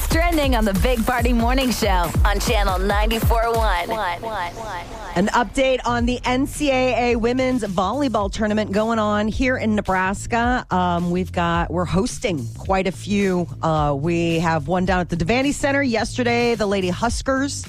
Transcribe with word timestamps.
What's 0.00 0.14
trending 0.14 0.56
on 0.56 0.64
the 0.64 0.72
Big 0.74 1.04
Party 1.04 1.34
Morning 1.34 1.70
Show 1.70 2.10
on 2.24 2.40
Channel 2.40 2.78
94.1. 2.78 5.16
An 5.16 5.26
update 5.28 5.80
on 5.84 6.06
the 6.06 6.18
NCAA 6.20 7.16
women's 7.16 7.64
volleyball 7.64 8.32
tournament 8.32 8.72
going 8.72 8.98
on 8.98 9.28
here 9.28 9.58
in 9.58 9.74
Nebraska. 9.74 10.64
Um, 10.70 11.10
we've 11.10 11.32
got, 11.32 11.70
we're 11.70 11.84
hosting 11.84 12.46
quite 12.56 12.86
a 12.86 12.92
few. 12.92 13.46
Uh, 13.62 13.94
we 13.98 14.38
have 14.38 14.68
one 14.68 14.86
down 14.86 15.00
at 15.00 15.10
the 15.10 15.16
Devaney 15.16 15.52
Center 15.52 15.82
yesterday. 15.82 16.54
The 16.54 16.66
Lady 16.66 16.88
Huskers 16.88 17.66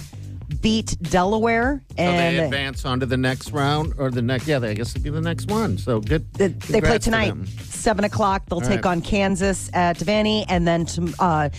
beat 0.62 0.96
Delaware. 1.02 1.84
So 1.90 1.96
And 2.04 2.38
they 2.38 2.46
advance 2.46 2.86
on 2.86 3.02
to 3.02 3.06
the 3.06 3.18
next 3.18 3.52
round 3.52 3.94
or 3.98 4.10
the 4.10 4.22
next, 4.22 4.48
yeah, 4.48 4.60
I 4.60 4.74
guess 4.74 4.92
it'd 4.92 5.04
be 5.04 5.10
the 5.10 5.20
next 5.20 5.50
one. 5.50 5.78
So 5.78 6.00
good. 6.00 6.34
They, 6.36 6.48
they 6.48 6.54
play 6.54 6.80
congrats 6.80 7.06
to 7.06 7.12
tonight, 7.12 7.34
seven 7.60 8.06
o'clock. 8.06 8.46
They'll 8.46 8.60
All 8.60 8.66
take 8.66 8.86
right. 8.86 8.92
on 8.92 9.02
Kansas 9.02 9.70
at 9.74 9.98
Devaney, 9.98 10.46
and 10.48 10.66
then 10.66 10.86
to, 10.86 11.14
uh, 11.20 11.50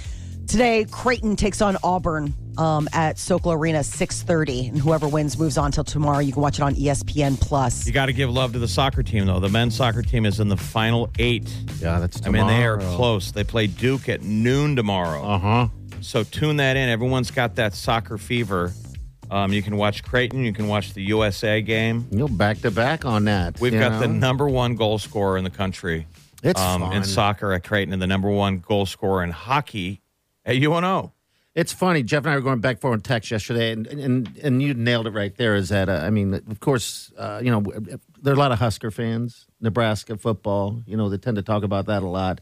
today 0.46 0.87
Creighton 0.91 1.37
takes 1.37 1.60
on 1.60 1.77
Auburn 1.82 2.34
um, 2.59 2.88
at 2.92 3.18
Sokol 3.18 3.52
Arena 3.52 3.82
six 3.82 4.23
thirty, 4.23 4.66
and 4.66 4.79
whoever 4.79 5.09
wins 5.09 5.38
moves 5.38 5.57
on 5.59 5.73
till 5.73 5.84
tomorrow. 5.84 6.18
You 6.18 6.32
can 6.32 6.43
watch 6.43 6.59
it 6.59 6.62
on 6.62 6.74
ESPN 6.74 7.40
Plus. 7.40 7.87
You 7.87 7.93
got 7.93 8.07
to 8.07 8.12
give 8.12 8.30
love 8.30 8.52
to 8.52 8.59
the 8.59 8.68
soccer 8.68 9.02
team, 9.02 9.26
though. 9.26 9.40
The 9.40 9.49
men's 9.49 9.76
soccer 9.76 10.02
team 10.02 10.26
is 10.26 10.40
in 10.40 10.49
the 10.49 10.57
final 10.57 11.10
eight. 11.18 11.49
Yeah, 11.80 11.99
that's 11.99 12.24
I 12.26 12.30
mean, 12.30 12.46
they 12.46 12.65
are 12.65 12.79
close. 12.79 13.32
They 13.32 13.45
play 13.45 13.66
Duke 13.66 14.09
at 14.09 14.23
noon 14.23 14.76
tomorrow. 14.76 15.23
Uh 15.23 15.38
huh. 15.38 15.68
So 16.01 16.24
tune 16.24 16.56
that 16.56 16.77
in. 16.77 16.88
Everyone's 16.88 17.30
got 17.30 17.54
that 17.56 17.74
soccer 17.74 18.18
fever. 18.18 18.73
Um, 19.30 19.51
you 19.52 19.62
can 19.62 19.79
watch 19.79 20.02
Creighton. 20.02 20.45
You 20.45 20.52
can 20.52 20.68
watch 20.68 20.93
the 20.93 21.02
USA 21.04 21.62
game. 21.62 22.06
You'll 22.10 22.29
back 22.29 22.59
to 22.59 22.71
back 22.71 23.06
on 23.06 23.24
that. 23.24 23.59
We've 23.60 23.73
you 23.73 23.79
got 23.79 23.99
the 23.99 24.09
number 24.09 24.46
one 24.46 24.74
goal 24.74 24.99
scorer 24.99 25.38
in 25.38 25.45
the 25.45 25.51
country 25.51 26.06
It's 26.43 26.60
um, 26.60 26.82
in 26.93 27.02
soccer 27.02 27.54
at 27.54 27.65
Creighton, 27.65 27.95
and 27.95 28.02
the 28.02 28.06
number 28.06 28.29
one 28.29 28.59
goal 28.59 28.84
scorer 28.84 29.24
in 29.24 29.30
hockey 29.30 30.02
at 30.45 30.57
UNO. 30.57 31.12
It's 31.54 31.73
funny. 31.73 32.02
Jeff 32.02 32.24
and 32.24 32.32
I 32.32 32.37
were 32.37 32.40
going 32.40 32.60
back 32.60 32.76
and 32.76 32.80
forth 32.80 32.95
on 32.95 33.01
text 33.02 33.30
yesterday, 33.30 33.73
and 33.73 33.87
and 33.87 34.38
and 34.43 34.62
you 34.62 34.73
nailed 34.73 35.07
it 35.07 35.10
right 35.10 35.37
there. 35.37 35.54
Is 35.54 35.68
that 35.68 35.90
uh, 35.90 36.01
I 36.02 36.09
mean, 36.09 36.32
of 36.32 36.60
course, 36.60 37.12
uh, 37.18 37.40
you 37.45 37.51
know, 37.51 37.60
there 38.23 38.32
are 38.32 38.37
a 38.37 38.38
lot 38.38 38.52
of 38.52 38.59
Husker 38.59 38.90
fans, 38.90 39.46
Nebraska 39.60 40.16
football. 40.16 40.82
You 40.87 40.96
know, 40.96 41.10
they 41.10 41.18
tend 41.18 41.37
to 41.37 41.43
talk 41.43 41.62
about 41.62 41.87
that 41.87 42.02
a 42.02 42.07
lot. 42.07 42.40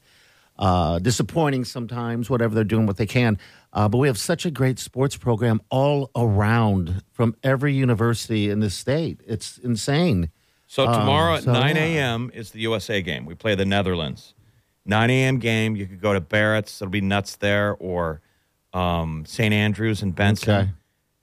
Uh, 0.57 0.99
disappointing 1.01 1.65
sometimes, 1.65 2.29
whatever 2.31 2.55
they're 2.55 2.63
doing, 2.65 2.87
what 2.87 2.99
they 2.99 3.07
can. 3.07 3.39
Uh, 3.73 3.89
but 3.89 3.97
we 3.99 4.07
have 4.07 4.19
such 4.19 4.45
a 4.45 4.51
great 4.51 4.79
sports 4.79 5.17
program 5.17 5.61
all 5.71 6.11
around 6.15 7.03
from 7.13 7.35
every 7.43 7.73
university 7.73 8.51
in 8.51 8.61
the 8.61 8.69
state. 8.71 9.23
It's 9.27 9.57
insane. 9.59 10.29
So 10.67 10.87
Um, 10.87 11.01
tomorrow 11.01 11.37
at 11.37 11.45
so, 11.45 11.53
9 11.53 11.77
yeah. 11.77 11.83
a.m. 11.83 12.31
is 12.35 12.51
the 12.51 12.61
USA 12.61 13.01
game. 13.01 13.25
We 13.25 13.35
play 13.35 13.55
the 13.55 13.65
Netherlands. 13.65 14.35
9 14.87 15.11
a.m. 15.11 15.39
game. 15.39 15.77
You 15.77 15.87
could 15.87 16.01
go 16.01 16.13
to 16.13 16.21
Barrett's. 16.21 16.81
It'll 16.81 16.91
be 16.91 17.01
nuts 17.01 17.37
there, 17.37 17.77
or 17.79 18.21
um, 18.73 19.25
St. 19.27 19.53
Andrews 19.53 20.03
and 20.03 20.15
Benson. 20.15 20.51
Okay. 20.51 20.71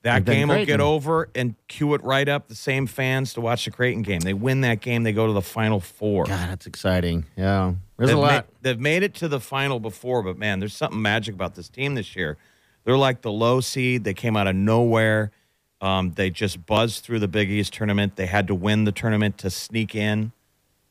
That 0.04 0.24
game 0.24 0.48
will 0.48 0.66
get 0.66 0.80
over 0.80 1.28
and 1.36 1.56
cue 1.68 1.94
it 1.94 2.02
right 2.04 2.30
up. 2.30 2.48
The 2.48 2.56
same 2.56 2.88
fans 2.88 3.34
to 3.34 3.42
watch 3.42 3.66
the 3.66 3.72
Creighton 3.72 4.04
game. 4.04 4.22
They 4.22 4.34
win 4.34 4.62
that 4.62 4.80
game. 4.80 5.04
They 5.04 5.12
go 5.12 5.28
to 5.28 5.34
the 5.34 5.42
Final 5.42 5.82
Four. 5.82 6.26
God, 6.26 6.50
that's 6.50 6.66
exciting. 6.66 7.26
Yeah, 7.36 7.74
there's 7.98 8.10
they've 8.10 8.18
a 8.18 8.22
ma- 8.22 8.28
lot. 8.28 8.48
they've 8.62 8.80
made 8.80 9.04
it 9.04 9.16
to 9.16 9.28
the 9.28 9.42
final 9.42 9.82
before, 9.82 10.24
but 10.24 10.38
man, 10.38 10.60
there's 10.60 10.76
something 10.76 11.02
magic 11.02 11.36
about 11.36 11.56
this 11.56 11.68
team 11.68 11.96
this 11.96 12.16
year. 12.16 12.38
They're 12.86 12.98
like 12.98 13.22
the 13.22 13.32
low 13.32 13.60
seed. 13.60 14.06
They 14.06 14.14
came 14.14 14.38
out 14.38 14.48
of 14.48 14.56
nowhere. 14.56 15.32
Um, 15.82 16.12
they 16.12 16.30
just 16.30 16.66
buzzed 16.66 17.04
through 17.04 17.20
the 17.20 17.28
Big 17.28 17.52
East 17.52 17.74
tournament. 17.74 18.16
They 18.16 18.28
had 18.28 18.48
to 18.48 18.56
win 18.56 18.86
the 18.86 18.94
tournament 18.94 19.38
to 19.40 19.50
sneak 19.50 19.94
in. 19.94 20.32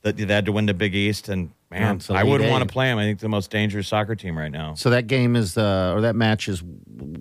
That 0.02 0.18
they 0.18 0.26
had 0.26 0.44
to 0.44 0.52
win 0.52 0.66
the 0.66 0.74
Big 0.74 0.94
East, 0.94 1.28
and 1.30 1.52
man, 1.70 1.96
it's 1.96 2.10
a 2.10 2.14
I 2.14 2.22
lead 2.22 2.30
wouldn't 2.30 2.50
want 2.50 2.62
to 2.62 2.72
play 2.72 2.86
them. 2.86 2.98
I 2.98 3.04
think 3.04 3.20
the 3.20 3.28
most 3.28 3.50
dangerous 3.50 3.88
soccer 3.88 4.14
team 4.14 4.36
right 4.36 4.52
now. 4.52 4.74
So 4.74 4.90
that 4.90 5.06
game 5.06 5.36
is, 5.36 5.56
uh, 5.56 5.92
or 5.94 6.02
that 6.02 6.16
match 6.16 6.48
is, 6.48 6.62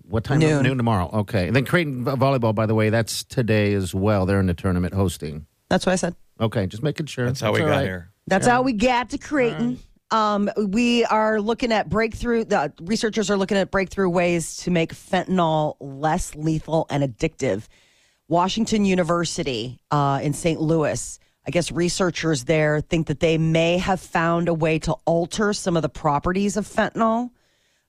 what 0.07 0.23
time? 0.23 0.39
Noon. 0.39 0.77
tomorrow. 0.77 1.09
Okay. 1.13 1.47
And 1.47 1.55
then 1.55 1.65
Creighton 1.65 2.05
volleyball, 2.05 2.53
by 2.53 2.65
the 2.65 2.75
way, 2.75 2.89
that's 2.89 3.23
today 3.23 3.73
as 3.73 3.93
well. 3.93 4.25
They're 4.25 4.39
in 4.39 4.47
the 4.47 4.53
tournament 4.53 4.93
hosting. 4.93 5.45
That's 5.69 5.85
what 5.85 5.93
I 5.93 5.97
said. 5.97 6.15
Okay, 6.39 6.67
just 6.67 6.83
making 6.83 7.05
sure. 7.07 7.25
That's 7.25 7.39
how 7.39 7.53
we 7.53 7.59
got 7.59 7.69
right. 7.69 7.83
here. 7.83 8.11
That's 8.27 8.47
how 8.47 8.61
we 8.61 8.73
got 8.73 9.11
to 9.11 9.17
Creighton. 9.17 9.79
Um, 10.11 10.49
we 10.57 11.03
are 11.05 11.41
looking 11.41 11.71
at 11.71 11.89
breakthrough. 11.89 12.45
The 12.45 12.71
researchers 12.81 13.31
are 13.31 13.37
looking 13.37 13.57
at 13.57 13.71
breakthrough 13.71 14.09
ways 14.09 14.57
to 14.57 14.71
make 14.71 14.93
fentanyl 14.93 15.77
less 15.79 16.35
lethal 16.35 16.85
and 16.89 17.03
addictive. 17.03 17.67
Washington 18.27 18.85
University 18.85 19.79
uh, 19.91 20.19
in 20.21 20.33
St. 20.33 20.59
Louis. 20.59 21.19
I 21.47 21.51
guess 21.51 21.71
researchers 21.71 22.45
there 22.45 22.81
think 22.81 23.07
that 23.07 23.19
they 23.19 23.37
may 23.37 23.77
have 23.77 23.99
found 23.99 24.47
a 24.49 24.53
way 24.53 24.79
to 24.79 24.93
alter 25.05 25.53
some 25.53 25.75
of 25.75 25.83
the 25.83 25.89
properties 25.89 26.57
of 26.57 26.67
fentanyl. 26.67 27.29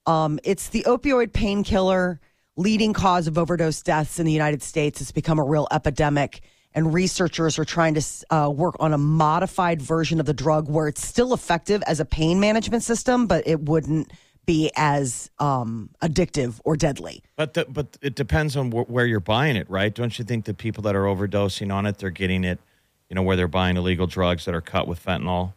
Um, 0.04 0.38
it's 0.44 0.68
the 0.68 0.84
opioid 0.86 1.32
painkiller 1.32 2.20
leading 2.56 2.92
cause 2.92 3.26
of 3.26 3.38
overdose 3.38 3.82
deaths 3.82 4.18
in 4.18 4.26
the 4.26 4.32
United 4.32 4.62
States. 4.62 5.00
It's 5.00 5.12
become 5.12 5.38
a 5.38 5.44
real 5.44 5.66
epidemic, 5.70 6.40
and 6.74 6.92
researchers 6.92 7.58
are 7.58 7.64
trying 7.64 7.94
to 7.94 8.02
uh, 8.30 8.50
work 8.50 8.76
on 8.78 8.92
a 8.92 8.98
modified 8.98 9.80
version 9.80 10.20
of 10.20 10.26
the 10.26 10.34
drug 10.34 10.68
where 10.68 10.88
it's 10.88 11.06
still 11.06 11.32
effective 11.32 11.82
as 11.86 12.00
a 12.00 12.04
pain 12.04 12.40
management 12.40 12.82
system, 12.82 13.26
but 13.26 13.46
it 13.46 13.60
wouldn't 13.60 14.12
be 14.44 14.70
as 14.76 15.30
um, 15.38 15.90
addictive 16.02 16.60
or 16.64 16.76
deadly. 16.76 17.22
But 17.36 17.54
the, 17.54 17.64
but 17.64 17.98
it 18.00 18.14
depends 18.14 18.56
on 18.56 18.70
wh- 18.70 18.88
where 18.88 19.04
you're 19.04 19.18
buying 19.18 19.56
it, 19.56 19.68
right? 19.68 19.92
Don't 19.92 20.18
you 20.18 20.24
think 20.24 20.44
the 20.44 20.54
people 20.54 20.82
that 20.84 20.94
are 20.94 21.04
overdosing 21.04 21.74
on 21.74 21.84
it, 21.84 21.98
they're 21.98 22.10
getting 22.10 22.44
it, 22.44 22.60
you 23.08 23.14
know, 23.14 23.22
where 23.22 23.36
they're 23.36 23.48
buying 23.48 23.76
illegal 23.76 24.06
drugs 24.06 24.44
that 24.46 24.54
are 24.54 24.60
cut 24.60 24.88
with 24.88 25.04
fentanyl? 25.04 25.52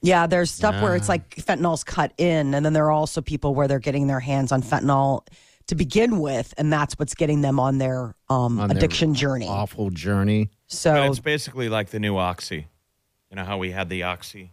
Yeah, 0.00 0.26
there's 0.28 0.50
stuff 0.50 0.80
where 0.80 0.94
it's 0.94 1.08
like 1.08 1.34
fentanyl's 1.36 1.82
cut 1.84 2.12
in, 2.18 2.54
and 2.54 2.64
then 2.64 2.72
there 2.72 2.86
are 2.86 2.92
also 2.92 3.20
people 3.20 3.54
where 3.54 3.66
they're 3.66 3.80
getting 3.80 4.06
their 4.06 4.20
hands 4.20 4.52
on 4.52 4.62
fentanyl 4.62 5.26
to 5.66 5.74
begin 5.74 6.20
with, 6.20 6.54
and 6.56 6.72
that's 6.72 6.94
what's 6.98 7.14
getting 7.14 7.40
them 7.40 7.58
on 7.58 7.78
their 7.78 8.14
um, 8.30 8.60
On 8.60 8.68
their 8.68 8.76
addiction 8.76 9.12
journey. 9.14 9.46
Awful 9.48 9.90
journey. 9.90 10.50
But 10.68 10.74
So 10.76 11.02
it's 11.04 11.18
basically 11.18 11.68
like 11.68 11.90
the 11.90 11.98
new 11.98 12.16
Oxy. 12.16 12.68
You 13.30 13.36
know 13.36 13.44
how 13.44 13.58
we 13.58 13.72
had 13.72 13.88
the 13.88 14.04
Oxy, 14.04 14.52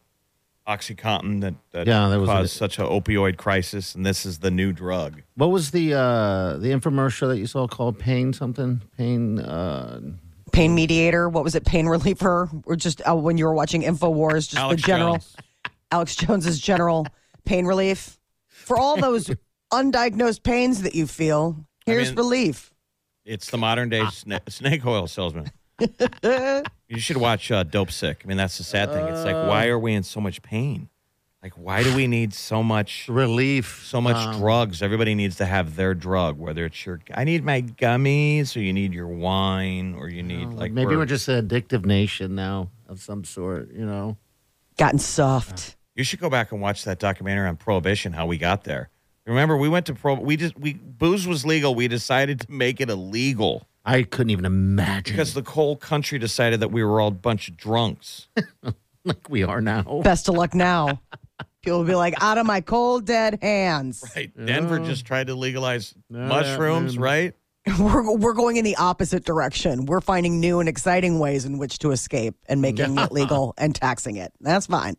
OxyContin 0.68 1.42
that, 1.42 1.54
that 1.72 1.88
Yeah, 1.88 2.10
there 2.10 2.20
was 2.20 2.28
a- 2.28 2.34
caused 2.34 2.56
such 2.56 2.80
an 2.80 2.86
opioid 2.86 3.38
crisis, 3.38 3.94
and 3.96 4.04
this 4.06 4.26
is 4.26 4.40
the 4.40 4.52
new 4.52 4.74
drug. 4.74 5.22
What 5.36 5.52
was 5.52 5.72
the 5.72 5.94
uh, 5.94 6.58
the 6.58 6.70
infomercial 6.70 7.28
that 7.28 7.38
you 7.38 7.46
saw 7.48 7.68
called 7.68 8.00
Pain 8.00 8.34
something? 8.34 8.82
Pain. 8.98 9.40
Uh, 9.40 10.02
pain 10.56 10.74
mediator. 10.74 11.30
What 11.30 11.44
was 11.44 11.56
it? 11.56 11.66
Pain 11.66 11.86
reliever, 11.96 12.50
or 12.66 12.76
just 12.76 13.02
uh, 13.08 13.16
when 13.16 13.38
you 13.38 13.46
were 13.46 13.54
watching 13.54 13.84
Infowars, 13.84 14.50
just 14.50 14.56
Alex 14.56 14.82
the 14.82 14.88
general 14.88 15.14
Jones. 15.14 15.36
Alex 15.92 16.16
Jones's 16.16 16.60
general 16.60 17.06
pain 17.46 17.66
relief 17.66 18.18
for 18.48 18.78
all 18.78 18.98
those 18.98 19.30
undiagnosed 19.74 20.44
pains 20.44 20.82
that 20.82 20.96
you 20.96 21.08
feel. 21.08 21.66
Here's 21.86 22.10
mean- 22.10 22.18
relief. 22.18 22.72
It's 23.26 23.50
the 23.50 23.58
modern 23.58 23.90
day 23.90 24.02
sna- 24.02 24.52
snake 24.52 24.86
oil 24.86 25.08
salesman. 25.08 25.52
you 26.88 27.00
should 27.00 27.18
watch 27.18 27.52
uh, 27.52 27.64
Dopesick. 27.64 28.18
I 28.24 28.28
mean, 28.28 28.38
that's 28.38 28.60
the 28.60 28.64
sad 28.64 28.92
thing. 28.92 29.04
It's 29.08 29.26
like, 29.26 29.36
why 29.36 29.68
are 29.68 29.80
we 29.80 29.94
in 29.94 30.04
so 30.04 30.22
much 30.22 30.44
pain? 30.44 30.90
Like, 31.46 31.54
why 31.54 31.84
do 31.84 31.96
we 31.96 32.08
need 32.08 32.34
so 32.34 32.64
much, 32.64 33.08
relief. 33.08 33.86
so 33.86 34.02
much 34.02 34.16
Um, 34.16 34.40
drugs? 34.40 34.82
Everybody 34.82 35.14
needs 35.14 35.36
to 35.36 35.46
have 35.46 35.76
their 35.76 35.94
drug. 35.94 36.40
Whether 36.40 36.66
it's 36.66 36.84
your, 36.84 37.00
I 37.14 37.24
need 37.24 37.46
my 37.46 37.62
gummies, 37.62 38.58
or 38.58 38.62
you 38.62 38.74
need 38.74 38.96
your 38.96 39.06
wine, 39.06 39.94
or 39.94 40.10
you 40.10 40.24
need 40.24 40.48
like 40.48 40.72
Maybe 40.72 40.96
we're 40.96 41.06
just 41.06 41.28
an 41.28 41.48
addictive 41.48 41.86
nation 41.86 42.34
now 42.34 42.72
of 42.90 43.00
some 43.00 43.24
sort. 43.24 43.72
You 43.72 43.86
know. 43.86 44.18
Gotten 44.80 44.98
soft. 44.98 45.76
You 45.94 46.04
should 46.04 46.20
go 46.20 46.32
back 46.32 46.52
and 46.52 46.62
watch 46.62 46.84
that 46.86 46.98
documentary 46.98 47.48
on 47.48 47.58
prohibition, 47.58 48.14
how 48.14 48.26
we 48.26 48.40
got 48.40 48.64
there. 48.64 48.90
Remember, 49.28 49.56
we 49.56 49.70
went 49.70 49.86
to 49.86 49.94
pro. 49.94 50.16
We 50.16 50.38
just 50.38 50.58
we 50.58 50.74
booze 50.74 51.28
was 51.28 51.46
legal. 51.46 51.76
We 51.76 51.88
decided 51.88 52.40
to 52.40 52.52
make 52.52 52.82
it 52.82 52.90
illegal 52.90 53.68
I 53.86 54.02
couldn't 54.02 54.32
even 54.32 54.46
imagine 54.46 55.14
because 55.14 55.36
the 55.36 55.44
whole 55.44 55.76
country 55.76 56.18
decided 56.18 56.60
that 56.62 56.72
we 56.72 56.84
were 56.84 57.00
all 57.00 57.10
a 57.10 57.12
bunch 57.12 57.50
of 57.50 57.56
drunks. 57.56 58.30
like 59.06 59.30
we 59.30 59.44
are 59.44 59.62
now. 59.62 60.02
Best 60.04 60.28
of 60.28 60.34
luck 60.34 60.56
now. 60.56 61.04
People 61.66 61.80
will 61.80 61.86
be 61.88 61.96
like, 61.96 62.14
out 62.22 62.38
of 62.38 62.46
my 62.46 62.62
cold 62.62 63.06
dead 63.06 63.40
hands. 63.42 64.04
Right? 64.16 64.32
Denver 64.46 64.80
just 64.80 65.04
tried 65.06 65.28
to 65.28 65.36
legalize 65.36 65.94
Yeah, 66.10 66.28
mushrooms, 66.28 66.96
man. 66.96 67.04
right? 67.04 67.34
We're, 67.80 68.16
we're 68.16 68.34
going 68.36 68.58
in 68.58 68.64
the 68.64 68.76
opposite 68.76 69.26
direction. 69.26 69.88
We're 69.88 70.00
finding 70.00 70.40
new 70.40 70.60
and 70.60 70.70
exciting 70.70 71.18
ways 71.18 71.46
in 71.46 71.58
which 71.58 71.80
to 71.80 71.90
escape 71.90 72.36
and 72.48 72.62
making 72.62 72.96
it 73.00 73.12
legal 73.12 73.56
and 73.58 73.74
taxing 73.74 74.18
it. 74.18 74.32
That's 74.40 74.68
fine. 74.68 74.96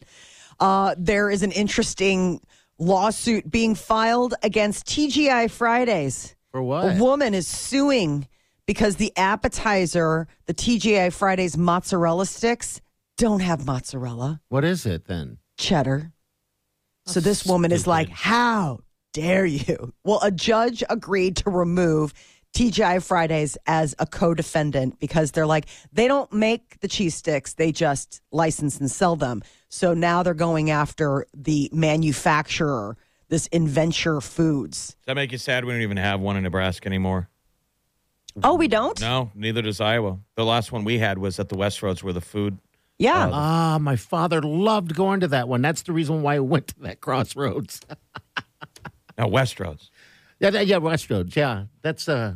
Uh, 0.58 0.96
there 0.98 1.30
is 1.30 1.44
an 1.44 1.52
interesting 1.52 2.40
Lawsuit 2.80 3.48
being 3.48 3.76
filed 3.76 4.34
against 4.42 4.86
TGI 4.86 5.48
Fridays. 5.48 6.34
For 6.50 6.60
what? 6.60 6.96
A 6.96 7.00
woman 7.00 7.34
is 7.34 7.46
suing 7.46 8.26
because 8.66 8.96
the 8.96 9.12
appetizer, 9.16 10.26
the 10.46 10.54
TGI 10.54 11.12
Fridays 11.12 11.56
mozzarella 11.56 12.26
sticks, 12.26 12.80
don't 13.16 13.40
have 13.40 13.64
mozzarella, 13.64 14.40
What 14.48 14.64
is 14.64 14.84
it 14.86 15.04
then? 15.06 15.38
cheddar. 15.56 16.10
So 17.06 17.20
this 17.20 17.46
woman 17.46 17.72
is 17.72 17.86
like. 17.86 18.08
How 18.08 18.80
dare 19.12 19.46
you? 19.46 19.92
Well, 20.04 20.20
a 20.22 20.30
judge 20.30 20.82
agreed 20.90 21.36
to 21.38 21.50
remove 21.50 22.12
TGI 22.54 23.02
Fridays 23.04 23.56
as 23.66 23.94
a 23.98 24.06
co 24.06 24.34
defendant 24.34 24.98
because 24.98 25.30
they're 25.32 25.46
like, 25.46 25.66
they 25.92 26.08
don't 26.08 26.32
make 26.32 26.80
the 26.80 26.88
cheese 26.88 27.14
sticks, 27.14 27.54
they 27.54 27.70
just 27.70 28.22
license 28.32 28.80
and 28.80 28.90
sell 28.90 29.14
them. 29.14 29.42
So 29.68 29.94
now 29.94 30.22
they're 30.22 30.34
going 30.34 30.70
after 30.70 31.26
the 31.34 31.68
manufacturer, 31.72 32.96
this 33.28 33.46
Inventure 33.48 34.20
Foods. 34.20 34.88
Does 34.88 34.96
that 35.06 35.16
make 35.16 35.32
you 35.32 35.38
sad? 35.38 35.64
We 35.64 35.72
don't 35.72 35.82
even 35.82 35.98
have 35.98 36.20
one 36.20 36.36
in 36.36 36.44
Nebraska 36.44 36.86
anymore. 36.86 37.28
Oh, 38.42 38.54
we 38.54 38.68
don't? 38.68 39.00
No, 39.00 39.30
neither 39.34 39.62
does 39.62 39.80
Iowa. 39.80 40.18
The 40.34 40.44
last 40.44 40.72
one 40.72 40.84
we 40.84 40.98
had 40.98 41.18
was 41.18 41.38
at 41.38 41.48
the 41.48 41.56
Westroads 41.56 42.02
where 42.02 42.12
the 42.12 42.20
food. 42.20 42.58
Yeah. 42.98 43.28
Ah, 43.32 43.78
my 43.80 43.96
father 43.96 44.40
loved 44.42 44.94
going 44.94 45.20
to 45.20 45.28
that 45.28 45.48
one. 45.48 45.60
That's 45.62 45.82
the 45.82 45.92
reason 45.92 46.22
why 46.22 46.36
I 46.36 46.40
went 46.40 46.68
to 46.68 46.80
that 46.80 47.00
crossroads. 47.00 47.80
No, 49.18 49.26
Westroads. 49.28 49.88
yeah, 50.40 50.50
that- 50.50 50.66
yeah, 50.66 50.76
Westroads. 50.76 51.34
Yeah, 51.34 51.64
that's 51.80 52.06
uh 52.06 52.34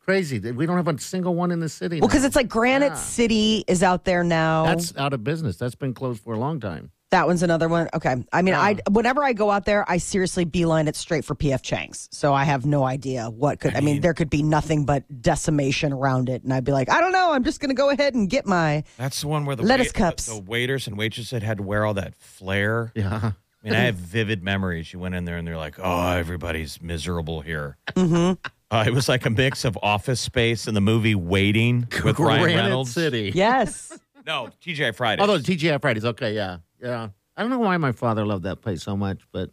crazy. 0.00 0.40
We 0.50 0.66
don't 0.66 0.76
have 0.76 0.88
a 0.88 0.98
single 0.98 1.36
one 1.36 1.52
in 1.52 1.60
the 1.60 1.68
city. 1.68 2.00
Well, 2.00 2.08
because 2.08 2.24
it's 2.24 2.34
like 2.34 2.48
Granite 2.48 2.86
Yeah. 2.86 2.94
City 2.96 3.64
is 3.68 3.84
out 3.84 4.04
there 4.04 4.24
now. 4.24 4.64
that's 4.64 4.96
out 4.96 5.12
of 5.12 5.22
business. 5.22 5.56
That's 5.56 5.76
been 5.76 5.94
closed 5.94 6.20
for 6.24 6.34
a 6.34 6.38
long 6.38 6.58
time. 6.58 6.90
That 7.10 7.26
one's 7.26 7.42
another 7.42 7.68
one. 7.68 7.88
Okay. 7.94 8.16
I 8.32 8.42
mean, 8.42 8.54
I 8.54 8.76
whenever 8.90 9.22
I 9.22 9.32
go 9.32 9.50
out 9.50 9.64
there, 9.64 9.88
I 9.88 9.98
seriously 9.98 10.44
beeline 10.44 10.88
it 10.88 10.96
straight 10.96 11.24
for 11.24 11.34
PF 11.34 11.62
Chang's. 11.62 12.08
So 12.10 12.34
I 12.34 12.44
have 12.44 12.66
no 12.66 12.84
idea 12.84 13.30
what 13.30 13.60
could. 13.60 13.74
I 13.74 13.80
mean, 13.80 14.00
there 14.00 14.14
could 14.14 14.30
be 14.30 14.42
nothing 14.42 14.84
but 14.84 15.04
decimation 15.22 15.92
around 15.92 16.28
it, 16.28 16.42
and 16.42 16.52
I'd 16.52 16.64
be 16.64 16.72
like, 16.72 16.90
I 16.90 17.00
don't 17.00 17.12
know. 17.12 17.32
I'm 17.32 17.44
just 17.44 17.60
going 17.60 17.70
to 17.70 17.74
go 17.74 17.90
ahead 17.90 18.14
and 18.14 18.28
get 18.28 18.46
my. 18.46 18.82
That's 18.96 19.20
the 19.20 19.28
one 19.28 19.44
where 19.44 19.54
the 19.54 19.62
Lettuce 19.62 19.88
wait- 19.88 19.94
cups. 19.94 20.26
The, 20.26 20.40
waiters 20.40 20.86
and 20.86 20.98
waitresses 20.98 21.30
had 21.30 21.42
had 21.42 21.58
to 21.58 21.62
wear 21.62 21.84
all 21.84 21.94
that 21.94 22.14
flair. 22.16 22.92
Yeah. 22.94 23.32
I 23.64 23.68
mean, 23.68 23.74
I 23.74 23.84
have 23.84 23.96
vivid 23.96 24.44
memories. 24.44 24.92
You 24.92 25.00
went 25.00 25.14
in 25.16 25.24
there 25.24 25.36
and 25.38 25.46
they're 25.46 25.56
like, 25.56 25.76
"Oh, 25.80 26.12
everybody's 26.12 26.80
miserable 26.80 27.40
here." 27.40 27.76
Mm-hmm. 27.94 28.34
Uh, 28.70 28.84
it 28.86 28.92
was 28.92 29.08
like 29.08 29.24
a 29.26 29.30
mix 29.30 29.64
of 29.64 29.78
Office 29.82 30.20
Space 30.20 30.66
and 30.66 30.76
the 30.76 30.80
movie 30.80 31.14
Waiting 31.14 31.86
with 32.04 32.18
Ryan 32.18 32.42
Granite 32.42 32.62
Reynolds. 32.62 32.92
City. 32.92 33.32
Yes. 33.34 33.96
No, 34.26 34.50
TGI 34.60 34.94
Fridays. 34.94 35.20
Although 35.20 35.38
TGI 35.38 35.80
Fridays, 35.80 36.04
okay, 36.04 36.34
yeah, 36.34 36.58
yeah. 36.86 37.08
I 37.36 37.42
don't 37.42 37.50
know 37.50 37.58
why 37.58 37.76
my 37.76 37.92
father 37.92 38.24
loved 38.24 38.44
that 38.44 38.62
place 38.62 38.82
so 38.82 38.96
much, 38.96 39.20
but 39.32 39.50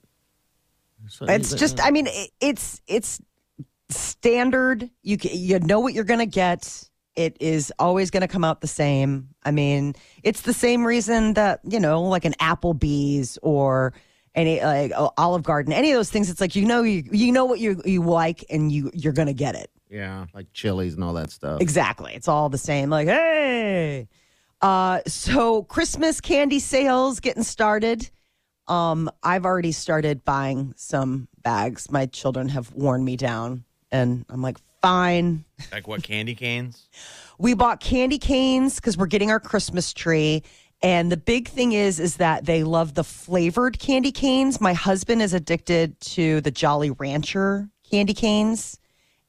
so- 1.08 1.26
it's 1.26 1.54
just. 1.54 1.84
I 1.84 1.92
mean, 1.92 2.08
it, 2.08 2.32
it's 2.40 2.82
it's 2.88 3.20
standard. 3.90 4.90
You 5.02 5.18
you 5.22 5.60
know 5.60 5.80
what 5.80 5.94
you're 5.94 6.04
going 6.04 6.20
to 6.20 6.26
get. 6.26 6.90
It 7.16 7.38
is 7.40 7.72
always 7.78 8.10
going 8.10 8.22
to 8.22 8.28
come 8.28 8.44
out 8.44 8.62
the 8.62 8.68
same. 8.68 9.30
I 9.44 9.52
mean, 9.52 9.94
it's 10.24 10.42
the 10.42 10.54
same 10.54 10.86
reason 10.86 11.34
that 11.36 11.60
you 11.64 11.80
know, 11.80 12.02
like 12.04 12.26
an 12.26 12.34
Applebee's 12.40 13.38
or 13.44 13.94
any 14.34 14.62
like 14.64 14.92
Olive 15.18 15.44
Garden, 15.44 15.74
any 15.74 15.92
of 15.92 15.98
those 15.98 16.10
things. 16.10 16.30
It's 16.30 16.42
like 16.42 16.56
you 16.56 16.66
know 16.66 16.84
you 16.84 17.04
you 17.12 17.32
know 17.32 17.46
what 17.46 17.60
you 17.60 17.82
you 17.86 18.02
like, 18.04 18.46
and 18.50 18.72
you 18.72 18.90
you're 18.94 19.14
going 19.14 19.28
to 19.28 19.34
get 19.34 19.56
it. 19.56 19.70
yeah, 19.90 20.26
like 20.34 20.48
Chili's 20.54 20.96
and 20.96 21.04
all 21.04 21.14
that 21.14 21.30
stuff. 21.32 21.62
Exactly. 21.62 22.14
It's 22.16 22.28
all 22.28 22.50
the 22.50 22.58
same. 22.58 22.90
Like, 22.90 23.08
hey. 23.08 24.08
Uh, 24.64 25.02
so 25.06 25.64
Christmas 25.64 26.22
candy 26.22 26.60
sales 26.60 27.20
getting 27.20 27.44
started. 27.44 28.10
Um, 28.70 29.12
I've 29.22 29.46
already 29.46 29.74
started 29.74 30.24
buying 30.24 30.74
some 30.78 31.28
bags. 31.44 31.92
My 31.92 32.06
children 32.06 32.48
have 32.48 32.74
worn 32.74 33.04
me 33.04 33.18
down, 33.18 33.66
and 33.92 34.26
I'm 34.30 34.42
like, 34.42 34.58
fine. 34.82 35.44
like 35.74 35.86
what 35.86 36.02
candy 36.02 36.34
canes? 36.34 36.88
We 37.38 37.56
bought 37.56 37.82
candy 37.82 38.18
canes 38.18 38.76
because 38.76 38.96
we're 38.98 39.08
getting 39.08 39.32
our 39.32 39.40
Christmas 39.42 39.92
tree. 39.92 40.44
And 40.82 41.12
the 41.12 41.18
big 41.18 41.50
thing 41.50 41.74
is, 41.74 42.00
is 42.00 42.18
that 42.18 42.46
they 42.46 42.64
love 42.64 42.94
the 42.94 43.04
flavored 43.04 43.80
candy 43.80 44.14
canes. 44.14 44.62
My 44.62 44.74
husband 44.74 45.22
is 45.22 45.34
addicted 45.34 46.00
to 46.02 46.40
the 46.40 46.52
Jolly 46.52 46.92
Rancher 46.92 47.70
candy 47.90 48.14
canes. 48.14 48.80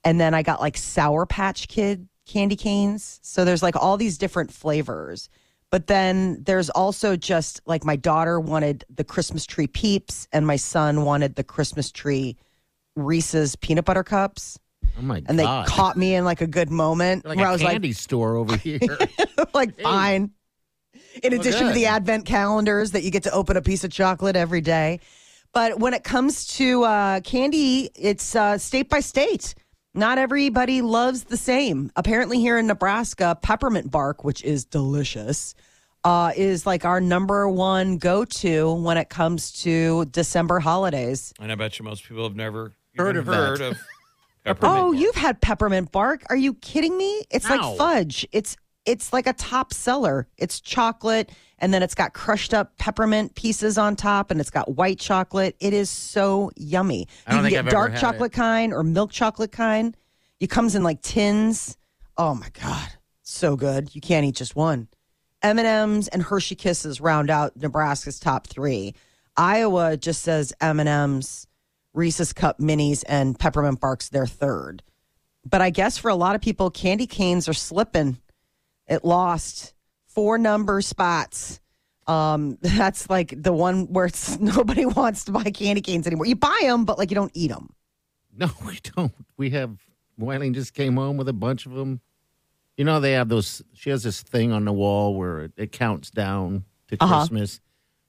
And 0.05 0.21
then 0.21 0.33
I 0.33 0.43
got 0.43 0.61
like 0.61 0.77
Sour 0.77 1.27
Patch 1.27 1.67
Kid 1.67 2.09
candy 2.27 2.57
canes. 2.57 3.21
So 3.23 3.45
there's 3.45 3.63
like 3.63 3.77
all 3.77 3.97
these 3.97 4.19
different 4.19 4.53
flavors. 4.53 5.29
But 5.71 5.89
then 5.89 6.43
there's 6.45 6.71
also 6.71 7.17
just 7.17 7.61
like 7.67 7.85
my 7.85 7.97
daughter 7.97 8.39
wanted 8.39 8.85
the 8.95 9.03
Christmas 9.03 9.45
tree 9.45 9.67
peeps, 9.67 10.29
and 10.33 10.47
my 10.47 10.57
son 10.57 11.05
wanted 11.05 11.35
the 11.35 11.43
Christmas 11.43 11.91
tree 11.91 12.37
Reese's 12.97 13.57
peanut 13.57 13.85
butter 13.85 14.05
cups. 14.05 14.59
Oh 14.97 15.03
my 15.03 15.23
And 15.27 15.39
they 15.39 15.45
caught 15.45 15.97
me 15.97 16.15
in 16.15 16.25
like 16.25 16.41
a 16.41 16.47
good 16.47 16.71
moment 16.71 17.25
like 17.25 17.39
where 17.39 17.47
a 17.47 17.49
I 17.49 17.53
was 17.53 17.63
like 17.63 17.73
candy 17.73 17.93
store 17.93 18.37
over 18.37 18.57
here. 18.59 18.79
like, 18.99 19.55
like 19.55 19.81
fine. 19.81 20.31
In 21.23 21.33
addition 21.33 21.67
to 21.67 21.73
the 21.73 21.87
advent 21.87 22.27
calendars 22.27 22.93
that 22.93 23.03
you 23.03 23.11
get 23.11 23.25
to 23.25 23.33
open 23.33 23.57
a 23.57 23.63
piece 23.63 23.83
of 23.85 23.91
chocolate 23.91 24.37
every 24.37 24.61
day. 24.61 25.01
But 25.53 25.79
when 25.79 25.95
it 25.95 26.05
comes 26.05 26.47
to 26.59 26.85
uh, 26.85 27.21
candy, 27.21 27.91
it's 27.95 28.35
uh, 28.35 28.59
state 28.59 28.89
by 28.89 29.01
state. 29.01 29.55
Not 29.95 30.19
everybody 30.19 30.83
loves 30.83 31.25
the 31.25 31.37
same. 31.37 31.91
Apparently, 31.95 32.41
here 32.41 32.59
in 32.59 32.67
Nebraska, 32.67 33.39
peppermint 33.41 33.91
bark, 33.91 34.25
which 34.25 34.43
is 34.43 34.65
delicious, 34.65 35.55
uh, 36.03 36.33
is 36.37 36.67
like 36.67 36.85
our 36.85 37.01
number 37.01 37.49
one 37.49 37.99
go 37.99 38.25
to 38.25 38.73
when 38.75 38.97
it 38.97 39.09
comes 39.09 39.53
to 39.63 40.05
December 40.07 40.59
holidays. 40.61 41.33
And 41.41 41.53
I 41.53 41.55
bet 41.55 41.79
you 41.79 41.85
most 41.85 42.07
people 42.09 42.25
have 42.25 42.37
never 42.37 42.73
Heard 42.97 43.17
even 43.17 43.19
of 43.19 43.27
that. 43.27 43.35
heard 43.37 43.61
of 43.61 43.79
peppermint. 44.45 44.79
Oh, 44.79 44.91
bark. 44.91 45.01
you've 45.01 45.15
had 45.15 45.41
peppermint 45.41 45.93
bark. 45.93 46.25
Are 46.29 46.37
you 46.37 46.55
kidding 46.55 46.97
me? 46.99 47.23
It's 47.31 47.49
Ow. 47.49 47.57
like 47.57 47.79
fudge. 47.79 48.27
It's 48.33 48.57
it's 48.87 49.13
like 49.13 49.27
a 49.27 49.33
top 49.33 49.73
seller. 49.73 50.29
It's 50.37 50.61
chocolate 50.61 51.31
and 51.59 51.73
then 51.73 51.83
it's 51.83 51.95
got 51.95 52.13
crushed 52.13 52.53
up 52.53 52.77
peppermint 52.77 53.35
pieces 53.35 53.79
on 53.79 53.97
top 53.97 54.31
and 54.31 54.41
it's 54.41 54.51
got 54.51 54.77
white 54.77 54.99
chocolate. 54.99 55.57
It 55.61 55.73
is 55.73 55.89
so 55.89 56.51
yummy. 56.57 57.09
You 57.31 57.39
can 57.39 57.49
get 57.49 57.67
I've 57.67 57.71
dark 57.73 57.97
chocolate 57.97 58.33
kind 58.33 58.73
or 58.73 58.83
milk 58.83 59.11
chocolate 59.11 59.53
kind. 59.53 59.97
It 60.41 60.49
comes 60.49 60.75
in 60.75 60.83
like 60.83 61.01
tins. 61.01 61.77
Oh 62.17 62.35
my 62.35 62.49
god. 62.61 62.89
So 63.23 63.57
good. 63.57 63.95
You 63.95 64.01
can't 64.01 64.27
eat 64.27 64.37
just 64.37 64.55
one. 64.55 64.89
M&Ms 65.43 66.09
and 66.09 66.23
Hershey 66.23 66.55
Kisses 66.55 67.01
round 67.01 67.31
out 67.31 67.57
Nebraska's 67.57 68.19
top 68.19 68.47
3. 68.47 68.95
Iowa 69.37 69.97
just 69.97 70.23
says 70.23 70.53
M&Ms, 70.61 71.47
Reese's 71.93 72.33
Cup 72.33 72.59
Minis 72.59 73.05
and 73.07 73.39
Peppermint 73.39 73.81
Barks 73.81 74.09
their 74.09 74.27
third. 74.27 74.83
But 75.45 75.61
I 75.61 75.71
guess 75.71 75.99
for 75.99 76.09
a 76.09 76.15
lot 76.15 76.35
of 76.35 76.41
people 76.41 76.71
candy 76.71 77.07
canes 77.07 77.49
are 77.49 77.55
slipping. 77.55 78.19
It 78.89 79.05
lost 79.05 79.75
four 80.07 80.39
number 80.39 80.81
spots. 80.81 81.61
Um, 82.07 82.59
that's 82.63 83.09
like 83.09 83.35
the 83.43 83.53
one 83.53 83.93
where 83.93 84.07
it's, 84.07 84.39
nobody 84.41 84.85
wants 84.87 85.25
to 85.25 85.33
buy 85.33 85.45
candy 85.45 85.81
canes 85.81 86.07
anymore. 86.07 86.27
You 86.27 86.37
buy 86.37 86.59
them, 86.63 86.85
but 86.85 86.99
like 86.99 87.11
you 87.11 87.15
don't 87.15 87.33
eat 87.35 87.49
them. 87.49 87.71
no, 88.37 88.51
we 88.67 88.79
don't. 88.97 89.13
We 89.37 89.51
have. 89.51 89.79
Wileen 90.21 90.55
just 90.55 90.75
came 90.75 90.95
home 90.97 91.17
with 91.17 91.29
a 91.29 91.33
bunch 91.33 91.67
of 91.67 91.73
them. 91.73 92.01
You 92.77 92.85
know, 92.85 93.01
they 93.01 93.13
have 93.13 93.29
those. 93.29 93.63
She 93.73 93.91
has 93.91 94.03
this 94.05 94.23
thing 94.23 94.53
on 94.53 94.65
the 94.65 94.73
wall 94.73 95.17
where 95.17 95.41
it, 95.45 95.53
it 95.57 95.73
counts 95.73 96.11
down 96.11 96.65
to 96.89 96.97
Uh-huh. 97.01 97.19
Christmas. 97.21 97.61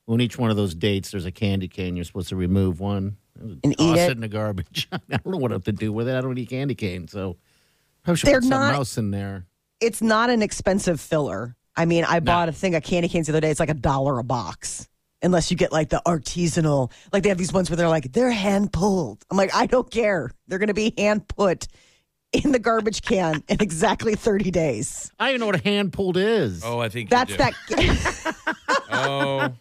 On 0.08 0.22
each 0.22 0.38
one 0.38 0.52
of 0.52 0.56
those 0.56 0.76
dates, 0.76 1.10
there's 1.10 1.26
a 1.26 1.32
candy 1.32 1.68
cane. 1.68 1.96
You're 1.96 2.06
supposed 2.06 2.30
to 2.30 2.36
remove 2.36 2.80
one 2.80 3.18
And 3.42 3.60
eat 3.66 3.78
toss 3.78 3.98
it. 3.98 4.12
in 4.12 4.20
the 4.20 4.28
garbage. 4.28 4.88
I 4.92 5.00
don't 5.10 5.26
know 5.26 5.38
what 5.38 5.66
to 5.66 5.72
do 5.72 5.92
with 5.92 6.08
it. 6.08 6.16
I 6.16 6.22
don't 6.22 6.38
eat 6.38 6.50
candy 6.50 6.76
cane, 6.76 7.08
so 7.08 7.38
probably 8.04 8.18
should 8.18 8.28
They're 8.30 8.36
put 8.42 8.50
something 8.50 8.60
not- 8.68 8.76
else 8.76 9.00
in 9.00 9.10
there. 9.10 9.48
It's 9.82 10.02
not 10.02 10.30
an 10.30 10.42
expensive 10.42 11.00
filler. 11.00 11.56
I 11.76 11.86
mean, 11.86 12.06
I 12.06 12.20
bought 12.22 12.48
a 12.48 12.54
thing 12.54 12.76
of 12.76 12.84
candy 12.84 13.10
canes 13.10 13.28
the 13.28 13.34
other 13.34 13.42
day. 13.42 13.50
It's 13.52 13.60
like 13.60 13.70
a 13.70 13.74
dollar 13.74 14.18
a 14.20 14.24
box. 14.24 14.88
Unless 15.22 15.50
you 15.52 15.58
get 15.58 15.72
like 15.72 15.90
the 15.90 16.02
artisanal, 16.06 16.92
like 17.12 17.24
they 17.24 17.30
have 17.30 17.38
these 17.38 17.52
ones 17.52 17.70
where 17.70 17.78
they're 17.78 17.90
like, 17.90 18.12
they're 18.14 18.32
hand 18.32 18.72
pulled. 18.72 19.24
I'm 19.30 19.38
like, 19.38 19.54
I 19.56 19.66
don't 19.66 19.90
care. 19.90 20.32
They're 20.48 20.60
going 20.60 20.68
to 20.68 20.74
be 20.74 20.94
hand 20.98 21.28
put 21.28 21.68
in 22.32 22.52
the 22.52 22.60
garbage 22.60 23.02
can 23.02 23.44
in 23.48 23.58
exactly 23.62 24.16
30 24.16 24.52
days. 24.52 25.12
I 25.20 25.26
don't 25.26 25.30
even 25.32 25.40
know 25.42 25.46
what 25.48 25.56
a 25.56 25.64
hand 25.64 25.94
pulled 25.94 26.18
is. 26.18 26.64
Oh, 26.64 26.80
I 26.80 26.90
think 26.90 27.10
you 27.10 27.18
That's 27.18 27.32
do. 27.32 27.38
that. 27.38 28.36
Oh, 28.98 29.52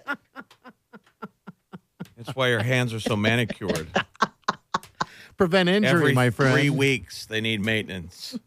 that's 2.16 2.36
why 2.36 2.48
your 2.48 2.62
hands 2.62 2.94
are 2.94 3.00
so 3.00 3.16
manicured. 3.16 3.88
Prevent 5.36 5.68
injury, 5.68 5.90
Every 5.90 6.12
my 6.12 6.30
friend. 6.30 6.52
three 6.54 6.70
weeks, 6.70 7.26
they 7.26 7.40
need 7.40 7.60
maintenance. 7.60 8.38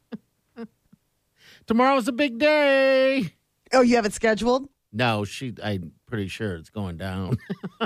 Tomorrow's 1.68 2.08
a 2.08 2.14
big 2.14 2.38
day. 2.38 3.34
oh, 3.74 3.82
you 3.82 3.98
have 3.98 4.06
it 4.06 4.14
scheduled? 4.14 4.70
No, 4.94 5.26
she. 5.26 5.54
I'm 5.62 5.92
pretty 6.08 6.30
sure 6.30 6.56
it's 6.56 6.70
going 6.70 6.96
down. 6.98 7.38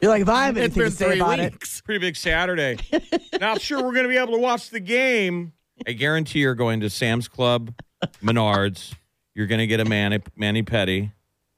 You're 0.00 0.10
like, 0.10 0.22
if 0.22 0.28
I 0.28 0.46
have 0.46 0.56
it's 0.56 0.76
anything 0.76 0.82
been 0.82 0.90
to 0.90 0.96
say 0.96 1.04
three 1.06 1.20
about 1.20 1.40
it. 1.40 1.80
Pretty 1.84 1.98
big 1.98 2.16
Saturday. 2.16 2.78
Not 3.40 3.60
sure 3.60 3.78
we're 3.82 3.92
going 3.92 4.04
to 4.04 4.08
be 4.08 4.16
able 4.16 4.34
to 4.34 4.38
watch 4.38 4.70
the 4.70 4.80
game. 4.80 5.52
I 5.86 5.92
guarantee 5.92 6.40
you're 6.40 6.54
going 6.54 6.80
to 6.80 6.90
Sam's 6.90 7.26
Club, 7.26 7.74
Menards. 8.22 8.94
You're 9.34 9.46
going 9.46 9.58
to 9.58 9.66
get 9.66 9.80
a 9.80 9.84
mani 9.84 10.20
mani 10.36 10.62
petty, 10.62 11.12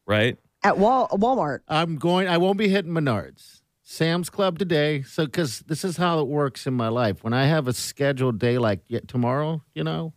right? 0.07 0.39
At 0.65 0.79
Wal- 0.79 1.09
Walmart. 1.09 1.61
I'm 1.69 1.97
going. 1.97 2.27
I 2.27 2.39
won't 2.39 2.57
be 2.57 2.69
hitting 2.69 2.93
Menards. 2.93 3.61
Sam's 3.83 4.31
Club 4.31 4.59
today. 4.59 5.03
So, 5.03 5.27
because 5.27 5.61
this 5.61 5.85
is 5.85 5.99
how 5.99 6.21
it 6.21 6.29
works 6.29 6.67
in 6.67 6.73
my 6.75 6.89
life. 6.89 7.23
When 7.23 7.35
I 7.35 7.45
have 7.47 7.69
a 7.69 7.73
scheduled 7.75 8.39
day 8.39 8.57
like 8.59 8.81
yet 8.89 9.09
tomorrow, 9.09 9.63
you 9.75 9.85
know, 9.85 10.15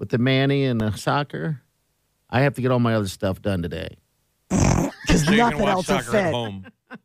with 0.00 0.08
the 0.08 0.18
Manny 0.18 0.64
and 0.64 0.80
the 0.80 0.92
soccer, 0.96 1.60
I 2.28 2.40
have 2.40 2.54
to 2.54 2.62
get 2.62 2.72
all 2.72 2.80
my 2.80 2.94
other 2.94 3.06
stuff 3.06 3.40
done 3.40 3.62
today. 3.62 3.98
Because 4.48 5.24
So 5.26 5.32
nothing 5.32 5.60
else 5.60 5.88
will 5.88 6.00
soccer 6.00 6.10
fit. 6.10 6.98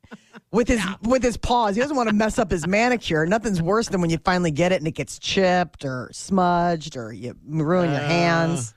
With 0.51 0.69
his 0.69 0.81
with 1.01 1.21
his 1.21 1.35
paws, 1.35 1.75
he 1.75 1.81
doesn't 1.81 1.97
want 1.97 2.07
to 2.07 2.15
mess 2.15 2.39
up 2.39 2.49
his 2.49 2.65
manicure. 2.65 3.25
Nothing's 3.25 3.61
worse 3.61 3.89
than 3.89 3.99
when 3.99 4.09
you 4.09 4.17
finally 4.19 4.51
get 4.51 4.71
it 4.71 4.77
and 4.77 4.87
it 4.87 4.91
gets 4.91 5.19
chipped 5.19 5.83
or 5.83 6.09
smudged 6.13 6.95
or 6.95 7.11
you 7.11 7.35
ruin 7.45 7.91
your 7.91 7.99
hands. 7.99 8.73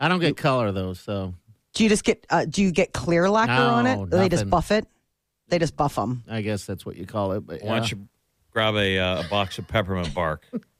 I 0.00 0.08
don't 0.08 0.18
get 0.18 0.36
color 0.36 0.72
though, 0.72 0.94
so 0.94 1.34
Do 1.74 1.84
you 1.84 1.88
just 1.88 2.02
get 2.02 2.26
uh, 2.30 2.46
do 2.46 2.62
you 2.62 2.72
get 2.72 2.92
clear 2.92 3.30
lacquer 3.30 3.52
on 3.52 3.86
it? 3.86 3.96
Or 3.96 4.06
they 4.06 4.28
just 4.28 4.50
buff 4.50 4.72
it. 4.72 4.86
They 5.46 5.60
just 5.60 5.76
buff 5.76 5.94
them. 5.94 6.24
I 6.28 6.40
guess 6.40 6.66
that's 6.66 6.84
what 6.84 6.96
you 6.96 7.06
call 7.06 7.32
it. 7.32 7.46
But 7.46 7.62
Why 7.62 7.78
don't 7.78 7.90
you 7.90 8.08
grab 8.50 8.74
a, 8.74 8.98
uh, 8.98 9.24
a 9.24 9.28
box 9.28 9.58
of 9.58 9.68
peppermint 9.68 10.12
bark 10.12 10.44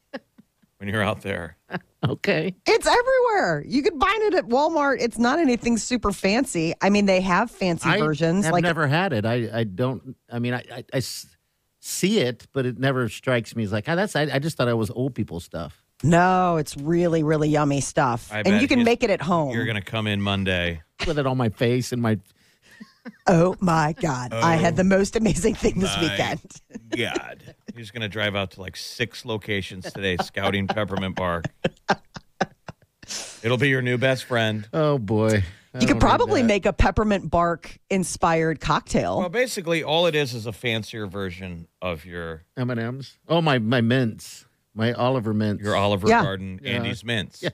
when 0.78 0.88
you're 0.88 1.02
out 1.02 1.22
there? 1.22 1.56
okay. 2.08 2.54
It's 2.66 2.86
everywhere. 2.86 3.62
You 3.66 3.82
can 3.82 3.98
find 3.98 4.22
it 4.22 4.34
at 4.34 4.48
Walmart. 4.48 4.98
It's 5.00 5.18
not 5.18 5.38
anything 5.38 5.76
super 5.78 6.12
fancy. 6.12 6.74
I 6.80 6.90
mean, 6.90 7.06
they 7.06 7.20
have 7.20 7.50
fancy 7.50 7.88
versions. 7.98 8.46
I've 8.46 8.52
like 8.52 8.62
never 8.62 8.86
had 8.86 9.12
it. 9.12 9.24
I, 9.26 9.48
I 9.52 9.64
don't. 9.64 10.16
I 10.30 10.38
mean, 10.38 10.54
I, 10.54 10.84
I 10.92 11.00
see 11.80 12.20
it, 12.20 12.46
but 12.52 12.66
it 12.66 12.78
never 12.78 13.08
strikes 13.08 13.54
me 13.54 13.64
as 13.64 13.72
like, 13.72 13.88
ah, 13.88 13.94
that's. 13.94 14.16
I, 14.16 14.22
I 14.22 14.38
just 14.38 14.56
thought 14.56 14.68
it 14.68 14.76
was 14.76 14.90
old 14.90 15.14
people 15.14 15.40
stuff. 15.40 15.82
no, 16.02 16.56
it's 16.56 16.76
really 16.76 17.22
really 17.22 17.48
yummy 17.48 17.80
stuff, 17.80 18.32
I 18.32 18.42
and 18.46 18.60
you 18.62 18.68
can 18.68 18.84
make 18.84 19.02
it 19.02 19.10
at 19.10 19.20
home. 19.20 19.52
You're 19.52 19.64
going 19.64 19.76
to 19.76 19.82
come 19.82 20.06
in 20.06 20.20
Monday. 20.22 20.82
With 21.06 21.18
it 21.18 21.26
on 21.26 21.36
my 21.36 21.48
face 21.48 21.92
and 21.92 22.00
my. 22.02 22.18
Oh 23.26 23.56
my 23.60 23.94
god, 24.00 24.32
I 24.32 24.56
had 24.56 24.76
the 24.76 24.82
oh 24.82 24.86
most 24.96 25.16
amazing 25.16 25.54
thing 25.54 25.78
this 25.80 25.94
my 25.96 26.02
weekend. 26.02 26.40
God. 26.96 27.42
He's 27.76 27.90
going 27.92 28.02
to 28.02 28.08
drive 28.08 28.34
out 28.34 28.50
to 28.52 28.60
like 28.60 28.76
six 28.76 29.24
locations 29.24 29.92
today 29.92 30.16
scouting 30.16 30.66
peppermint 30.66 31.14
bark. 31.14 31.44
It'll 33.42 33.56
be 33.56 33.68
your 33.68 33.82
new 33.82 33.98
best 33.98 34.24
friend. 34.24 34.68
Oh 34.72 34.98
boy. 34.98 35.44
I 35.74 35.78
You 35.80 35.86
could 35.86 36.00
probably 36.00 36.42
make 36.42 36.66
a 36.66 36.72
peppermint 36.72 37.30
bark 37.30 37.78
inspired 37.88 38.60
cocktail. 38.60 39.18
Well, 39.20 39.28
basically, 39.28 39.82
all 39.84 40.06
it 40.06 40.14
is 40.14 40.34
is 40.34 40.46
a 40.46 40.52
fancier 40.52 41.06
version 41.06 41.68
of 41.80 42.04
your 42.04 42.44
M 42.56 42.70
and 42.70 42.80
M's. 42.80 43.18
Oh 43.28 43.40
my 43.40 43.58
my 43.58 43.80
mints, 43.80 44.46
my 44.74 44.92
Oliver 44.94 45.32
mints. 45.32 45.62
your 45.62 45.76
Oliver 45.76 46.08
Yeah. 46.08 46.22
Garden 46.22 46.58
Yeah. 46.62 46.72
Andy's 46.72 47.04
mints. 47.04 47.44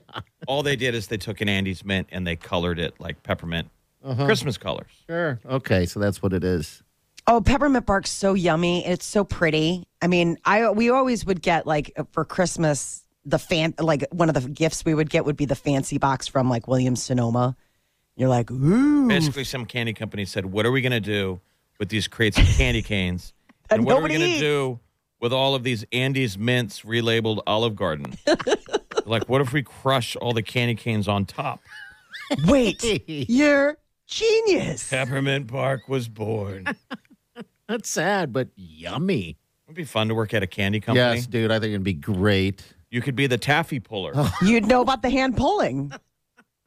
All 0.47 0.63
they 0.63 0.75
did 0.75 0.95
is 0.95 1.07
they 1.07 1.17
took 1.17 1.39
an 1.41 1.49
Andy's 1.49 1.85
mint 1.85 2.07
and 2.11 2.25
they 2.25 2.35
colored 2.35 2.79
it 2.79 2.95
like 2.99 3.21
peppermint 3.21 3.69
Uh-huh. 4.05 4.25
Christmas 4.25 4.57
colors. 4.57 4.91
Sure. 5.07 5.39
Okay, 5.45 5.85
so 5.85 5.99
that's 5.99 6.21
what 6.21 6.31
it 6.31 6.43
is. 6.43 6.83
Oh, 7.27 7.41
peppermint 7.41 7.85
bark's 7.87 8.11
so 8.11 8.35
yummy. 8.35 8.85
It's 8.85 9.05
so 9.05 9.23
pretty. 9.23 9.87
I 10.01 10.07
mean, 10.07 10.37
I 10.45 10.69
we 10.69 10.91
always 10.91 11.25
would 11.25 11.41
get 11.41 11.65
like 11.65 11.91
for 12.11 12.23
Christmas 12.23 13.03
the 13.25 13.39
fan 13.39 13.73
like 13.79 14.05
one 14.11 14.29
of 14.29 14.35
the 14.35 14.47
gifts 14.47 14.85
we 14.85 14.93
would 14.93 15.09
get 15.09 15.25
would 15.25 15.35
be 15.35 15.45
the 15.45 15.55
fancy 15.55 15.97
box 15.97 16.27
from 16.27 16.49
like 16.49 16.67
Williams 16.67 17.01
Sonoma. 17.01 17.55
You're 18.15 18.29
like, 18.29 18.51
ooh, 18.51 19.07
Basically, 19.07 19.43
some 19.43 19.65
candy 19.65 19.93
company 19.93 20.25
said, 20.25 20.45
"What 20.45 20.65
are 20.65 20.71
we 20.71 20.81
going 20.81 20.91
to 20.91 21.01
do 21.01 21.41
with 21.79 21.89
these 21.89 22.07
crates 22.07 22.37
of 22.37 22.45
candy 22.45 22.81
canes? 22.83 23.33
That 23.69 23.79
and 23.79 23.85
what 23.85 23.97
are 23.97 24.01
we 24.01 24.09
going 24.09 24.21
to 24.21 24.27
eats." 24.27 24.39
do 24.39 24.79
with 25.19 25.33
all 25.33 25.55
of 25.55 25.63
these 25.63 25.83
Andy's 25.91 26.37
mints 26.37 26.81
relabeled 26.81 27.41
Olive 27.47 27.75
Garden? 27.75 28.13
like, 29.05 29.27
what 29.27 29.41
if 29.41 29.51
we 29.51 29.63
crush 29.63 30.15
all 30.15 30.33
the 30.33 30.43
candy 30.43 30.75
canes 30.75 31.07
on 31.07 31.25
top? 31.25 31.61
wait, 32.47 32.83
you're 33.07 33.77
genius. 34.07 34.89
Peppermint 34.89 35.47
Bark 35.47 35.87
was 35.87 36.07
born. 36.07 36.65
That's 37.67 37.89
sad, 37.89 38.31
but 38.31 38.49
yummy. 38.55 39.37
It'd 39.65 39.75
be 39.75 39.83
fun 39.83 40.07
to 40.09 40.15
work 40.15 40.33
at 40.33 40.43
a 40.43 40.47
candy 40.47 40.79
company. 40.79 41.15
Yes, 41.15 41.25
dude. 41.25 41.51
I 41.51 41.59
think 41.59 41.71
it'd 41.71 41.83
be 41.83 41.93
great. 41.93 42.63
You 42.91 43.01
could 43.01 43.15
be 43.15 43.27
the 43.27 43.37
taffy 43.37 43.79
puller. 43.79 44.13
You'd 44.41 44.67
know 44.67 44.81
about 44.81 45.01
the 45.01 45.09
hand 45.09 45.35
pulling. 45.35 45.91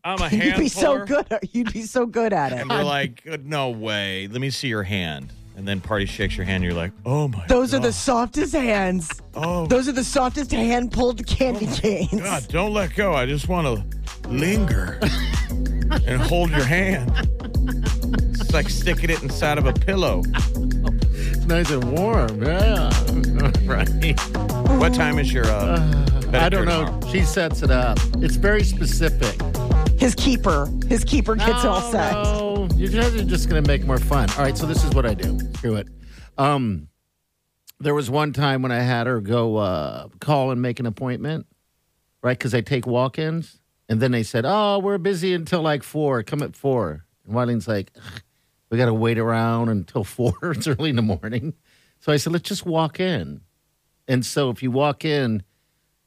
I'm 0.04 0.21
a 0.21 0.28
hand 0.28 0.42
You'd 0.42 0.52
hand 0.52 0.62
be 0.62 0.68
so 0.68 1.04
good. 1.04 1.26
You'd 1.52 1.73
be 1.73 1.83
so 1.83 2.07
good 2.07 2.33
at 2.33 2.52
it. 2.52 2.61
And 2.61 2.71
we're 2.71 2.83
like, 2.83 3.25
no 3.45 3.71
way. 3.71 4.28
Let 4.28 4.40
me 4.40 4.50
see 4.50 4.68
your 4.68 4.83
hand. 4.83 5.33
And 5.57 5.66
then 5.66 5.80
party 5.80 6.07
shakes 6.07 6.37
your 6.37 6.47
hand. 6.47 6.62
And 6.62 6.64
you're 6.64 6.80
like, 6.80 6.92
oh 7.04 7.28
my 7.28 7.45
Those 7.49 7.75
are 7.75 7.80
the 7.80 7.92
softest 7.92 8.54
hands. 8.54 9.11
Oh. 9.35 9.66
Those 9.66 9.88
are 9.88 9.92
the 9.92 10.04
softest 10.04 10.52
hand 10.52 10.92
pulled 10.92 11.25
candy 11.26 11.66
oh 11.68 11.75
canes. 11.75 12.21
God, 12.21 12.47
don't 12.49 12.73
let 12.73 12.95
go. 12.95 13.12
I 13.12 13.26
just 13.26 13.49
want 13.49 13.66
to 13.66 14.28
linger 14.28 15.00
and 16.07 16.21
hold 16.21 16.50
your 16.50 16.64
hand. 16.64 17.12
It's 18.30 18.52
like 18.52 18.68
sticking 18.68 19.11
it 19.11 19.23
inside 19.23 19.59
of 19.59 19.66
a 19.66 19.73
pillow. 19.73 20.23
It's 20.26 21.47
nice 21.47 21.71
and 21.71 21.97
warm. 21.99 22.42
Yeah. 22.42 22.90
right. 23.64 23.88
What 24.78 24.95
time 24.95 25.18
is 25.18 25.33
your 25.33 25.47
uh, 25.47 25.78
I 26.33 26.49
don't 26.49 26.64
know. 26.66 26.87
tomorrow? 26.87 27.12
She 27.12 27.23
sets 27.23 27.62
it 27.62 27.71
up. 27.71 27.99
It's 28.18 28.37
very 28.37 28.64
specific. 28.64 29.40
His 29.99 30.14
keeper. 30.14 30.68
His 30.88 31.04
keeper 31.04 31.35
gets 31.35 31.64
all 31.64 31.80
No, 31.80 31.90
set. 31.90 32.12
No, 32.12 32.68
you're 32.76 32.88
just, 32.90 33.14
you're 33.14 33.25
just 33.25 33.49
going 33.49 33.62
to 33.62 33.68
make 33.68 33.85
more 33.85 33.99
fun. 33.99 34.30
All 34.30 34.38
right, 34.45 34.57
so 34.57 34.66
this 34.66 34.85
is 34.85 34.95
what 34.95 35.04
I 35.04 35.14
do. 35.14 35.38
Screw 35.54 35.75
it. 35.75 35.88
Um, 36.38 36.88
there 37.80 37.95
was 37.95 38.09
one 38.09 38.33
time 38.33 38.62
when 38.62 38.73
I 38.73 38.80
had 38.80 39.07
her 39.07 39.21
go 39.21 39.57
uh, 39.57 40.09
call 40.21 40.50
and 40.52 40.62
make 40.62 40.78
an 40.80 40.87
appointment, 40.87 41.47
right? 42.23 42.38
Because 42.38 42.54
I 42.54 42.61
take 42.61 42.87
walk-ins, 42.87 43.59
and 43.88 44.00
then 44.00 44.11
they 44.12 44.23
said, 44.23 44.45
"Oh, 44.47 44.78
we're 44.78 44.99
busy 44.99 45.35
until 45.35 45.62
like 45.62 45.83
four. 45.83 46.23
Come 46.23 46.42
at 46.42 46.57
four. 46.57 47.04
And 47.26 47.35
Wileen's 47.35 47.68
like, 47.68 47.92
"We 48.71 48.78
got 48.78 48.87
to 48.87 48.95
wait 48.95 49.18
around 49.18 49.68
until 49.68 50.04
four. 50.16 50.35
it's 50.42 50.66
early 50.66 50.90
in 50.90 50.97
the 50.97 51.02
morning." 51.02 51.54
So 52.00 52.12
I 52.12 52.16
said, 52.16 52.33
"Let's 52.33 52.49
just 52.49 52.66
walk 52.66 53.00
in." 53.00 53.40
And 54.07 54.25
so 54.25 54.50
if 54.50 54.62
you 54.62 54.71
walk 54.71 55.04
in, 55.04 55.42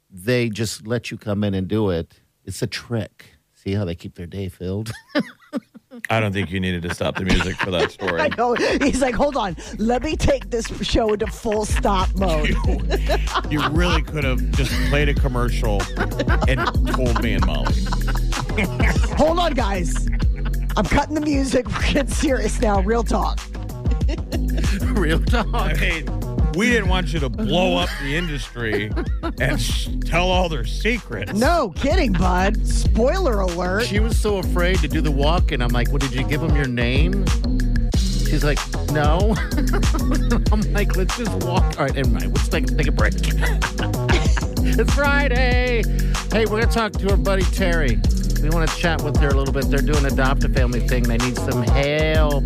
they 0.10 0.50
just 0.50 0.88
let 0.88 1.12
you 1.12 1.18
come 1.18 1.44
in 1.44 1.54
and 1.54 1.68
do 1.68 1.90
it. 1.90 2.20
It's 2.46 2.62
a 2.62 2.68
trick. 2.68 3.26
See 3.54 3.74
how 3.74 3.86
they 3.86 3.96
keep 3.96 4.16
their 4.16 4.26
day 4.26 4.50
filled? 4.50 4.92
I 6.10 6.20
don't 6.20 6.32
think 6.32 6.52
you 6.52 6.60
needed 6.60 6.84
to 6.84 6.94
stop 6.94 7.16
the 7.16 7.26
music 7.26 7.56
for 7.56 7.72
that 7.72 7.92
story. 8.02 8.22
I 8.22 8.30
know. 8.38 8.54
He's 8.54 9.02
like, 9.02 9.16
hold 9.16 9.36
on. 9.36 9.56
Let 9.78 10.04
me 10.04 10.16
take 10.16 10.50
this 10.50 10.68
show 10.82 11.14
into 11.14 11.28
full 11.28 11.66
stop 11.66 12.10
mode. 12.16 12.50
You 13.50 13.68
really 13.70 14.02
could 14.02 14.24
have 14.24 14.40
just 14.52 14.72
played 14.90 15.10
a 15.10 15.14
commercial 15.14 15.82
and 16.48 16.60
told 16.94 17.22
me 17.22 17.34
and 17.34 17.46
Molly. 17.46 17.74
hold 19.18 19.40
on, 19.40 19.54
guys. 19.54 20.08
I'm 20.78 20.86
cutting 20.86 21.16
the 21.16 21.22
music. 21.22 21.68
We're 21.68 21.94
getting 21.94 22.08
serious 22.08 22.62
now. 22.62 22.82
Real 22.82 23.04
talk. 23.04 23.40
Real 24.94 25.20
talk. 25.24 25.48
I 25.54 25.74
mean, 25.74 26.06
we 26.56 26.70
didn't 26.70 26.90
want 26.90 27.14
you 27.14 27.20
to 27.20 27.30
blow 27.30 27.78
up 27.78 27.90
the 28.02 28.16
industry 28.16 28.92
and 29.40 29.62
sh- 29.62 29.90
tell 30.06 30.30
all 30.30 30.50
their 30.50 30.66
secrets. 30.66 31.34
No 31.34 31.74
kidding, 31.76 32.14
bud. 32.14 32.66
Spoiler 32.68 33.42
alert. 33.42 33.86
She 33.86 34.00
was 34.00 34.20
so 34.20 34.38
afraid 34.38 34.80
to 34.80 34.88
do 34.88 35.02
the 35.02 35.12
walk, 35.12 35.52
and 35.52 35.64
I'm 35.64 35.70
like, 35.70 35.90
"Well, 35.90 36.00
did 36.00 36.14
you 36.14 36.24
give 36.24 36.42
him 36.42 36.56
your 36.56 36.68
name?" 36.68 37.26
She's 37.96 38.44
like, 38.44 38.60
"No." 38.92 39.36
I'm 40.52 40.62
like, 40.74 40.96
"Let's 40.96 41.18
just 41.18 41.32
walk." 41.46 41.64
All 41.80 41.86
right, 41.86 41.94
never 41.94 42.10
mind. 42.10 42.36
Let's 42.36 42.48
take, 42.50 42.66
take 42.78 42.88
a 42.88 42.92
break. 42.92 43.14
it's 43.18 44.94
Friday. 44.94 45.84
Hey, 46.32 46.46
we're 46.46 46.60
gonna 46.62 46.68
talk 46.68 46.94
to 46.94 47.12
our 47.12 47.18
buddy 47.18 47.44
Terry. 47.44 48.00
We 48.42 48.50
want 48.50 48.70
to 48.70 48.76
chat 48.78 49.04
with 49.04 49.18
her 49.18 49.30
a 49.30 49.36
little 49.36 49.54
bit. 49.54 49.70
They're 49.70 49.82
doing 49.82 50.06
adopt 50.06 50.44
a 50.44 50.50
family 50.50 50.80
thing. 50.88 51.04
They 51.04 51.18
need 51.18 51.38
some 51.38 51.62
help. 51.62 52.46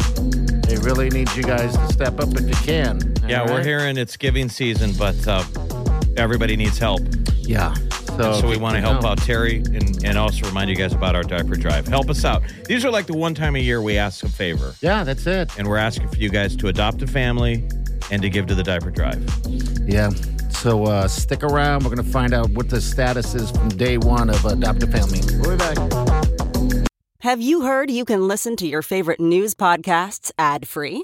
They 0.67 0.77
really 0.77 1.09
need 1.09 1.33
you 1.35 1.43
guys 1.43 1.77
to 1.77 1.93
step 1.93 2.19
up 2.19 2.29
if 2.35 2.41
you 2.41 2.55
can. 2.65 3.14
All 3.25 3.31
Yeah, 3.31 3.43
we're 3.45 3.57
right? 3.57 3.65
hearing 3.65 3.97
it's 3.97 4.17
giving 4.17 4.49
season, 4.49 4.93
but 4.97 5.27
uh, 5.27 5.43
everybody 6.17 6.55
needs 6.55 6.77
help. 6.77 7.01
Yeah. 7.39 7.73
So, 8.17 8.39
so 8.39 8.47
we 8.47 8.55
want 8.57 8.75
to 8.75 8.81
help 8.81 9.01
know. 9.01 9.09
out 9.09 9.17
Terry 9.17 9.57
and, 9.57 10.03
and 10.05 10.17
also 10.17 10.45
remind 10.45 10.69
you 10.69 10.75
guys 10.75 10.93
about 10.93 11.15
our 11.15 11.23
diaper 11.23 11.55
drive. 11.55 11.85
Help 11.87 12.09
us 12.09 12.23
out. 12.23 12.43
These 12.65 12.85
are 12.85 12.89
like 12.91 13.07
the 13.07 13.17
one 13.17 13.35
time 13.35 13.55
a 13.55 13.59
year 13.59 13.81
we 13.81 13.97
ask 13.97 14.23
a 14.23 14.29
favor, 14.29 14.73
Yeah, 14.81 15.03
that's 15.03 15.27
it. 15.27 15.51
and 15.57 15.67
we're 15.67 15.77
asking 15.77 16.07
for 16.09 16.15
you 16.17 16.29
guys 16.29 16.55
to 16.57 16.67
adopt 16.69 17.01
a 17.01 17.07
family 17.07 17.67
and 18.11 18.21
to 18.21 18.29
give 18.29 18.45
to 18.47 18.55
the 18.55 18.63
diaper 18.63 18.89
drive. 18.89 19.21
Yeah. 19.85 20.11
So 20.49 20.85
uh, 20.85 21.07
stick 21.09 21.43
around. 21.43 21.83
We're 21.83 21.93
going 21.93 22.05
to 22.05 22.11
find 22.11 22.33
out 22.33 22.49
what 22.51 22.69
the 22.69 22.79
status 22.79 23.35
is 23.35 23.51
from 23.51 23.67
day 23.69 23.97
one 23.97 24.29
of 24.29 24.45
Adopt 24.45 24.83
a 24.83 24.87
Family. 24.87 25.19
We'll 25.41 25.51
be 25.51 25.57
back. 25.57 26.87
Have 27.19 27.41
you 27.41 27.63
heard 27.63 27.91
you 27.91 28.05
can 28.05 28.27
listen 28.27 28.55
to 28.57 28.67
your 28.67 28.81
favorite 28.81 29.19
news 29.19 29.53
podcasts 29.55 30.31
ad 30.37 30.67
free? 30.67 31.03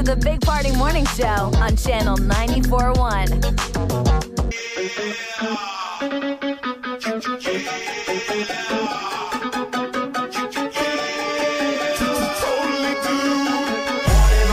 To 0.00 0.06
the 0.06 0.16
Big 0.16 0.40
Party 0.40 0.74
Morning 0.76 1.04
Show 1.04 1.52
on 1.60 1.76
Channel 1.76 2.16
94.1. 2.16 3.28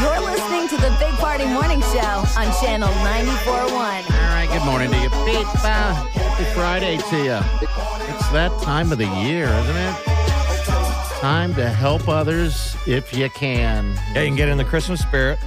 You're 0.02 0.20
listening 0.20 0.68
to 0.68 0.76
the 0.76 0.94
Big 1.00 1.14
Party 1.14 1.46
Morning 1.46 1.80
Show 1.80 2.26
on 2.36 2.52
Channel 2.62 2.90
94.1. 2.90 3.72
All 3.72 3.92
right, 4.28 4.50
good 4.52 4.66
morning 4.66 4.92
to 4.92 4.98
you. 4.98 5.08
Uh, 5.64 5.94
Happy 5.94 6.44
Friday 6.54 6.98
to 6.98 7.24
you. 7.24 7.40
It's 8.14 8.30
that 8.32 8.52
time 8.64 8.92
of 8.92 8.98
the 8.98 9.08
year, 9.24 9.46
isn't 9.46 9.78
it? 9.78 10.17
Time 11.20 11.56
to 11.56 11.68
help 11.68 12.08
others 12.08 12.78
if 12.86 13.12
you 13.12 13.28
can. 13.32 13.96
Yeah, 14.14 14.22
you 14.22 14.28
can 14.28 14.36
get 14.36 14.50
in 14.50 14.58
the 14.60 14.64
Christmas 14.64 15.02
spirit 15.02 15.40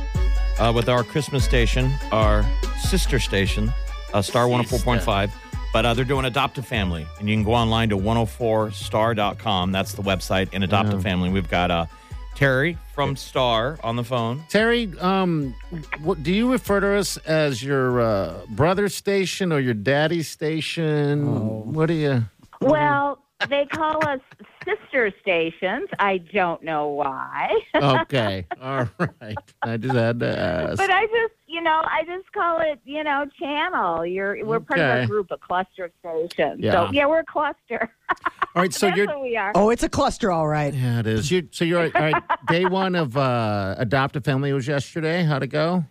uh, 0.59 0.73
with 0.75 0.89
our 0.89 1.05
Christmas 1.05 1.45
station, 1.45 1.93
our 2.11 2.45
sister 2.81 3.21
station, 3.21 3.73
uh, 4.13 4.21
Star 4.21 4.47
104.5. 4.47 5.31
But 5.73 5.87
uh, 5.87 5.95
they're 5.95 6.05
doing 6.05 6.25
Adopt 6.25 6.59
a 6.59 6.63
Family, 6.65 7.07
and 7.21 7.29
you 7.29 7.37
can 7.37 7.45
go 7.45 7.53
online 7.53 7.89
to 7.91 7.97
104star.com. 7.97 9.71
That's 9.71 9.93
the 9.93 10.03
website, 10.03 10.49
and 10.53 10.65
Adopt 10.65 10.93
a 10.93 10.99
Family. 10.99 11.31
We've 11.31 11.49
got 11.49 11.71
uh, 11.71 11.87
Terry 12.35 12.77
from 12.93 13.15
Star 13.15 13.79
on 13.85 13.95
the 13.95 14.03
phone. 14.03 14.43
Terry, 14.49 14.93
um, 14.99 15.55
what, 16.03 16.25
do 16.25 16.33
you 16.33 16.51
refer 16.51 16.81
to 16.81 16.95
us 16.95 17.17
as 17.19 17.63
your 17.63 18.01
uh, 18.01 18.41
brother's 18.49 18.97
station 18.97 19.53
or 19.53 19.61
your 19.61 19.75
daddy's 19.75 20.29
station? 20.29 21.73
What 21.73 21.87
do 21.87 21.95
you? 21.95 22.25
Well, 22.61 23.23
they 23.49 23.67
call 23.67 24.05
us 24.09 24.21
sister 24.65 25.13
stations. 25.21 25.89
I 25.99 26.19
don't 26.19 26.63
know 26.63 26.89
why. 26.89 27.61
Okay, 27.75 28.47
all 28.61 28.89
right. 28.99 29.37
I 29.63 29.77
just 29.77 29.95
had 29.95 30.21
to 30.21 30.39
ask. 30.39 30.77
But 30.77 30.91
I 30.91 31.07
just, 31.07 31.35
you 31.47 31.61
know, 31.61 31.83
I 31.85 32.05
just 32.05 32.31
call 32.33 32.61
it, 32.61 32.81
you 32.85 33.05
know, 33.05 33.27
channel. 33.39 34.05
You're 34.05 34.45
we're 34.45 34.61
part 34.61 34.81
of 34.81 35.05
a 35.05 35.07
group, 35.07 35.29
a 35.31 35.39
cluster 35.39 35.85
of 35.87 35.93
stations. 36.01 36.61
Yeah. 36.61 36.73
So 36.73 36.93
yeah, 36.93 37.07
we're 37.07 37.21
a 37.21 37.25
cluster. 37.25 37.91
all 38.55 38.63
right, 38.63 38.73
so 38.73 38.87
That's 38.89 38.99
you're. 38.99 39.19
we 39.19 39.37
are. 39.37 39.53
Oh, 39.55 39.71
it's 39.71 39.83
a 39.83 39.89
cluster, 39.89 40.31
all 40.31 40.49
right. 40.49 40.73
Yeah, 40.73 41.01
it 41.01 41.07
is. 41.07 41.31
You, 41.31 41.49
so 41.51 41.65
you're 41.65 41.85
all 41.85 41.91
right. 41.91 42.23
Day 42.49 42.65
one 42.67 42.95
of 42.95 43.17
uh, 43.17 43.75
Adopt 43.79 44.17
a 44.17 44.21
Family 44.21 44.53
was 44.53 44.67
yesterday. 44.67 45.23
How'd 45.23 45.43
it 45.43 45.49
go? 45.49 45.85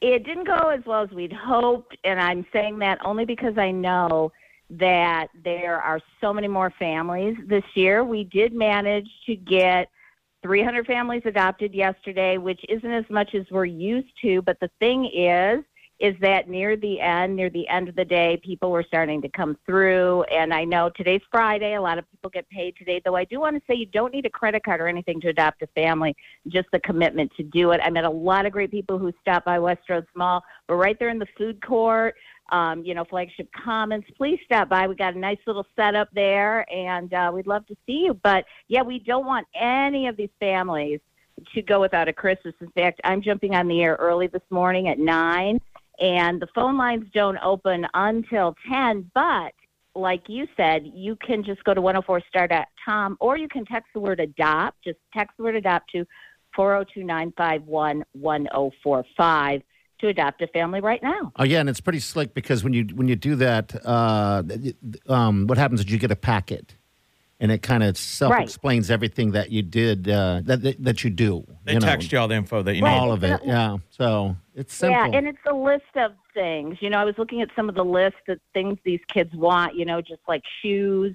It 0.00 0.24
didn't 0.24 0.48
go 0.48 0.70
as 0.70 0.80
well 0.84 1.04
as 1.04 1.10
we'd 1.10 1.32
hoped, 1.32 1.96
and 2.02 2.20
I'm 2.20 2.44
saying 2.52 2.80
that 2.80 2.98
only 3.04 3.24
because 3.24 3.56
I 3.56 3.70
know 3.70 4.32
that 4.78 5.28
there 5.44 5.80
are 5.80 6.00
so 6.20 6.32
many 6.32 6.48
more 6.48 6.72
families 6.78 7.36
this 7.46 7.64
year. 7.74 8.04
We 8.04 8.24
did 8.24 8.52
manage 8.52 9.08
to 9.26 9.36
get 9.36 9.88
300 10.42 10.86
families 10.86 11.22
adopted 11.24 11.74
yesterday, 11.74 12.38
which 12.38 12.60
isn't 12.68 12.90
as 12.90 13.04
much 13.10 13.34
as 13.34 13.44
we're 13.50 13.64
used 13.64 14.12
to. 14.22 14.42
But 14.42 14.58
the 14.60 14.70
thing 14.80 15.06
is, 15.06 15.62
is 16.02 16.16
that 16.20 16.48
near 16.48 16.76
the 16.76 17.00
end, 17.00 17.36
near 17.36 17.48
the 17.48 17.68
end 17.68 17.88
of 17.88 17.94
the 17.94 18.04
day, 18.04 18.40
people 18.44 18.72
were 18.72 18.82
starting 18.82 19.22
to 19.22 19.28
come 19.28 19.56
through. 19.64 20.24
And 20.24 20.52
I 20.52 20.64
know 20.64 20.90
today's 20.96 21.20
Friday. 21.30 21.74
A 21.74 21.80
lot 21.80 21.96
of 21.96 22.10
people 22.10 22.28
get 22.28 22.48
paid 22.50 22.74
today, 22.76 23.00
though 23.04 23.14
I 23.14 23.24
do 23.24 23.38
want 23.38 23.54
to 23.54 23.62
say 23.68 23.76
you 23.76 23.86
don't 23.86 24.12
need 24.12 24.26
a 24.26 24.30
credit 24.30 24.64
card 24.64 24.80
or 24.80 24.88
anything 24.88 25.20
to 25.20 25.28
adopt 25.28 25.62
a 25.62 25.68
family, 25.68 26.16
just 26.48 26.66
the 26.72 26.80
commitment 26.80 27.30
to 27.36 27.44
do 27.44 27.70
it. 27.70 27.80
I 27.84 27.90
met 27.90 28.02
a 28.02 28.10
lot 28.10 28.46
of 28.46 28.52
great 28.52 28.72
people 28.72 28.98
who 28.98 29.12
stopped 29.20 29.46
by 29.46 29.58
Westroads 29.58 30.08
Mall. 30.16 30.42
We're 30.68 30.74
right 30.74 30.98
there 30.98 31.10
in 31.10 31.20
the 31.20 31.28
food 31.38 31.64
court. 31.64 32.16
Um, 32.52 32.84
you 32.84 32.94
know, 32.94 33.04
Flagship 33.04 33.48
Commons. 33.52 34.04
Please 34.16 34.38
stop 34.44 34.68
by. 34.68 34.86
We 34.86 34.94
got 34.94 35.14
a 35.14 35.18
nice 35.18 35.38
little 35.46 35.66
setup 35.74 36.08
there, 36.12 36.70
and 36.70 37.12
uh, 37.14 37.30
we'd 37.34 37.46
love 37.46 37.66
to 37.66 37.76
see 37.86 38.04
you. 38.04 38.14
But 38.22 38.44
yeah, 38.68 38.82
we 38.82 38.98
don't 38.98 39.24
want 39.24 39.46
any 39.58 40.06
of 40.06 40.18
these 40.18 40.30
families 40.38 41.00
to 41.54 41.62
go 41.62 41.80
without 41.80 42.08
a 42.08 42.12
Christmas. 42.12 42.54
In 42.60 42.70
fact, 42.72 43.00
I'm 43.04 43.22
jumping 43.22 43.54
on 43.54 43.68
the 43.68 43.82
air 43.82 43.96
early 43.98 44.26
this 44.26 44.42
morning 44.50 44.88
at 44.88 44.98
nine, 44.98 45.60
and 45.98 46.40
the 46.40 46.46
phone 46.54 46.76
lines 46.76 47.06
don't 47.14 47.38
open 47.42 47.86
until 47.94 48.54
ten. 48.70 49.10
But 49.14 49.54
like 49.94 50.28
you 50.28 50.46
said, 50.56 50.90
you 50.94 51.16
can 51.16 51.42
just 51.42 51.62
go 51.64 51.74
to 51.74 51.80
104star.com 51.80 53.16
or 53.20 53.36
you 53.36 53.48
can 53.48 53.64
text 53.64 53.88
the 53.94 54.00
word 54.00 54.20
adopt. 54.20 54.82
Just 54.84 54.98
text 55.12 55.36
the 55.36 55.44
word 55.44 55.56
adopt 55.56 55.90
to 55.92 56.06
402 56.54 57.04
951 57.04 58.04
1045 58.12 59.62
to 60.02 60.08
adopt 60.08 60.42
a 60.42 60.46
family 60.48 60.80
right 60.80 61.02
now. 61.02 61.32
Oh 61.36 61.44
yeah, 61.44 61.60
and 61.60 61.68
it's 61.68 61.80
pretty 61.80 62.00
slick 62.00 62.34
because 62.34 62.62
when 62.62 62.74
you 62.74 62.84
when 62.94 63.08
you 63.08 63.16
do 63.16 63.34
that, 63.36 63.74
uh, 63.86 64.42
um, 65.08 65.46
what 65.46 65.56
happens 65.56 65.80
is 65.80 65.90
you 65.90 65.98
get 65.98 66.10
a 66.10 66.16
packet, 66.16 66.76
and 67.40 67.50
it 67.50 67.62
kind 67.62 67.82
of 67.82 67.96
self 67.96 68.38
explains 68.38 68.90
everything 68.90 69.32
that 69.32 69.50
you 69.50 69.62
did 69.62 70.08
uh, 70.08 70.42
that, 70.44 70.62
that 70.62 70.84
that 70.84 71.04
you 71.04 71.10
do. 71.10 71.46
They 71.64 71.74
you 71.74 71.80
know, 71.80 71.86
text 71.86 72.12
you 72.12 72.18
all 72.18 72.28
the 72.28 72.34
info 72.34 72.62
that 72.62 72.74
you 72.74 72.82
Right. 72.82 72.92
need. 72.92 72.98
all 72.98 73.12
of 73.12 73.24
it. 73.24 73.40
Yeah, 73.44 73.78
so 73.90 74.36
it's 74.54 74.74
simple. 74.74 74.96
Yeah, 74.96 75.16
and 75.16 75.26
it's 75.26 75.38
a 75.48 75.54
list 75.54 75.96
of 75.96 76.12
things. 76.34 76.76
You 76.80 76.90
know, 76.90 76.98
I 76.98 77.04
was 77.04 77.14
looking 77.16 77.40
at 77.40 77.48
some 77.56 77.68
of 77.68 77.74
the 77.74 77.84
lists 77.84 78.20
of 78.28 78.38
things 78.52 78.78
these 78.84 79.00
kids 79.08 79.32
want, 79.34 79.74
you 79.74 79.84
know, 79.84 80.00
just 80.00 80.22
like 80.26 80.42
shoes, 80.62 81.14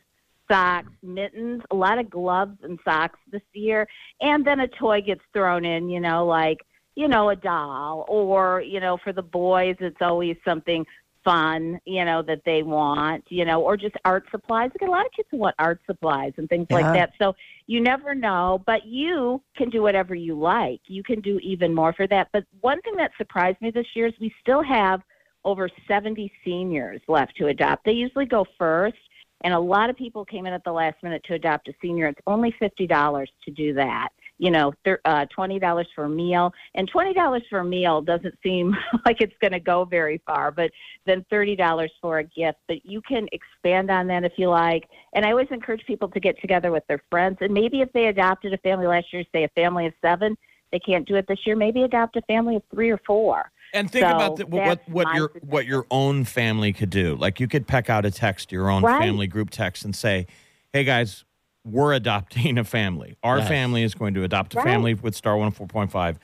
socks, 0.49 0.91
mittens, 1.03 1.61
a 1.71 1.75
lot 1.75 1.99
of 1.99 2.09
gloves 2.09 2.57
and 2.63 2.79
socks 2.85 3.19
this 3.31 3.41
year. 3.53 3.87
And 4.21 4.45
then 4.45 4.59
a 4.61 4.67
toy 4.67 5.01
gets 5.01 5.21
thrown 5.33 5.65
in, 5.65 5.89
you 5.89 5.99
know, 5.99 6.25
like, 6.25 6.59
you 6.97 7.07
know, 7.07 7.29
a 7.29 7.35
doll. 7.35 8.05
Or, 8.09 8.61
you 8.65 8.79
know, 8.79 8.97
for 9.03 9.13
the 9.13 9.21
boys, 9.21 9.75
it's 9.79 10.01
always 10.01 10.35
something 10.43 10.83
fun, 11.23 11.79
you 11.85 12.03
know, 12.03 12.23
that 12.23 12.41
they 12.43 12.63
want, 12.63 13.23
you 13.29 13.45
know, 13.45 13.61
or 13.61 13.77
just 13.77 13.95
art 14.03 14.25
supplies. 14.31 14.71
Got 14.79 14.89
a 14.89 14.91
lot 14.91 15.05
of 15.05 15.11
kids 15.11 15.27
who 15.29 15.37
want 15.37 15.53
art 15.59 15.79
supplies 15.85 16.33
and 16.37 16.49
things 16.49 16.65
Yeah. 16.71 16.77
like 16.77 16.93
that. 16.93 17.11
So 17.21 17.35
you 17.67 17.81
never 17.81 18.15
know, 18.15 18.63
but 18.65 18.85
you 18.85 19.43
can 19.55 19.69
do 19.69 19.83
whatever 19.83 20.15
you 20.15 20.33
like. 20.39 20.81
You 20.87 21.03
can 21.03 21.21
do 21.21 21.37
even 21.43 21.71
more 21.71 21.93
for 21.93 22.07
that. 22.07 22.29
But 22.33 22.45
one 22.61 22.81
thing 22.81 22.95
that 22.95 23.11
surprised 23.15 23.61
me 23.61 23.69
this 23.69 23.87
year 23.95 24.07
is 24.07 24.13
we 24.19 24.33
still 24.41 24.63
have 24.63 25.01
over 25.45 25.69
70 25.87 26.31
seniors 26.43 27.01
left 27.07 27.35
to 27.37 27.47
adopt. 27.47 27.85
They 27.85 27.91
usually 27.91 28.25
go 28.25 28.43
first, 28.57 28.97
and 29.41 29.53
a 29.53 29.59
lot 29.59 29.91
of 29.91 29.95
people 29.95 30.25
came 30.25 30.47
in 30.47 30.53
at 30.53 30.63
the 30.63 30.71
last 30.71 30.95
minute 31.03 31.23
to 31.25 31.35
adopt 31.35 31.67
a 31.67 31.73
senior. 31.79 32.07
It's 32.07 32.21
only 32.25 32.55
$50 32.59 33.27
to 33.45 33.51
do 33.51 33.73
that. 33.75 34.09
You 34.39 34.51
know, 34.51 34.73
thir- 34.85 35.01
uh, 35.05 35.25
$20 35.35 35.85
for 35.95 36.03
a 36.05 36.09
meal. 36.09 36.53
And 36.75 36.91
$20 36.91 37.41
for 37.49 37.59
a 37.59 37.65
meal 37.65 38.01
doesn't 38.01 38.35
seem 38.43 38.75
like 39.05 39.21
it's 39.21 39.35
going 39.41 39.53
to 39.53 39.59
go 39.59 39.85
very 39.85 40.21
far, 40.25 40.51
but 40.51 40.71
then 41.05 41.25
$30 41.31 41.89
for 42.01 42.19
a 42.19 42.23
gift. 42.23 42.59
But 42.67 42.85
you 42.85 43.01
can 43.01 43.27
expand 43.31 43.89
on 43.89 44.07
that 44.07 44.23
if 44.23 44.33
you 44.37 44.49
like. 44.49 44.87
And 45.13 45.25
I 45.25 45.31
always 45.31 45.47
encourage 45.49 45.85
people 45.85 46.07
to 46.09 46.19
get 46.19 46.39
together 46.39 46.71
with 46.71 46.85
their 46.87 47.01
friends. 47.09 47.37
And 47.41 47.53
maybe 47.53 47.81
if 47.81 47.91
they 47.93 48.07
adopted 48.07 48.53
a 48.53 48.57
family 48.59 48.87
last 48.87 49.11
year, 49.11 49.23
say 49.33 49.43
a 49.43 49.49
family 49.49 49.87
of 49.87 49.93
seven, 50.01 50.37
they 50.71 50.79
can't 50.79 51.07
do 51.07 51.15
it 51.15 51.27
this 51.27 51.39
year. 51.45 51.55
Maybe 51.55 51.83
adopt 51.83 52.15
a 52.17 52.21
family 52.23 52.57
of 52.57 52.63
three 52.71 52.89
or 52.89 52.99
four. 53.07 53.51
And 53.73 53.91
think 53.91 54.05
So 54.05 54.15
about 54.15 54.35
the, 54.37 54.45
what 54.45 54.81
what 54.87 55.13
your 55.13 55.31
what 55.41 55.65
your 55.65 55.85
own 55.91 56.23
family 56.23 56.71
could 56.71 56.89
do. 56.89 57.15
Like 57.15 57.39
you 57.39 57.47
could 57.47 57.67
peck 57.67 57.89
out 57.89 58.05
a 58.05 58.11
text, 58.11 58.51
your 58.51 58.69
own 58.69 58.83
Right. 58.83 59.01
family 59.01 59.27
group 59.27 59.49
text, 59.49 59.83
and 59.83 59.93
say, 59.95 60.25
"Hey 60.71 60.83
guys, 60.85 61.25
we're 61.67 61.93
adopting 61.93 62.57
a 62.57 62.63
family. 62.63 63.17
Our 63.23 63.39
Yes. 63.39 63.47
family 63.47 63.83
is 63.83 63.93
going 63.93 64.13
to 64.15 64.23
adopt 64.23 64.53
a 64.53 64.57
Right. 64.57 64.65
family 64.65 64.93
with 64.93 65.15
Star 65.15 65.37
One 65.37 65.51
Four 65.51 65.67
Point 65.67 65.91
Five. 65.91 66.19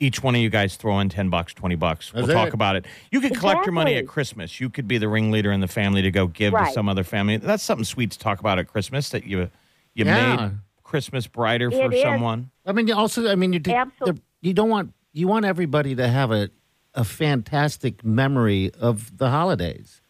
Each 0.00 0.22
one 0.22 0.34
of 0.34 0.40
you 0.40 0.50
guys 0.50 0.76
throw 0.76 0.98
in 0.98 1.08
ten 1.08 1.30
bucks, 1.30 1.54
twenty 1.54 1.76
bucks. 1.76 2.10
That's 2.12 2.26
we'll 2.26 2.36
talk 2.36 2.52
about 2.52 2.74
it. 2.76 2.84
You 3.12 3.20
could 3.20 3.36
collect 3.36 3.64
your 3.64 3.72
money 3.72 3.94
at 3.94 4.06
Christmas. 4.08 4.58
You 4.60 4.68
could 4.68 4.88
be 4.88 4.98
the 4.98 5.08
ringleader 5.08 5.52
in 5.52 5.60
the 5.60 5.68
family 5.68 6.02
to 6.02 6.10
go 6.10 6.26
give 6.26 6.52
to 6.52 6.66
some 6.72 6.88
other 6.88 7.04
family. 7.04 7.36
That's 7.36 7.62
something 7.62 7.84
sweet 7.84 8.10
to 8.10 8.18
talk 8.18 8.40
about 8.40 8.58
at 8.58 8.66
Christmas. 8.66 9.08
That 9.10 9.24
you 9.24 9.50
you 9.94 10.04
Yeah. 10.04 10.36
made 10.36 10.50
Christmas 10.82 11.26
brighter 11.28 11.70
for 11.70 11.92
It 11.92 11.94
is. 11.94 12.02
someone. 12.02 12.50
I 12.66 12.72
mean, 12.72 12.88
you 12.88 12.94
also, 12.94 13.30
I 13.30 13.36
mean, 13.36 13.52
you 13.52 13.60
do, 13.60 13.72
you 14.40 14.52
don't 14.52 14.68
want 14.68 14.92
you 15.12 15.28
want 15.28 15.44
everybody 15.44 15.94
to 15.94 16.08
have 16.08 16.32
a 16.32 16.50
a 16.96 17.04
fantastic 17.04 18.04
memory 18.04 18.70
of 18.78 19.16
the 19.18 19.30
holidays. 19.30 20.00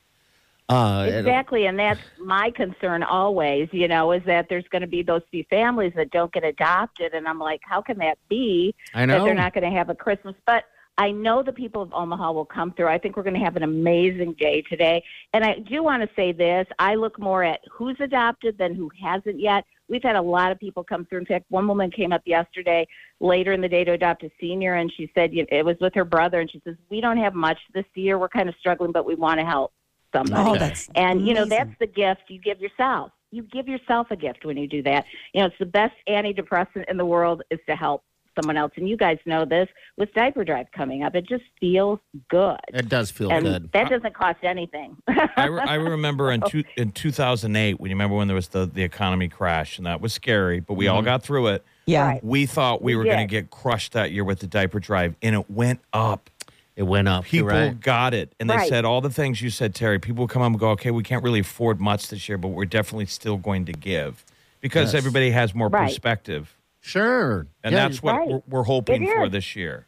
Uh, 0.68 1.06
Exactly, 1.08 1.66
and 1.66 1.78
that's 1.78 2.00
my 2.18 2.50
concern 2.50 3.02
always. 3.02 3.68
You 3.72 3.88
know, 3.88 4.12
is 4.12 4.22
that 4.24 4.46
there's 4.48 4.66
going 4.70 4.82
to 4.82 4.88
be 4.88 5.02
those 5.02 5.22
few 5.30 5.44
families 5.50 5.92
that 5.96 6.10
don't 6.10 6.32
get 6.32 6.44
adopted, 6.44 7.12
and 7.12 7.28
I'm 7.28 7.38
like, 7.38 7.60
how 7.64 7.82
can 7.82 7.98
that 7.98 8.18
be? 8.28 8.74
I 8.94 9.00
that 9.00 9.06
know. 9.06 9.24
they're 9.24 9.34
not 9.34 9.52
going 9.52 9.70
to 9.70 9.76
have 9.76 9.90
a 9.90 9.94
Christmas. 9.94 10.34
But 10.46 10.64
I 10.96 11.10
know 11.10 11.42
the 11.42 11.52
people 11.52 11.82
of 11.82 11.92
Omaha 11.92 12.32
will 12.32 12.44
come 12.44 12.72
through. 12.72 12.86
I 12.86 12.98
think 12.98 13.16
we're 13.16 13.24
going 13.24 13.38
to 13.38 13.44
have 13.44 13.56
an 13.56 13.62
amazing 13.62 14.34
day 14.34 14.62
today. 14.62 15.02
And 15.32 15.44
I 15.44 15.58
do 15.58 15.82
want 15.82 16.02
to 16.02 16.08
say 16.14 16.32
this 16.32 16.66
I 16.78 16.94
look 16.94 17.18
more 17.18 17.42
at 17.42 17.60
who's 17.70 17.96
adopted 18.00 18.56
than 18.58 18.74
who 18.74 18.90
hasn't 19.02 19.40
yet. 19.40 19.64
We've 19.88 20.02
had 20.02 20.16
a 20.16 20.22
lot 20.22 20.50
of 20.50 20.58
people 20.58 20.82
come 20.84 21.04
through. 21.04 21.18
In 21.20 21.26
fact, 21.26 21.44
one 21.48 21.66
woman 21.66 21.90
came 21.90 22.12
up 22.12 22.22
yesterday 22.24 22.86
later 23.20 23.52
in 23.52 23.60
the 23.60 23.68
day 23.68 23.84
to 23.84 23.92
adopt 23.92 24.22
a 24.22 24.30
senior, 24.40 24.74
and 24.74 24.90
she 24.96 25.10
said 25.14 25.34
you 25.34 25.42
know, 25.42 25.48
it 25.50 25.64
was 25.64 25.76
with 25.80 25.94
her 25.94 26.04
brother. 26.04 26.40
And 26.40 26.50
she 26.50 26.62
says, 26.64 26.76
We 26.90 27.00
don't 27.00 27.18
have 27.18 27.34
much 27.34 27.58
this 27.74 27.84
year. 27.94 28.18
We're 28.18 28.28
kind 28.28 28.48
of 28.48 28.54
struggling, 28.60 28.92
but 28.92 29.04
we 29.04 29.14
want 29.14 29.40
to 29.40 29.46
help 29.46 29.72
somebody. 30.14 30.50
Oh, 30.50 30.56
that's 30.56 30.88
And 30.94 31.26
you 31.26 31.34
know 31.34 31.44
that's 31.44 31.74
the 31.78 31.86
gift 31.86 32.22
you 32.28 32.38
give 32.40 32.60
yourself. 32.60 33.12
You 33.30 33.42
give 33.42 33.66
yourself 33.66 34.08
a 34.10 34.16
gift 34.16 34.44
when 34.44 34.56
you 34.56 34.68
do 34.68 34.82
that. 34.84 35.06
You 35.32 35.40
know, 35.40 35.46
it's 35.46 35.58
the 35.58 35.66
best 35.66 35.94
antidepressant 36.08 36.84
in 36.88 36.96
the 36.96 37.04
world 37.04 37.42
is 37.50 37.58
to 37.68 37.74
help 37.74 38.04
someone 38.36 38.56
else. 38.56 38.72
And 38.76 38.88
you 38.88 38.96
guys 38.96 39.18
know 39.26 39.44
this 39.44 39.68
with 39.96 40.12
diaper 40.14 40.44
drive 40.44 40.66
coming 40.72 41.02
up. 41.02 41.14
It 41.14 41.26
just 41.26 41.44
feels 41.60 41.98
good. 42.28 42.58
It 42.68 42.88
does 42.88 43.10
feel 43.10 43.30
and 43.30 43.44
good. 43.44 43.72
that 43.72 43.90
doesn't 43.90 44.14
cost 44.14 44.38
anything. 44.42 44.96
I, 45.08 45.46
re- 45.46 45.62
I 45.62 45.74
remember 45.74 46.32
in 46.32 46.40
two, 46.48 46.64
in 46.76 46.92
2008 46.92 47.80
when 47.80 47.90
you 47.90 47.94
remember 47.94 48.16
when 48.16 48.28
there 48.28 48.34
was 48.34 48.48
the, 48.48 48.66
the 48.66 48.82
economy 48.82 49.28
crash 49.28 49.78
and 49.78 49.86
that 49.86 50.00
was 50.00 50.12
scary, 50.12 50.60
but 50.60 50.74
we 50.74 50.88
all 50.88 50.98
mm-hmm. 50.98 51.06
got 51.06 51.22
through 51.22 51.48
it. 51.48 51.64
yeah. 51.86 52.18
We 52.22 52.46
thought 52.46 52.82
we 52.82 52.92
We 52.92 52.96
were 52.96 53.04
going 53.04 53.26
to 53.26 53.30
get 53.30 53.50
crushed 53.50 53.92
that 53.92 54.12
year 54.12 54.24
with 54.24 54.40
the 54.40 54.46
diaper 54.46 54.80
drive, 54.80 55.16
and 55.22 55.34
it 55.34 55.50
went 55.50 55.80
up. 55.92 56.30
It 56.76 56.82
went 56.82 57.06
up. 57.06 57.32
You're 57.32 57.44
People 57.44 57.58
right. 57.68 57.80
got 57.80 58.14
it, 58.14 58.34
and 58.40 58.50
they 58.50 58.56
Right. 58.56 58.68
said 58.68 58.84
all 58.84 59.00
the 59.00 59.10
things 59.10 59.40
you 59.40 59.50
said, 59.50 59.74
Terry. 59.74 60.00
People 60.00 60.26
come 60.26 60.42
up 60.42 60.46
and 60.48 60.58
go, 60.58 60.70
okay, 60.70 60.90
we 60.90 61.04
can't 61.04 61.22
really 61.22 61.40
afford 61.40 61.80
much 61.80 62.08
this 62.08 62.28
year, 62.28 62.36
but 62.36 62.48
we're 62.48 62.64
definitely 62.64 63.06
still 63.06 63.36
going 63.36 63.64
to 63.66 63.72
give 63.72 64.24
because 64.60 64.92
Yes. 64.92 64.98
everybody 65.00 65.30
has 65.30 65.54
more 65.54 65.68
Right. 65.68 65.86
perspective, 65.86 66.56
Sure. 66.80 67.46
and 67.62 67.72
yeah, 67.74 67.86
that's 67.88 68.02
what 68.02 68.16
Right. 68.16 68.28
we're, 68.28 68.42
we're 68.48 68.62
hoping 68.64 69.06
for 69.06 69.28
this 69.28 69.54
year. 69.54 69.86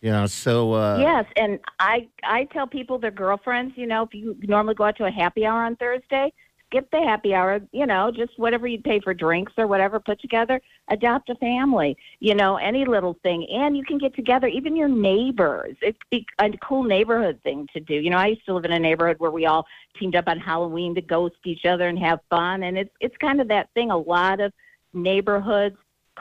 Yeah. 0.00 0.26
So. 0.26 0.74
Uh, 0.74 0.98
yes, 1.00 1.24
and 1.36 1.58
I 1.80 2.06
I 2.22 2.44
tell 2.52 2.68
people 2.68 2.98
their 3.00 3.10
girlfriends, 3.10 3.76
you 3.76 3.86
know, 3.86 4.04
if 4.04 4.14
you 4.14 4.36
normally 4.42 4.74
go 4.74 4.84
out 4.84 4.96
to 4.98 5.06
a 5.06 5.10
happy 5.10 5.44
hour 5.44 5.64
on 5.64 5.74
Thursday, 5.74 6.32
skip 6.68 6.90
the 6.90 6.98
happy 6.98 7.34
hour, 7.34 7.60
you 7.72 7.86
know, 7.86 8.10
just 8.10 8.38
whatever 8.38 8.66
you 8.66 8.78
pay 8.80 9.00
for 9.00 9.14
drinks 9.14 9.52
or 9.56 9.66
whatever, 9.66 9.98
put 9.98 10.20
together, 10.20 10.60
adopt 10.90 11.30
a 11.30 11.34
family, 11.36 11.96
you 12.20 12.34
know, 12.34 12.56
any 12.56 12.84
little 12.84 13.16
thing, 13.22 13.46
and 13.50 13.76
you 13.76 13.84
can 13.84 13.98
get 13.98 14.14
together, 14.14 14.46
even 14.46 14.76
your 14.76 14.88
neighbors. 14.88 15.76
It's 15.80 15.98
be 16.10 16.26
a 16.38 16.50
cool 16.62 16.84
neighborhood 16.84 17.40
thing 17.42 17.66
to 17.72 17.80
do. 17.80 17.94
You 17.94 18.10
know, 18.10 18.18
I 18.18 18.28
used 18.28 18.44
to 18.46 18.54
live 18.54 18.64
in 18.64 18.72
a 18.72 18.78
neighborhood 18.78 19.16
where 19.18 19.30
we 19.30 19.46
all 19.46 19.66
teamed 19.98 20.16
up 20.16 20.28
on 20.28 20.38
Halloween 20.38 20.94
to 20.94 21.00
ghost 21.00 21.36
each 21.44 21.64
other 21.64 21.88
and 21.88 21.98
have 21.98 22.20
fun, 22.30 22.62
and 22.64 22.76
it's 22.76 22.94
it's 23.00 23.16
kind 23.16 23.40
of 23.40 23.48
that 23.48 23.70
thing. 23.74 23.90
A 23.90 23.96
lot 23.96 24.40
of 24.40 24.52
neighborhoods 24.92 25.76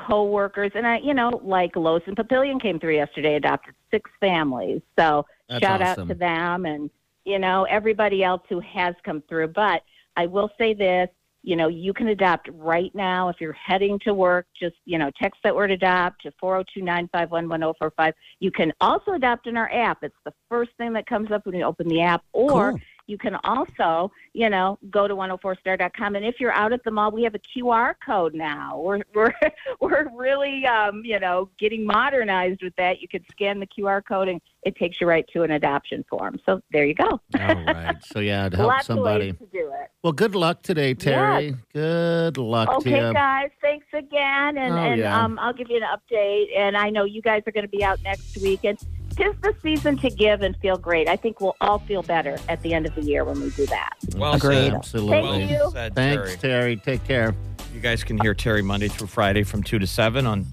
co-workers 0.06 0.72
and 0.76 0.86
I, 0.86 1.00
you 1.00 1.16
know, 1.16 1.42
like 1.44 1.76
Los 1.76 2.04
and 2.06 2.16
Papillion 2.16 2.62
came 2.62 2.80
through 2.80 2.96
yesterday, 2.96 3.36
adopted 3.36 3.74
six 3.90 4.10
families. 4.20 4.82
So 4.98 5.26
That's 5.50 5.64
shout 5.64 5.82
awesome. 5.82 6.04
out 6.04 6.08
to 6.10 6.14
them 6.14 6.66
and 6.66 6.90
you 7.26 7.40
know 7.40 7.66
everybody 7.66 8.24
else 8.24 8.44
who 8.48 8.60
has 8.60 8.96
come 9.04 9.24
through. 9.28 9.50
But 9.50 9.82
I 10.18 10.26
will 10.26 10.50
say 10.58 10.74
this, 10.74 11.08
you 11.44 11.56
know, 11.56 11.70
you 11.70 11.94
can 11.94 12.10
adopt 12.10 12.50
right 12.52 12.94
now 12.94 13.30
if 13.30 13.38
you're 13.40 13.54
heading 13.54 14.00
to 14.00 14.14
work. 14.14 14.48
Just 14.60 14.76
you 14.84 14.98
know, 14.98 15.10
text 15.22 15.40
that 15.44 15.56
word 15.56 15.72
adopt 15.72 16.24
to 16.24 16.32
four 16.40 16.56
zero 16.56 16.66
two 16.74 16.82
nine 16.82 17.08
five 17.14 17.32
one 17.32 17.48
one 17.48 17.62
zero 17.62 17.74
four 17.80 17.94
five. 17.96 18.14
You 18.42 18.52
can 18.52 18.74
also 18.82 19.14
adopt 19.14 19.48
in 19.48 19.56
our 19.56 19.72
app. 19.72 20.00
It's 20.02 20.16
the 20.26 20.34
first 20.50 20.72
thing 20.78 20.92
that 20.94 21.06
comes 21.06 21.32
up 21.32 21.46
when 21.46 21.56
you 21.56 21.64
open 21.64 21.88
the 21.88 22.02
app, 22.02 22.24
or 22.34 22.72
Cool. 22.72 22.82
You 23.08 23.18
can 23.18 23.36
also, 23.44 24.12
you 24.34 24.50
know, 24.50 24.78
go 24.90 25.08
to 25.08 25.16
104star.com. 25.16 26.16
And 26.16 26.26
if 26.26 26.40
you're 26.40 26.52
out 26.52 26.74
at 26.74 26.84
the 26.84 26.92
mall, 26.92 27.12
we 27.12 27.24
have 27.24 27.36
a 27.36 27.40
QR 27.40 27.96
code 28.06 28.34
now. 28.36 28.80
We're 28.80 29.02
we're 29.16 29.34
we're 29.80 30.08
really, 30.16 30.66
um, 30.66 31.02
you 31.04 31.20
know, 31.20 31.50
getting 31.58 31.86
modernized 31.86 32.62
with 32.62 32.76
that. 32.76 33.02
You 33.02 33.08
can 33.08 33.24
scan 33.32 33.60
the 33.60 33.68
QR 33.68 34.02
code 34.06 34.28
and 34.28 34.42
it 34.64 34.76
takes 34.76 35.00
you 35.00 35.08
right 35.08 35.26
to 35.34 35.44
an 35.44 35.52
adoption 35.52 36.04
form. 36.10 36.40
So 36.46 36.62
there 36.72 36.86
you 36.86 36.94
go. 36.94 37.10
All 37.10 37.22
right. 37.66 37.96
So 38.06 38.20
yeah, 38.20 38.50
to 38.50 38.58
help 38.58 38.70
Lots 38.70 38.86
somebody. 38.88 39.30
of 39.30 39.40
ways 39.40 39.50
to 39.52 39.58
do 39.58 39.72
it. 39.74 39.90
Well, 40.04 40.14
good 40.14 40.36
luck 40.36 40.62
today, 40.62 40.94
Terry. 40.94 41.56
Good 41.74 42.38
luck 42.38 42.70
to 42.70 42.76
Okay, 42.78 43.08
you. 43.08 43.14
guys. 43.14 43.50
Thanks 43.62 43.88
again, 43.94 44.58
and 44.58 44.74
Oh, 44.74 44.78
and 44.78 45.00
yeah. 45.00 45.24
um, 45.24 45.40
I'll 45.40 45.54
give 45.54 45.70
you 45.70 45.78
an 45.78 45.84
update. 45.84 46.48
And 46.58 46.76
I 46.78 46.90
know 46.90 47.04
you 47.06 47.22
guys 47.22 47.44
are 47.48 47.52
going 47.52 47.66
to 47.66 47.70
be 47.70 47.84
out 47.84 48.02
next 48.04 48.38
week, 48.38 48.62
and 48.64 48.78
tis 49.18 49.36
the 49.42 49.54
season 49.62 49.98
to 49.98 50.10
give 50.10 50.42
and 50.42 50.56
feel 50.58 50.78
great. 50.78 51.10
I 51.10 51.16
think 51.16 51.42
we'll 51.42 51.56
all 51.60 51.80
feel 51.80 52.04
better 52.04 52.38
at 52.48 52.62
the 52.62 52.74
end 52.74 52.86
of 52.86 52.96
the 52.96 53.02
year 53.02 53.26
when 53.26 53.42
we 53.42 53.50
do 53.50 53.66
that. 53.66 53.94
Well 54.16 54.34
Agreed. 54.36 54.56
said. 54.56 54.74
Absolutely. 54.76 55.22
Thank 55.22 55.52
you. 55.52 55.70
Said, 55.72 55.96
Thanks, 55.96 56.36
Terry. 56.38 56.38
Terry. 56.38 56.76
Take 56.78 57.04
care. 57.04 57.36
You 57.74 57.80
guys 57.80 58.04
can 58.04 58.20
hear 58.20 58.34
Terry 58.34 58.62
Monday 58.62 58.88
through 58.88 59.08
Friday 59.08 59.44
from 59.44 59.64
2 59.64 59.80
to 59.80 59.88
7 59.88 60.26
on 60.26 60.46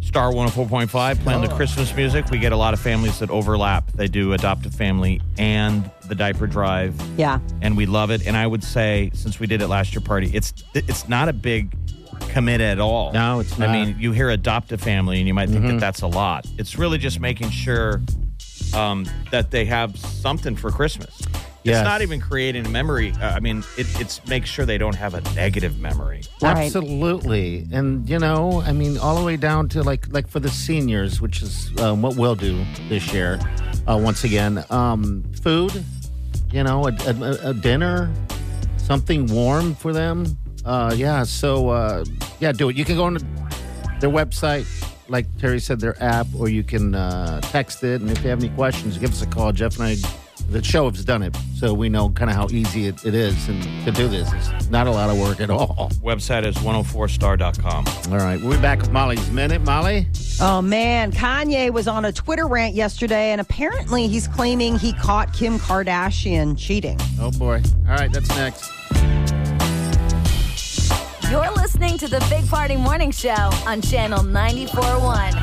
Star 0.00 0.32
104.5 0.32 1.18
playing 1.20 1.40
the 1.40 1.50
oh. 1.50 1.56
Christmas 1.56 1.94
music. 1.96 2.28
We 2.30 2.38
get 2.38 2.52
a 2.52 2.56
lot 2.56 2.74
of 2.74 2.80
families 2.80 3.18
that 3.20 3.30
overlap. 3.30 3.90
They 3.92 4.06
do 4.06 4.32
Adopt 4.34 4.66
a 4.66 4.70
Family 4.70 5.20
and 5.38 5.90
the 6.08 6.14
Diaper 6.14 6.46
Drive, 6.46 6.94
Yeah. 7.16 7.38
and 7.62 7.76
we 7.76 7.86
love 7.86 8.10
it. 8.10 8.26
And 8.26 8.36
I 8.36 8.46
would 8.46 8.62
say, 8.62 9.10
since 9.14 9.40
we 9.40 9.46
did 9.46 9.62
it 9.62 9.68
last 9.68 9.94
year 9.94 10.02
party, 10.02 10.30
it's 10.34 10.52
it's 10.74 11.08
not 11.08 11.28
a 11.28 11.32
big 11.32 11.74
commit 12.14 12.60
at 12.60 12.80
all. 12.80 13.12
No, 13.12 13.40
it's 13.40 13.58
not. 13.58 13.68
I 13.68 13.72
mean, 13.72 13.96
you 13.98 14.12
hear 14.12 14.30
Adopt 14.30 14.72
a 14.72 14.78
Family 14.78 15.18
and 15.18 15.26
you 15.26 15.34
might 15.34 15.48
think 15.48 15.66
that 15.66 15.80
that's 15.80 16.02
a 16.02 16.06
lot. 16.06 16.46
It's 16.58 16.78
really 16.78 16.98
just 16.98 17.20
making 17.20 17.50
sure 17.50 18.00
um, 18.74 19.06
that 19.30 19.50
they 19.50 19.64
have 19.66 19.96
something 19.98 20.56
for 20.56 20.70
Christmas. 20.70 21.20
Yes. 21.64 21.78
It's 21.78 21.84
not 21.84 22.02
even 22.02 22.20
creating 22.20 22.66
a 22.66 22.68
memory. 22.68 23.12
Uh, 23.12 23.30
I 23.30 23.40
mean, 23.40 23.64
it, 23.78 23.86
it's 23.98 24.24
make 24.26 24.44
sure 24.44 24.66
they 24.66 24.76
don't 24.76 24.96
have 24.96 25.14
a 25.14 25.22
negative 25.34 25.80
memory. 25.80 26.20
Right. 26.42 26.66
Absolutely, 26.66 27.66
and 27.72 28.06
you 28.06 28.18
know, 28.18 28.60
I 28.66 28.72
mean, 28.72 28.98
all 28.98 29.16
the 29.18 29.24
way 29.24 29.38
down 29.38 29.70
to 29.70 29.82
like 29.82 30.12
like 30.12 30.28
for 30.28 30.40
the 30.40 30.50
seniors, 30.50 31.22
which 31.22 31.40
is 31.40 31.70
um, 31.80 32.02
what 32.02 32.16
we'll 32.16 32.34
do 32.34 32.62
this 32.90 33.14
year. 33.14 33.40
Uh, 33.88 33.96
once 33.96 34.24
again, 34.24 34.62
um, 34.68 35.24
food, 35.42 35.84
you 36.52 36.62
know, 36.62 36.86
a, 36.86 36.92
a, 37.06 37.50
a 37.50 37.54
dinner, 37.54 38.12
something 38.76 39.26
warm 39.26 39.74
for 39.74 39.94
them. 39.94 40.36
Uh, 40.64 40.94
yeah, 40.96 41.22
so 41.22 41.68
uh, 41.68 42.04
yeah, 42.40 42.52
do 42.52 42.68
it. 42.68 42.76
You 42.76 42.84
can 42.84 42.96
go 42.96 43.04
on 43.04 43.18
their 44.00 44.10
website, 44.10 44.66
like 45.08 45.26
Terry 45.38 45.60
said, 45.60 45.80
their 45.80 46.02
app, 46.02 46.26
or 46.38 46.48
you 46.48 46.62
can 46.62 46.94
uh, 46.94 47.40
text 47.42 47.84
it. 47.84 48.00
And 48.00 48.10
if 48.10 48.22
you 48.22 48.30
have 48.30 48.42
any 48.42 48.54
questions, 48.54 48.98
give 48.98 49.10
us 49.10 49.22
a 49.22 49.26
call. 49.26 49.52
Jeff 49.52 49.78
and 49.78 49.84
I, 49.84 49.96
the 50.50 50.62
show 50.62 50.90
has 50.90 51.04
done 51.04 51.22
it, 51.22 51.34
so 51.56 51.72
we 51.72 51.88
know 51.88 52.10
kind 52.10 52.30
of 52.30 52.36
how 52.36 52.48
easy 52.50 52.86
it, 52.86 53.04
it 53.06 53.14
is, 53.14 53.48
and 53.48 53.62
to 53.84 53.92
do 53.92 54.08
this, 54.08 54.30
it's 54.32 54.68
not 54.68 54.86
a 54.86 54.90
lot 54.90 55.08
of 55.08 55.18
work 55.18 55.40
at 55.40 55.48
all. 55.48 55.90
Website 56.02 56.44
is 56.44 56.54
104star.com. 56.56 58.12
All 58.12 58.18
right, 58.18 58.40
we'll 58.40 58.52
be 58.52 58.60
back 58.60 58.80
with 58.80 58.90
Molly's 58.90 59.30
Minute. 59.30 59.62
Molly? 59.62 60.06
Oh 60.40 60.60
man, 60.60 61.12
Kanye 61.12 61.70
was 61.70 61.88
on 61.88 62.04
a 62.04 62.12
Twitter 62.12 62.46
rant 62.46 62.74
yesterday, 62.74 63.30
and 63.30 63.40
apparently 63.40 64.08
he's 64.08 64.28
claiming 64.28 64.78
he 64.78 64.92
caught 64.94 65.32
Kim 65.32 65.58
Kardashian 65.58 66.58
cheating. 66.58 66.98
Oh, 67.20 67.30
boy. 67.30 67.62
All 67.88 67.94
right, 67.94 68.12
that's 68.12 68.28
next. 68.30 68.73
You're 71.30 71.50
listening 71.52 71.98
to 71.98 72.06
the 72.08 72.24
Big 72.30 72.46
Party 72.48 72.76
Morning 72.76 73.10
Show 73.10 73.50
on 73.66 73.80
Channel 73.80 74.20
94.1. 74.20 75.34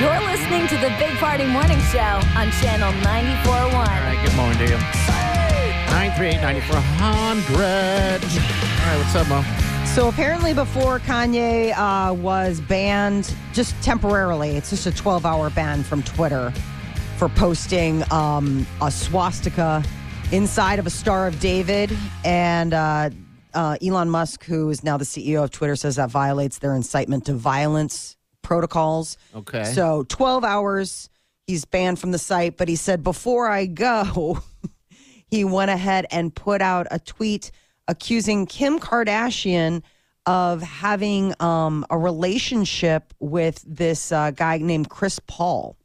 You're 0.00 0.20
listening 0.30 0.66
to 0.68 0.76
the 0.78 0.88
Big 0.98 1.14
Party 1.18 1.44
Morning 1.44 1.78
Show 1.92 1.98
on 2.36 2.50
Channel 2.62 2.88
All 2.88 2.92
94.1. 3.04 3.72
right, 3.72 4.22
good 4.24 4.34
morning 4.36 4.58
to 4.58 4.64
you. 4.64 4.78
938-9400. 5.90 6.70
All 7.50 7.58
right, 8.86 8.96
what's 8.96 9.14
up, 9.14 9.28
Mo? 9.28 9.44
So 9.94 10.08
apparently, 10.08 10.54
before 10.54 10.98
Kanye 11.00 11.74
uh, 11.76 12.14
was 12.14 12.60
banned 12.60 13.34
just 13.52 13.74
temporarily, 13.82 14.50
it's 14.56 14.70
just 14.70 14.86
a 14.86 14.92
12 14.92 15.26
hour 15.26 15.50
ban 15.50 15.82
from 15.82 16.02
Twitter 16.04 16.52
for 17.18 17.28
posting 17.28 18.02
um, 18.12 18.66
a 18.80 18.90
swastika 18.90 19.84
inside 20.32 20.78
of 20.78 20.86
a 20.86 20.90
Star 20.90 21.26
of 21.26 21.40
David. 21.40 21.96
And 22.24 22.72
uh, 22.72 23.10
uh, 23.54 23.76
Elon 23.82 24.10
Musk, 24.10 24.44
who 24.44 24.70
is 24.70 24.84
now 24.84 24.96
the 24.96 25.04
CEO 25.04 25.42
of 25.42 25.50
Twitter, 25.50 25.76
says 25.76 25.96
that 25.96 26.10
violates 26.10 26.58
their 26.58 26.74
incitement 26.74 27.26
to 27.26 27.34
violence 27.34 28.16
protocols. 28.42 29.16
Okay. 29.34 29.64
So 29.64 30.04
12 30.08 30.44
hours, 30.44 31.10
he's 31.46 31.64
banned 31.64 31.98
from 31.98 32.12
the 32.12 32.18
site. 32.18 32.56
But 32.56 32.68
he 32.68 32.76
said, 32.76 33.02
before 33.02 33.48
I 33.48 33.66
go, 33.66 34.38
he 35.26 35.44
went 35.44 35.70
ahead 35.70 36.06
and 36.10 36.34
put 36.34 36.62
out 36.62 36.86
a 36.90 36.98
tweet 36.98 37.50
accusing 37.88 38.46
Kim 38.46 38.78
Kardashian 38.78 39.82
of 40.26 40.62
having 40.62 41.34
um, 41.40 41.84
a 41.90 41.98
relationship 41.98 43.12
with 43.18 43.64
this 43.66 44.12
uh, 44.12 44.30
guy 44.30 44.58
named 44.58 44.88
Chris 44.88 45.18
Paul. 45.26 45.76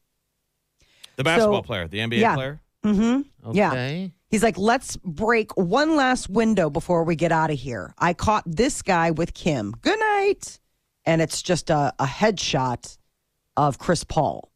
The 1.16 1.24
basketball 1.24 1.64
So- 1.64 1.68
player, 1.68 1.88
the 1.88 2.00
NBA 2.00 2.20
yeah. 2.20 2.36
player. 2.36 2.62
Mm-hmm. 2.84 3.54
Yeah. 3.56 3.72
Okay. 3.72 4.12
He's 4.30 4.44
like, 4.44 4.58
let's 4.58 4.98
break 4.98 5.56
one 5.56 5.96
last 5.96 6.30
window 6.30 6.70
before 6.70 7.04
we 7.04 7.16
get 7.16 7.32
out 7.32 7.52
of 7.52 7.60
here. 7.60 7.94
I 7.98 8.14
caught 8.14 8.44
this 8.46 8.82
guy 8.82 9.12
with 9.12 9.34
Kim. 9.34 9.72
Good 9.82 10.00
night. 10.00 10.60
And 11.06 11.22
it's 11.22 11.42
just 11.42 11.70
a, 11.70 11.94
a 12.00 12.06
headshot 12.06 12.98
of 13.56 13.78
Chris 13.78 14.04
Paul. 14.04 14.52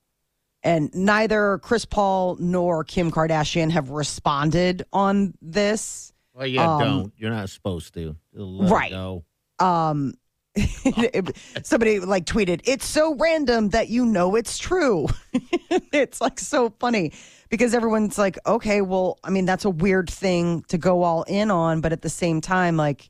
And 0.63 0.93
neither 0.93 1.59
Chris 1.59 1.85
Paul 1.85 2.35
nor 2.39 2.83
Kim 2.83 3.11
Kardashian 3.11 3.69
have 3.71 3.91
responded 3.91 4.83
on 4.91 5.33
this. 5.41 6.11
Well, 6.33 6.47
you 6.47 6.59
Um, 6.59 6.79
don't. 6.81 7.13
You're 7.15 7.31
not 7.31 7.49
supposed 7.49 7.93
to. 7.93 8.15
Right. 8.33 8.91
go. 8.91 9.23
Um, 9.59 10.15
somebody 11.63 11.99
like 11.99 12.25
tweeted, 12.25 12.61
"It's 12.65 12.85
so 12.85 13.15
random 13.15 13.69
that 13.69 13.87
you 13.89 14.05
know 14.05 14.35
it's 14.35 14.57
true." 14.57 15.07
it's 15.93 16.19
like 16.19 16.39
so 16.39 16.73
funny 16.79 17.13
because 17.49 17.73
everyone's 17.73 18.17
like, 18.17 18.37
"Okay, 18.45 18.81
well, 18.81 19.19
I 19.23 19.29
mean, 19.29 19.45
that's 19.45 19.65
a 19.65 19.69
weird 19.69 20.09
thing 20.09 20.63
to 20.69 20.77
go 20.77 21.03
all 21.03 21.23
in 21.23 21.51
on, 21.51 21.81
but 21.81 21.91
at 21.93 22.01
the 22.01 22.09
same 22.09 22.41
time, 22.41 22.77
like." 22.77 23.09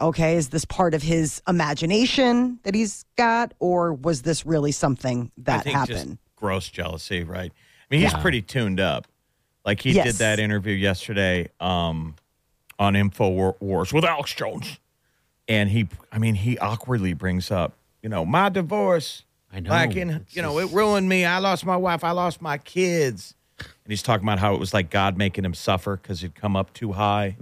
Okay, 0.00 0.34
is 0.36 0.48
this 0.48 0.64
part 0.64 0.94
of 0.94 1.02
his 1.02 1.40
imagination 1.46 2.58
that 2.64 2.74
he's 2.74 3.04
got, 3.16 3.54
or 3.60 3.92
was 3.92 4.22
this 4.22 4.44
really 4.44 4.72
something 4.72 5.30
I 5.38 5.42
that 5.42 5.64
think 5.64 5.76
just 5.86 5.90
happened? 5.92 6.18
gross 6.34 6.68
jealousy, 6.68 7.22
right? 7.22 7.52
I 7.52 7.84
mean, 7.88 8.00
he's 8.00 8.14
pretty 8.14 8.42
tuned 8.42 8.80
up. 8.80 9.06
Like 9.64 9.80
he 9.80 9.92
Yes. 9.92 10.06
did 10.06 10.14
that 10.16 10.40
interview 10.40 10.74
yesterday 10.74 11.50
um, 11.60 12.16
on 12.80 12.96
Info 12.96 13.54
Wars 13.60 13.92
with 13.92 14.04
Alex 14.04 14.34
Jones, 14.34 14.80
and 15.46 15.70
he, 15.70 15.88
I 16.10 16.18
mean, 16.18 16.34
he 16.34 16.58
awkwardly 16.58 17.12
brings 17.12 17.52
up, 17.52 17.74
you 18.02 18.08
know, 18.08 18.24
my 18.24 18.48
divorce. 18.48 19.24
I 19.52 19.60
know. 19.60 19.70
Like 19.70 19.94
in, 19.94 20.26
you 20.30 20.42
know, 20.42 20.58
it 20.58 20.70
ruined 20.72 21.08
me. 21.08 21.24
I 21.24 21.38
lost 21.38 21.64
my 21.64 21.76
wife. 21.76 22.02
I 22.02 22.10
lost 22.10 22.42
my 22.42 22.58
kids. 22.58 23.36
And 23.84 23.90
he's 23.90 24.02
talking 24.02 24.24
about 24.26 24.38
how 24.38 24.54
it 24.54 24.60
was 24.60 24.72
like 24.74 24.90
God 24.90 25.16
making 25.16 25.44
him 25.44 25.54
suffer 25.54 25.96
because 25.96 26.20
he'd 26.20 26.34
come 26.34 26.56
up 26.56 26.72
too 26.72 26.92
high. 26.92 27.36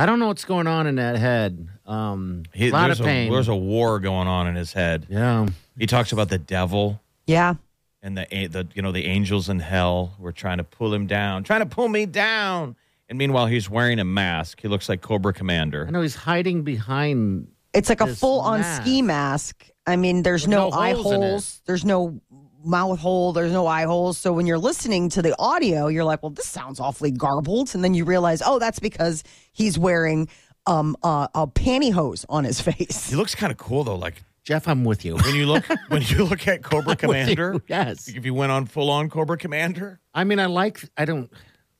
I 0.00 0.06
don't 0.06 0.18
know 0.20 0.28
what's 0.28 0.44
going 0.44 0.66
on 0.68 0.86
in 0.86 0.94
that 0.96 1.16
head. 1.16 1.68
Um, 1.86 2.44
He, 2.54 2.68
a 2.68 2.72
lot 2.72 2.86
there's 2.86 3.00
of 3.00 3.06
pain. 3.06 3.28
A, 3.30 3.34
there's 3.34 3.48
a 3.48 3.56
war 3.56 3.98
going 3.98 4.28
on 4.28 4.46
in 4.46 4.54
his 4.54 4.72
head. 4.72 5.06
yeah. 5.08 5.46
He 5.78 5.86
talks 5.86 6.12
about 6.12 6.28
the 6.28 6.38
devil. 6.38 7.00
Yeah, 7.26 7.54
and 8.02 8.16
the 8.16 8.26
the 8.48 8.66
you 8.74 8.82
know 8.82 8.90
the 8.90 9.04
angels 9.06 9.48
in 9.48 9.60
hell 9.60 10.14
were 10.18 10.32
trying 10.32 10.58
to 10.58 10.64
pull 10.64 10.92
him 10.94 11.06
down, 11.06 11.44
trying 11.44 11.60
to 11.60 11.66
pull 11.66 11.88
me 11.88 12.04
down. 12.06 12.74
And 13.08 13.16
meanwhile, 13.18 13.46
he's 13.46 13.70
wearing 13.70 13.98
a 13.98 14.04
mask. 14.04 14.60
He 14.60 14.68
looks 14.68 14.88
like 14.88 15.00
Cobra 15.02 15.32
Commander. 15.32 15.84
I 15.86 15.90
know 15.90 16.02
he's 16.02 16.14
hiding 16.16 16.62
behind. 16.62 17.48
It's 17.74 17.88
like 17.88 18.00
a 18.00 18.12
full 18.14 18.40
on 18.40 18.60
mask. 18.60 18.82
ski 18.82 19.02
mask. 19.02 19.68
I 19.86 19.96
mean, 19.96 20.22
there's 20.22 20.42
With 20.42 20.50
no, 20.50 20.68
no 20.70 20.76
eye 20.76 20.92
holes 20.94 21.04
holes, 21.14 21.62
there's 21.66 21.84
no 21.84 22.20
mouth 22.64 22.98
hole, 22.98 23.32
there's 23.32 23.52
no 23.52 23.66
eye 23.66 23.84
holes. 23.84 24.18
So 24.18 24.32
when 24.32 24.46
you're 24.46 24.58
listening 24.58 25.08
to 25.10 25.22
the 25.22 25.34
audio, 25.38 25.88
you're 25.88 26.04
like, 26.04 26.22
well, 26.22 26.30
this 26.30 26.46
sounds 26.46 26.80
awfully 26.80 27.10
garbled. 27.10 27.74
And 27.74 27.84
then 27.84 27.94
you 27.94 28.04
realize, 28.04 28.42
oh, 28.44 28.58
that's 28.58 28.78
because 28.78 29.22
he's 29.52 29.78
wearing 29.78 30.28
um, 30.66 30.96
uh, 31.02 31.28
a 31.34 31.46
pantyhose 31.46 32.24
on 32.28 32.44
his 32.44 32.60
face. 32.60 33.08
He 33.10 33.16
looks 33.16 33.34
kind 33.34 33.50
of 33.50 33.58
cool 33.58 33.84
though. 33.84 33.96
Like 33.96 34.22
Jeff, 34.44 34.66
I'm 34.66 34.84
with 34.84 35.04
you. 35.04 35.16
when 35.16 35.34
you 35.34 35.46
look 35.46 35.66
when 35.88 36.02
you 36.02 36.24
look 36.24 36.48
at 36.48 36.62
Cobra 36.62 36.96
Commander. 36.96 37.60
yes. 37.68 38.08
If 38.08 38.24
you 38.24 38.34
went 38.34 38.52
on 38.52 38.66
full 38.66 38.90
on 38.90 39.10
Cobra 39.10 39.36
Commander, 39.36 40.00
I 40.14 40.24
mean, 40.24 40.38
I 40.38 40.46
like. 40.46 40.82
I 40.96 41.04
don't 41.04 41.30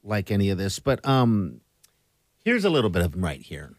like 0.03 0.31
any 0.31 0.51
of 0.51 0.59
this, 0.59 0.79
but 0.79 1.07
um, 1.07 1.61
here's 2.45 2.65
a 2.65 2.71
little 2.71 2.91
bit 2.91 3.03
of 3.03 3.15
him 3.15 3.25
right 3.25 3.41
here. 3.41 3.75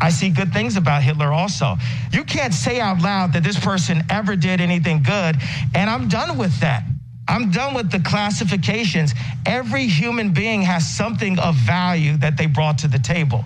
I 0.00 0.10
see 0.10 0.30
good 0.30 0.52
things 0.52 0.76
about 0.76 1.02
Hitler 1.02 1.32
also. 1.32 1.76
You 2.12 2.24
can't 2.24 2.54
say 2.54 2.80
out 2.80 3.00
loud 3.02 3.32
that 3.34 3.42
this 3.42 3.58
person 3.58 4.02
ever 4.08 4.34
did 4.36 4.60
anything 4.60 5.02
good, 5.02 5.36
and 5.74 5.90
I'm 5.90 6.08
done 6.08 6.38
with 6.38 6.58
that. 6.60 6.84
I'm 7.28 7.50
done 7.50 7.74
with 7.74 7.90
the 7.90 8.00
classifications. 8.00 9.12
Every 9.46 9.86
human 9.86 10.32
being 10.32 10.62
has 10.62 10.96
something 10.96 11.38
of 11.38 11.54
value 11.54 12.16
that 12.18 12.36
they 12.36 12.46
brought 12.46 12.78
to 12.78 12.88
the 12.88 12.98
table, 12.98 13.44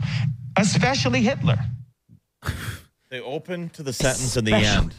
especially 0.56 1.22
Hitler. 1.22 1.58
they 3.10 3.20
open 3.20 3.68
to 3.70 3.82
the 3.82 3.92
sentence 3.92 4.36
in 4.36 4.44
the 4.44 4.54
end. 4.54 4.94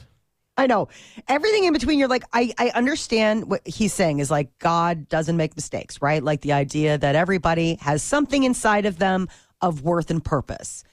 I 0.58 0.68
know. 0.68 0.88
Everything 1.28 1.66
in 1.66 1.74
between, 1.74 2.00
you're 2.00 2.08
like, 2.08 2.24
I, 2.32 2.54
I 2.58 2.70
understand 2.70 3.50
what 3.50 3.68
he's 3.68 3.94
saying 3.94 4.20
is 4.20 4.32
like 4.32 4.58
God 4.60 5.10
doesn't 5.10 5.36
make 5.36 5.56
mistakes, 5.56 6.02
right? 6.02 6.24
Like 6.24 6.42
the 6.42 6.54
idea 6.54 6.98
that 6.98 7.16
everybody 7.16 7.76
has 7.82 8.02
something 8.04 8.44
inside 8.44 8.86
of 8.86 8.98
them 8.98 9.28
of 9.62 9.82
worth 9.82 10.12
and 10.12 10.24
purpose. 10.24 10.84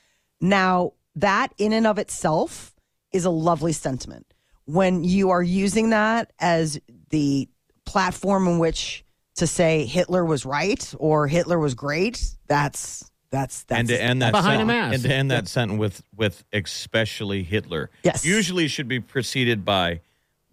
Now, 0.43 0.93
that 1.17 1.55
in 1.57 1.73
and 1.73 1.87
of 1.87 1.99
itself 1.99 2.75
is 3.13 3.25
a 3.25 3.31
lovely 3.31 3.73
sentiment. 3.73 4.27
When 4.65 5.05
you 5.05 5.31
are 5.31 5.43
using 5.43 5.91
that 5.91 6.33
as 6.39 6.79
the 7.11 7.49
platform 7.85 8.47
in 8.49 8.59
which 8.59 9.05
to 9.37 9.47
say 9.47 9.87
Hitler 9.87 10.25
was 10.25 10.45
right 10.45 10.95
or 10.99 11.27
Hitler 11.29 11.59
was 11.59 11.75
great, 11.75 12.23
that's 12.49 13.11
that's 13.31 13.65
that's 13.65 13.79
and 13.79 13.89
to 13.89 14.03
end 14.03 14.23
that 14.23 14.33
Behind 14.33 14.61
a 14.61 14.67
mask. 14.67 14.95
and 14.95 15.03
to 15.05 15.15
end 15.15 15.31
that 15.31 15.49
sentence 15.49 15.79
with 15.79 16.03
with 16.15 16.45
especially 16.53 17.43
Hitler. 17.43 17.91
Yes. 18.03 18.25
Usually 18.25 18.69
should 18.69 18.89
be 18.89 19.01
preceded 19.01 19.65
by 19.65 20.01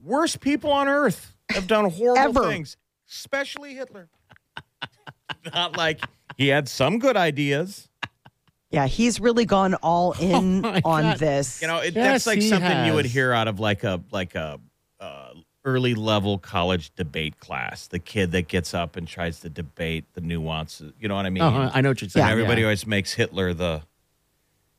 worst 0.04 0.39
people 0.39 0.71
on 0.71 0.88
earth 0.88 1.36
have 1.49 1.67
done 1.67 1.89
horrible 1.89 2.43
things, 2.43 2.78
especially 3.10 3.73
Hitler. 3.73 4.08
Not 5.54 5.78
like 5.78 6.02
he 6.38 6.47
had 6.47 6.69
some 6.69 6.99
good 6.99 7.17
ideas. 7.17 7.88
Yeah, 8.71 8.88
he's 8.88 9.19
really 9.19 9.45
gone 9.45 9.73
all 9.75 10.12
in 10.19 10.62
my 10.62 10.82
on 10.86 11.03
God. 11.03 11.19
this. 11.19 11.62
You 11.62 11.67
know, 11.67 11.77
it, 11.79 11.95
Yes, 11.95 12.05
that's 12.25 12.27
like 12.27 12.39
he 12.39 12.49
something 12.49 12.86
you 12.86 12.93
would 12.93 13.05
hear 13.05 13.34
out 13.34 13.47
of 13.47 13.60
like 13.60 13.84
a 13.84 14.01
like 14.12 14.36
a 14.36 14.60
uh, 14.99 15.34
early 15.65 15.93
level 15.95 16.38
college 16.38 16.93
debate 16.95 17.39
class. 17.39 17.88
The 17.88 17.99
kid 17.99 18.32
that 18.34 18.47
gets 18.47 18.73
up 18.73 18.95
and 18.95 19.08
tries 19.08 19.39
to 19.41 19.49
debate 19.49 20.05
the 20.13 20.21
nuances. 20.21 20.93
You 20.99 21.08
know 21.08 21.15
what 21.15 21.25
I 21.25 21.29
mean? 21.29 21.43
Oh, 21.43 21.69
I 21.73 21.82
know 21.82 21.89
what 21.89 22.01
you're 22.01 22.10
saying. 22.10 22.23
And 22.23 22.32
everybody 22.32 22.62
Yeah. 22.62 22.67
always 22.67 22.86
makes 22.88 23.13
Hitler 23.13 23.53
the 23.53 23.82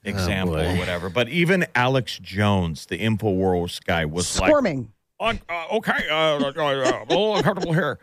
example 0.05 0.57
boy. 0.57 0.75
or 0.75 0.77
whatever. 0.79 1.09
But 1.11 1.29
even 1.29 1.67
Alex 1.75 2.19
Jones, 2.23 2.87
the 2.87 2.99
Infowars 2.99 3.85
guy, 3.85 4.05
was 4.07 4.27
squirming. 4.27 4.93
like, 5.21 5.43
uh, 5.49 5.67
"Okay, 5.77 6.09
uh, 6.09 6.15
uh, 6.15 6.53
uh, 6.57 7.05
a 7.05 7.05
little 7.09 7.37
uncomfortable 7.37 7.73
here." 7.75 7.99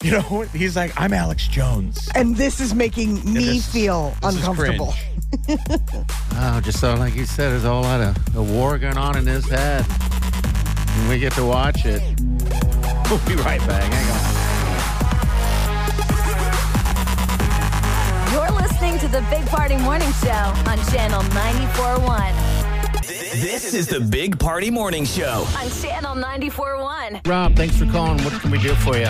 You 0.04 0.12
know, 0.12 0.42
he's 0.54 0.76
like, 0.76 0.98
"I'm 0.98 1.12
Alex 1.12 1.46
Jones." 1.46 2.08
and 2.14 2.34
this 2.34 2.58
is 2.58 2.74
making 2.74 3.16
me 3.30 3.44
this- 3.44 3.66
feel 3.70 4.14
this 4.22 4.34
uncomfortable. 4.36 4.94
Oh, 6.42 6.58
just 6.62 6.80
so 6.80 6.94
like 6.94 7.14
you 7.14 7.26
said, 7.26 7.50
there's 7.50 7.64
a 7.64 7.68
whole 7.68 7.82
lot 7.82 8.00
of 8.00 8.16
a 8.36 8.42
war 8.42 8.78
going 8.78 8.96
on 8.96 9.16
in 9.18 9.26
his 9.26 9.46
head. 9.48 9.84
And 9.90 11.08
we 11.08 11.18
get 11.20 11.32
to 11.34 11.44
watch 11.44 11.84
it. 11.84 12.02
We'll 13.10 13.20
be 13.28 13.34
right 13.42 13.60
back. 13.68 13.92
Hang 13.92 14.10
on. 18.32 18.32
You're 18.32 18.50
listening 18.58 18.98
to 19.00 19.08
the 19.08 19.20
Big 19.30 19.44
Party 19.46 19.76
Morning 19.76 20.10
Show 20.24 20.30
on 20.66 20.78
Channel 20.90 21.20
94.1. 21.22 22.32
This 23.40 23.74
is 23.74 23.86
the 23.86 24.00
Big 24.00 24.38
Party 24.38 24.70
Morning 24.70 25.04
Show. 25.04 25.46
On 25.58 25.68
Channel 25.82 26.16
94.1. 26.16 27.20
Rob, 27.28 27.54
thanks 27.54 27.76
for 27.76 27.84
calling. 27.86 28.18
What 28.24 28.32
can 28.40 28.50
we 28.50 28.58
do 28.58 28.74
for 28.76 28.96
you? 28.96 29.06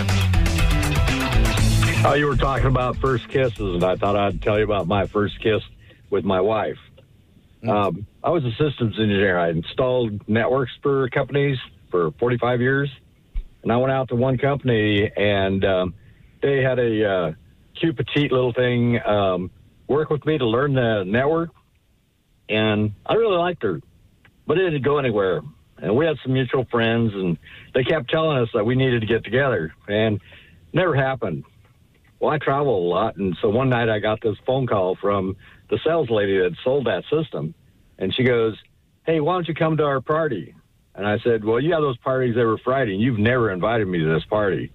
Oh, 2.03 2.15
you 2.15 2.25
were 2.25 2.35
talking 2.35 2.65
about 2.65 2.97
first 2.97 3.29
kisses, 3.29 3.75
and 3.75 3.83
I 3.83 3.95
thought 3.95 4.15
I'd 4.15 4.41
tell 4.41 4.57
you 4.57 4.63
about 4.63 4.87
my 4.87 5.05
first 5.05 5.39
kiss 5.39 5.61
with 6.09 6.25
my 6.25 6.41
wife. 6.41 6.79
Um, 7.67 8.07
I 8.23 8.31
was 8.31 8.43
a 8.43 8.49
systems 8.51 8.99
engineer. 8.99 9.37
I 9.37 9.51
installed 9.51 10.27
networks 10.27 10.71
for 10.81 11.07
companies 11.09 11.59
for 11.91 12.09
45 12.19 12.59
years, 12.59 12.89
and 13.61 13.71
I 13.71 13.77
went 13.77 13.91
out 13.91 14.09
to 14.09 14.15
one 14.15 14.39
company, 14.39 15.11
and 15.15 15.63
um, 15.63 15.93
they 16.41 16.63
had 16.63 16.79
a 16.79 17.07
uh, 17.07 17.31
cute, 17.79 17.95
petite 17.95 18.31
little 18.31 18.51
thing 18.51 18.99
um, 19.05 19.51
work 19.87 20.09
with 20.09 20.25
me 20.25 20.39
to 20.39 20.45
learn 20.45 20.73
the 20.73 21.03
network, 21.05 21.51
and 22.49 22.93
I 23.05 23.13
really 23.13 23.37
liked 23.37 23.61
her, 23.61 23.79
but 24.47 24.57
it 24.57 24.71
didn't 24.71 24.83
go 24.83 24.97
anywhere. 24.97 25.41
And 25.77 25.95
we 25.95 26.07
had 26.07 26.17
some 26.23 26.33
mutual 26.33 26.65
friends, 26.65 27.13
and 27.13 27.37
they 27.75 27.83
kept 27.83 28.09
telling 28.09 28.39
us 28.39 28.49
that 28.55 28.65
we 28.65 28.73
needed 28.73 29.01
to 29.01 29.07
get 29.07 29.23
together, 29.23 29.71
and 29.87 30.19
never 30.73 30.95
happened. 30.95 31.43
Well, 32.21 32.29
I 32.29 32.37
travel 32.37 32.77
a 32.77 32.87
lot, 32.87 33.15
and 33.15 33.35
so 33.41 33.49
one 33.49 33.69
night 33.69 33.89
I 33.89 33.97
got 33.97 34.21
this 34.21 34.37
phone 34.45 34.67
call 34.67 34.95
from 34.95 35.35
the 35.71 35.79
sales 35.83 36.11
lady 36.11 36.37
that 36.37 36.55
sold 36.63 36.85
that 36.85 37.03
system, 37.09 37.55
and 37.97 38.13
she 38.13 38.23
goes, 38.23 38.55
"Hey, 39.07 39.19
why 39.19 39.33
don't 39.33 39.47
you 39.47 39.55
come 39.55 39.75
to 39.77 39.83
our 39.83 40.01
party?" 40.01 40.53
And 40.93 41.07
I 41.07 41.17
said, 41.17 41.43
"Well, 41.43 41.59
you 41.59 41.73
have 41.73 41.81
those 41.81 41.97
parties 41.97 42.37
every 42.37 42.59
Friday, 42.63 42.93
and 42.93 43.01
you've 43.01 43.17
never 43.17 43.49
invited 43.49 43.87
me 43.87 43.97
to 43.97 44.05
this 44.05 44.23
party." 44.25 44.71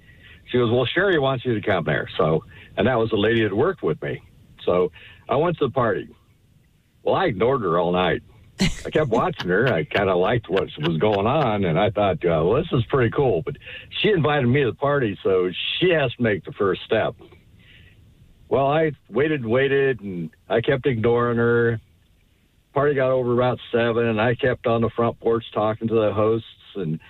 She 0.47 0.59
goes, 0.59 0.73
"Well, 0.73 0.87
Sherry 0.87 1.21
wants 1.21 1.45
you 1.45 1.55
to 1.55 1.61
come 1.61 1.85
there." 1.85 2.09
So, 2.17 2.43
and 2.77 2.89
that 2.89 2.99
was 2.99 3.11
the 3.11 3.17
lady 3.17 3.45
that 3.45 3.55
worked 3.55 3.81
with 3.81 4.03
me. 4.03 4.23
So 4.65 4.91
I 5.29 5.37
went 5.37 5.57
to 5.59 5.67
the 5.67 5.73
party. 5.73 6.09
Well, 7.05 7.15
I 7.15 7.27
ignored 7.27 7.61
her 7.61 7.79
all 7.79 7.93
night. 7.93 8.25
I 8.59 8.91
kept 8.91 9.11
watching 9.11 9.51
her. 9.51 9.73
I 9.73 9.85
kind 9.85 10.11
of 10.11 10.17
liked 10.17 10.49
what 10.49 10.69
was 10.79 10.99
going 10.99 11.29
on, 11.29 11.65
and 11.65 11.79
I 11.79 11.91
thought, 11.91 12.25
uh, 12.25 12.43
well, 12.43 12.55
this 12.55 12.73
is 12.73 12.85
pretty 12.87 13.11
cool. 13.11 13.43
But 13.43 13.57
she 14.01 14.11
invited 14.11 14.49
me 14.49 14.65
to 14.65 14.73
the 14.73 14.77
party, 14.77 15.17
so 15.23 15.53
she 15.79 15.91
has 15.91 16.13
to 16.15 16.23
make 16.23 16.45
the 16.45 16.53
first 16.53 16.83
step. 16.83 17.15
Well, 18.49 18.67
I 18.67 18.93
waited 19.09 19.43
and 19.43 19.51
waited, 19.51 20.01
and 20.01 20.31
I 20.49 20.61
kept 20.61 20.87
ignoring 20.87 21.39
her. 21.39 21.81
Party 22.73 22.95
got 22.95 23.11
over 23.11 23.33
about 23.33 23.59
seven, 23.73 24.07
and 24.07 24.21
I 24.21 24.35
kept 24.35 24.67
on 24.67 24.83
the 24.83 24.91
front 24.91 25.19
porch 25.19 25.45
talking 25.53 25.89
to 25.89 25.95
the 25.95 26.13
hosts, 26.13 26.47
and 26.75 27.01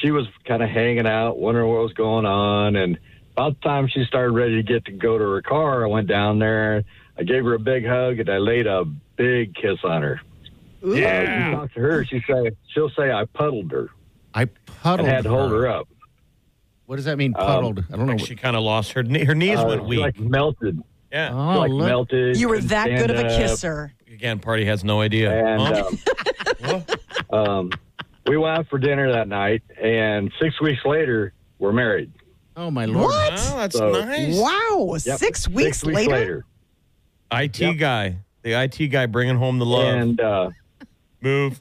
she 0.00 0.10
was 0.10 0.26
kind 0.44 0.62
of 0.62 0.68
hanging 0.68 1.06
out, 1.06 1.38
wondering 1.38 1.68
what 1.70 1.82
was 1.82 1.92
going 1.94 2.26
on. 2.26 2.76
And 2.76 2.98
about 3.32 3.60
the 3.60 3.68
time 3.68 3.88
she 3.88 4.04
started 4.04 4.32
ready 4.32 4.56
to 4.56 4.62
get 4.62 4.84
to 4.84 4.92
go 4.92 5.18
to 5.18 5.24
her 5.24 5.42
car, 5.42 5.84
I 5.84 5.88
went 5.88 6.06
down 6.06 6.38
there. 6.38 6.84
I 7.18 7.22
gave 7.22 7.44
her 7.44 7.54
a 7.54 7.58
big 7.58 7.86
hug, 7.86 8.20
and 8.20 8.28
I 8.28 8.38
laid 8.38 8.66
a 8.66 8.84
big 8.84 9.54
kiss 9.54 9.78
on 9.82 10.02
her. 10.02 10.20
Uh, 10.84 10.88
you 10.90 11.56
talk 11.56 11.72
to 11.74 11.80
her, 11.80 12.04
she 12.04 12.20
say 12.28 12.50
she'll 12.68 12.90
say 12.90 13.10
I 13.10 13.24
puddled 13.24 13.72
her 13.72 13.88
I 14.34 14.42
and 14.42 14.50
puddled. 14.66 15.08
had 15.08 15.24
to 15.24 15.30
hold 15.30 15.50
her 15.50 15.66
up. 15.66 15.88
What 16.86 16.96
does 16.96 17.04
that 17.06 17.18
mean, 17.18 17.32
puddled? 17.34 17.84
I 17.92 17.96
don't 17.96 18.06
know. 18.06 18.12
Like 18.12 18.24
she 18.24 18.36
kind 18.36 18.56
of 18.56 18.62
lost 18.62 18.92
her 18.92 19.02
knee. 19.02 19.24
Her 19.24 19.34
knees 19.34 19.58
Uh, 19.58 19.64
went 19.66 19.84
weak. 19.84 19.98
like 20.00 20.18
melted, 20.20 20.80
yeah. 21.12 21.28
She 21.30 21.34
oh, 21.34 21.58
like 21.58 21.70
look. 21.70 21.86
melted. 21.88 22.36
You 22.36 22.48
were 22.48 22.60
that 22.60 22.86
good 22.88 23.10
of 23.10 23.16
a 23.16 23.20
stand 23.28 23.32
up. 23.32 23.38
kisser. 23.50 23.92
Again, 24.12 24.38
party 24.38 24.64
has 24.66 24.84
no 24.84 25.00
idea. 25.00 25.32
And 25.56 25.60
Huh? 26.62 26.80
um, 27.30 27.38
um, 27.48 27.70
we 28.26 28.36
went 28.36 28.58
out 28.58 28.68
for 28.68 28.78
dinner 28.78 29.12
that 29.12 29.28
night, 29.28 29.62
and 29.82 30.32
six 30.40 30.60
weeks 30.60 30.80
later, 30.84 31.32
we're 31.58 31.72
married. 31.72 32.12
Oh 32.56 32.70
my 32.70 32.86
lord! 32.86 33.06
What? 33.06 33.32
Oh, 33.34 33.56
that's 33.58 33.76
So- 33.76 33.90
nice. 33.92 34.38
Wow. 34.38 34.94
Yep. 35.04 35.18
Six 35.18 35.48
weeks 35.48 35.84
later? 35.84 36.44
IT 37.32 37.58
Yep. 37.60 37.76
guy, 37.78 38.18
the 38.42 38.52
IT 38.54 38.88
guy 38.88 39.06
bringing 39.06 39.36
home 39.36 39.58
the 39.58 39.66
love. 39.66 39.84
And 39.94 40.20
uh, 40.20 40.50
Move. 41.20 41.60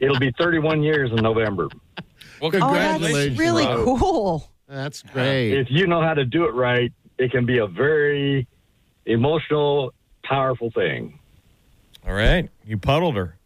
it'll 0.00 0.18
be 0.18 0.30
31 0.38 0.82
years 0.82 1.10
in 1.10 1.16
November. 1.16 1.68
Oh, 1.70 2.02
Well, 2.40 2.50
that's 2.50 2.62
congratulations. 2.62 3.38
really 3.38 3.64
Rob. 3.66 3.84
cool. 3.84 4.48
That's 4.72 5.04
uh, 5.04 5.12
great. 5.12 5.52
If 5.52 5.66
you 5.70 5.86
know 5.86 6.00
how 6.00 6.14
to 6.14 6.24
do 6.24 6.44
it 6.46 6.54
right, 6.54 6.90
it 7.18 7.30
can 7.30 7.44
be 7.44 7.58
a 7.58 7.66
very 7.66 8.46
emotional, 9.04 9.92
powerful 10.24 10.70
thing. 10.70 11.18
All 12.06 12.14
right, 12.14 12.48
you 12.64 12.78
puddled 12.78 13.16
her. 13.16 13.36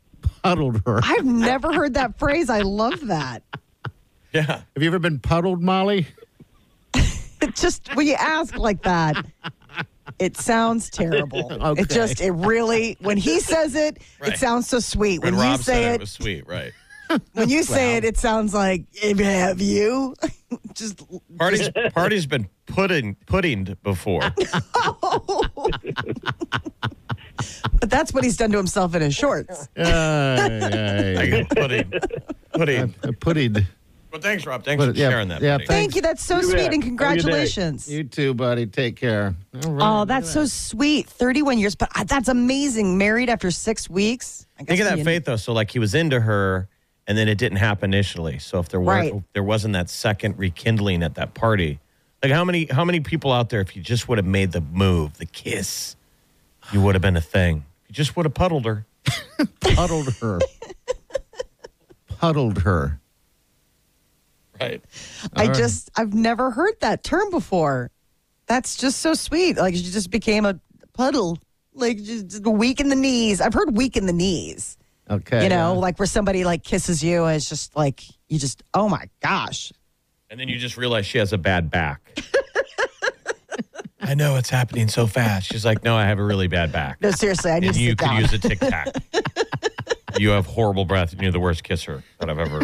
Puddled 0.42 0.82
her. 0.86 1.00
I've 1.02 1.24
never 1.24 1.72
heard 1.72 1.94
that 1.94 2.16
phrase. 2.18 2.48
I 2.48 2.60
love 2.60 3.06
that. 3.08 3.42
Yeah. 4.32 4.42
Have 4.44 4.82
you 4.82 4.88
ever 4.88 4.98
been 4.98 5.18
puddled, 5.18 5.62
Molly? 5.62 6.08
Just 7.54 7.94
when 7.96 8.06
you 8.06 8.14
ask 8.14 8.58
like 8.58 8.82
that, 8.82 9.24
it 10.18 10.36
sounds 10.36 10.90
terrible. 10.90 11.50
Okay. 11.50 11.80
It 11.82 11.88
just 11.88 12.20
it 12.20 12.32
really 12.32 12.98
when 13.00 13.16
he 13.16 13.40
says 13.40 13.74
it, 13.74 13.98
Right. 14.20 14.34
it 14.34 14.38
sounds 14.38 14.68
so 14.68 14.78
sweet. 14.78 15.22
When 15.22 15.36
When, 15.36 15.44
you 15.46 15.50
Rob 15.52 15.60
say 15.60 15.72
said 15.72 15.82
it, 15.82 15.86
it, 15.86 15.94
it 15.94 16.00
was 16.00 16.10
sweet, 16.10 16.46
right? 16.46 16.72
when 17.32 17.48
you 17.48 17.62
say 17.62 17.96
it, 17.96 18.04
it 18.04 18.16
sounds 18.16 18.52
like 18.54 18.84
have 19.02 19.60
you? 19.60 20.14
just 20.74 21.02
Party's 21.38 21.70
party's 21.94 22.26
been 22.26 22.48
pudding 22.66 23.16
puddinged 23.26 23.76
before. 23.82 24.22
but 27.80 27.90
that's 27.90 28.12
what 28.12 28.24
he's 28.24 28.36
done 28.36 28.50
to 28.52 28.56
himself 28.56 28.94
in 28.94 29.02
his 29.02 29.14
shorts. 29.14 29.68
I 29.76 29.80
Uh, 29.82 31.26
got 31.42 31.48
pudding. 31.50 31.92
Pudding. 32.52 32.92
pudded. 33.20 33.66
Well, 34.12 34.20
thanks, 34.22 34.46
Rob. 34.46 34.64
Thanks 34.64 34.82
for 34.82 34.92
yeah, 34.92 35.10
sharing 35.10 35.28
that. 35.28 35.42
yeah. 35.42 35.58
Thank 35.66 35.94
you. 35.94 36.00
That's 36.00 36.22
so 36.22 36.36
You 36.36 36.42
sweet 36.44 36.52
bet. 36.56 36.72
and 36.72 36.72
Have 36.72 36.72
a 36.72 36.76
good 36.76 36.80
day. 36.82 36.86
congratulations. 36.88 37.90
You 37.90 38.04
too, 38.04 38.32
buddy. 38.32 38.64
Take 38.66 38.96
care. 38.96 39.34
All 39.64 39.72
right. 39.72 40.00
Oh, 40.00 40.04
that's 40.06 40.30
so 40.30 40.46
sweet. 40.46 41.06
31 41.06 41.58
years, 41.58 41.74
but 41.74 41.90
uh, 41.94 42.04
that's 42.04 42.28
amazing. 42.28 42.96
Married 42.96 43.28
after 43.28 43.50
six 43.50 43.90
weeks. 43.90 44.46
I 44.58 44.64
Think 44.64 44.78
guess 44.78 44.86
of 44.86 44.92
that 44.92 44.98
you- 44.98 45.04
faith 45.04 45.24
though. 45.26 45.36
So 45.36 45.52
like 45.52 45.70
he 45.70 45.78
was 45.78 45.94
into 45.94 46.18
her, 46.20 46.68
and 47.06 47.16
then 47.16 47.28
it 47.28 47.38
didn't 47.38 47.58
happen 47.58 47.92
initially. 47.94 48.38
So 48.38 48.58
if 48.58 48.68
there 48.68 48.80
weren't, 48.80 49.12
Right. 49.12 49.22
there 49.32 49.42
wasn't 49.42 49.74
that 49.74 49.88
second 49.90 50.38
rekindling 50.38 51.02
at 51.02 51.14
that 51.14 51.34
party. 51.34 51.78
Like 52.22 52.32
how 52.32 52.44
many 52.44 52.66
how 52.66 52.84
many 52.84 53.00
people 53.00 53.32
out 53.32 53.50
there, 53.50 53.60
if 53.60 53.76
you 53.76 53.82
just 53.82 54.08
would 54.08 54.18
have 54.18 54.26
made 54.26 54.52
the 54.52 54.60
move, 54.60 55.18
the 55.18 55.26
kiss, 55.26 55.96
you 56.72 56.80
would 56.80 56.94
have 56.94 57.02
been 57.02 57.16
a 57.16 57.20
thing. 57.20 57.64
You 57.88 57.94
just 57.94 58.16
would 58.16 58.26
have 58.26 58.34
puddled 58.34 58.64
her. 58.64 58.84
puddled 59.60 60.12
her. 60.20 60.40
puddled 62.18 62.62
her. 62.62 63.00
Right. 64.60 64.82
I 65.34 65.48
just, 65.48 65.90
I've 65.96 66.14
never 66.14 66.50
heard 66.50 66.80
that 66.80 67.04
term 67.04 67.30
before. 67.30 67.90
That's 68.46 68.76
just 68.76 69.00
so 69.00 69.12
sweet. 69.14 69.58
Like, 69.58 69.74
you 69.74 69.82
just 69.82 70.10
became 70.10 70.46
a 70.46 70.58
puddle, 70.94 71.38
like, 71.74 71.98
just, 72.02 72.28
just 72.28 72.46
weak 72.46 72.80
in 72.80 72.88
the 72.88 72.96
knees. 72.96 73.40
I've 73.42 73.52
heard 73.52 73.76
weak 73.76 73.96
in 73.98 74.06
the 74.06 74.14
knees, 74.14 74.78
Okay. 75.08 75.44
you 75.44 75.48
know, 75.48 75.74
yeah. 75.74 75.78
like 75.78 75.98
where 75.98 76.06
somebody 76.06 76.44
like 76.44 76.64
kisses 76.64 77.02
you 77.02 77.24
and 77.24 77.36
it's 77.36 77.48
just 77.48 77.76
like, 77.76 78.02
you 78.28 78.38
just, 78.38 78.62
oh 78.74 78.88
my 78.88 79.08
gosh. 79.22 79.72
And 80.30 80.40
then 80.40 80.48
you 80.48 80.58
just 80.58 80.76
realize 80.76 81.06
she 81.06 81.18
has 81.18 81.32
a 81.32 81.38
bad 81.38 81.70
back. 81.70 82.00
I 84.00 84.14
know 84.14 84.36
it's 84.36 84.50
happening 84.50 84.88
so 84.88 85.06
fast. 85.06 85.48
She's 85.50 85.64
like, 85.64 85.82
no, 85.82 85.96
I 85.96 86.04
have 86.06 86.18
a 86.18 86.24
really 86.24 86.46
bad 86.48 86.70
back. 86.72 87.00
No, 87.00 87.10
seriously, 87.10 87.50
I 87.50 87.58
need 87.58 87.68
and 87.68 87.76
to 87.76 87.82
you 87.82 87.90
sit 87.90 87.98
could 87.98 88.04
down. 88.06 88.20
use 88.20 88.32
a 88.32 88.38
tic 88.38 88.58
tac. 88.60 88.88
you 90.18 90.30
have 90.30 90.46
horrible 90.46 90.84
breath 90.84 91.12
and 91.12 91.22
you're 91.22 91.32
the 91.32 91.40
worst 91.40 91.64
kisser 91.64 92.02
that 92.18 92.30
I've 92.30 92.38
ever 92.38 92.60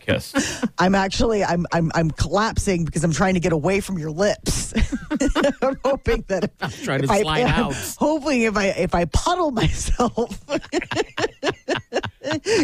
kissed. 0.00 0.64
I'm 0.78 0.94
actually, 0.94 1.44
I'm, 1.44 1.66
I'm, 1.72 1.90
I'm 1.94 2.10
collapsing 2.10 2.84
because 2.84 3.04
I'm 3.04 3.12
trying 3.12 3.34
to 3.34 3.40
get 3.40 3.52
away 3.52 3.80
from 3.80 3.98
your 3.98 4.10
lips. 4.10 4.74
I'm 5.62 5.76
hoping 5.84 6.24
that 6.28 6.50
trying 6.84 7.00
to 7.00 7.04
if 7.04 7.10
I- 7.10 7.22
slide 7.22 7.42
I'm 7.46 7.64
out. 7.66 7.74
Hoping 7.98 8.42
if 8.42 8.56
I, 8.56 8.66
if 8.66 8.94
I 8.94 9.04
puddle 9.06 9.50
myself, 9.52 10.38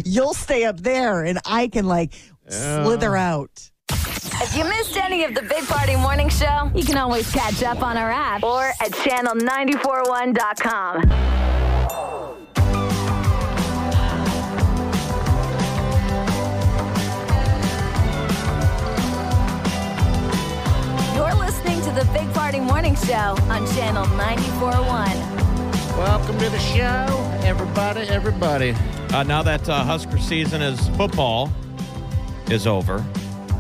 you'll 0.05 0.35
stay 0.35 0.65
up 0.65 0.79
there 0.81 1.25
and 1.25 1.39
I 1.47 1.69
can 1.69 1.87
like 1.87 2.13
slither 2.49 3.17
out. 3.17 3.71
If 4.39 4.55
you 4.57 4.65
missed 4.65 4.97
any 4.97 5.25
of 5.25 5.35
the 5.35 5.43
Big 5.43 5.65
Party 5.67 5.97
Morning 5.97 6.29
Show, 6.29 6.71
you 6.75 6.85
can 6.85 6.97
always 6.99 7.31
catch 7.33 7.63
up 7.63 7.83
on 7.83 7.97
our 7.97 8.11
app 8.11 8.43
or 8.43 8.65
at 8.65 8.91
channel941.com. 8.93 11.37
You're 21.15 21.35
listening 21.35 21.81
to 21.83 21.91
the 21.93 22.05
Big 22.13 22.31
Party 22.47 22.61
Morning 22.61 22.95
Show 22.95 23.37
on 23.49 23.67
channel 23.75 24.07
941. 24.07 25.99
Welcome 25.99 26.39
to 26.39 26.49
the 26.49 26.59
show, 26.61 26.79
everybody. 27.43 28.03
Everybody. 28.03 28.73
Uh, 29.13 29.25
now 29.25 29.43
that 29.43 29.69
uh, 29.69 29.83
Husker 29.83 30.17
season 30.17 30.63
is 30.63 30.89
football 30.91 31.51
is 32.49 32.69
over, 32.69 33.05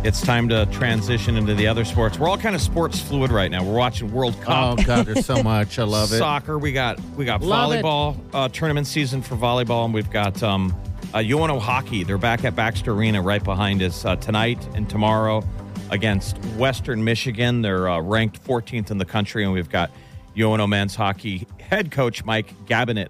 it's 0.04 0.20
time 0.20 0.48
to 0.50 0.66
transition 0.66 1.36
into 1.36 1.52
the 1.56 1.66
other 1.66 1.84
sports. 1.84 2.16
We're 2.16 2.28
all 2.28 2.38
kind 2.38 2.54
of 2.54 2.62
sports 2.62 3.00
fluid 3.00 3.32
right 3.32 3.50
now. 3.50 3.64
We're 3.64 3.76
watching 3.76 4.12
World 4.12 4.36
Oh 4.42 4.76
Cup. 4.76 4.86
God, 4.86 5.06
there's 5.06 5.26
so 5.26 5.42
much. 5.42 5.80
I 5.80 5.82
love 5.82 6.12
it. 6.12 6.18
Soccer. 6.18 6.56
We 6.56 6.70
got 6.70 7.00
we 7.16 7.24
got 7.24 7.42
Love 7.42 7.72
volleyball 7.72 8.16
uh, 8.32 8.48
tournament 8.50 8.86
season 8.86 9.20
for 9.20 9.34
volleyball, 9.34 9.84
and 9.84 9.94
we've 9.94 10.12
got 10.12 10.40
um, 10.44 10.72
uh, 11.12 11.18
UNO 11.18 11.58
hockey. 11.58 12.04
They're 12.04 12.18
back 12.18 12.44
at 12.44 12.54
Baxter 12.54 12.92
Arena 12.92 13.20
right 13.20 13.42
behind 13.42 13.82
us 13.82 14.04
uh, 14.04 14.14
tonight 14.14 14.64
and 14.76 14.88
tomorrow 14.88 15.42
against 15.90 16.38
Western 16.56 17.02
Michigan. 17.04 17.62
They're 17.62 17.88
uh, 17.88 18.00
ranked 18.00 18.42
14th 18.44 18.90
in 18.90 18.98
the 18.98 19.04
country, 19.04 19.44
and 19.44 19.52
we've 19.52 19.68
got 19.70 19.90
UNO 20.38 20.66
men's 20.66 20.94
hockey 20.94 21.46
head 21.60 21.90
coach 21.90 22.24
Mike 22.24 22.52
Gabinet 22.66 23.06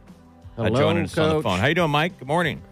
uh, 0.59 0.65
Hello, 0.65 0.79
joining 0.81 1.05
us 1.05 1.17
on 1.19 1.29
the 1.29 1.35
Coach. 1.37 1.43
phone. 1.43 1.59
How 1.61 1.67
you 1.67 1.75
doing, 1.75 1.91
Mike? 1.91 2.19
Good 2.19 2.29
morning. 2.29 2.62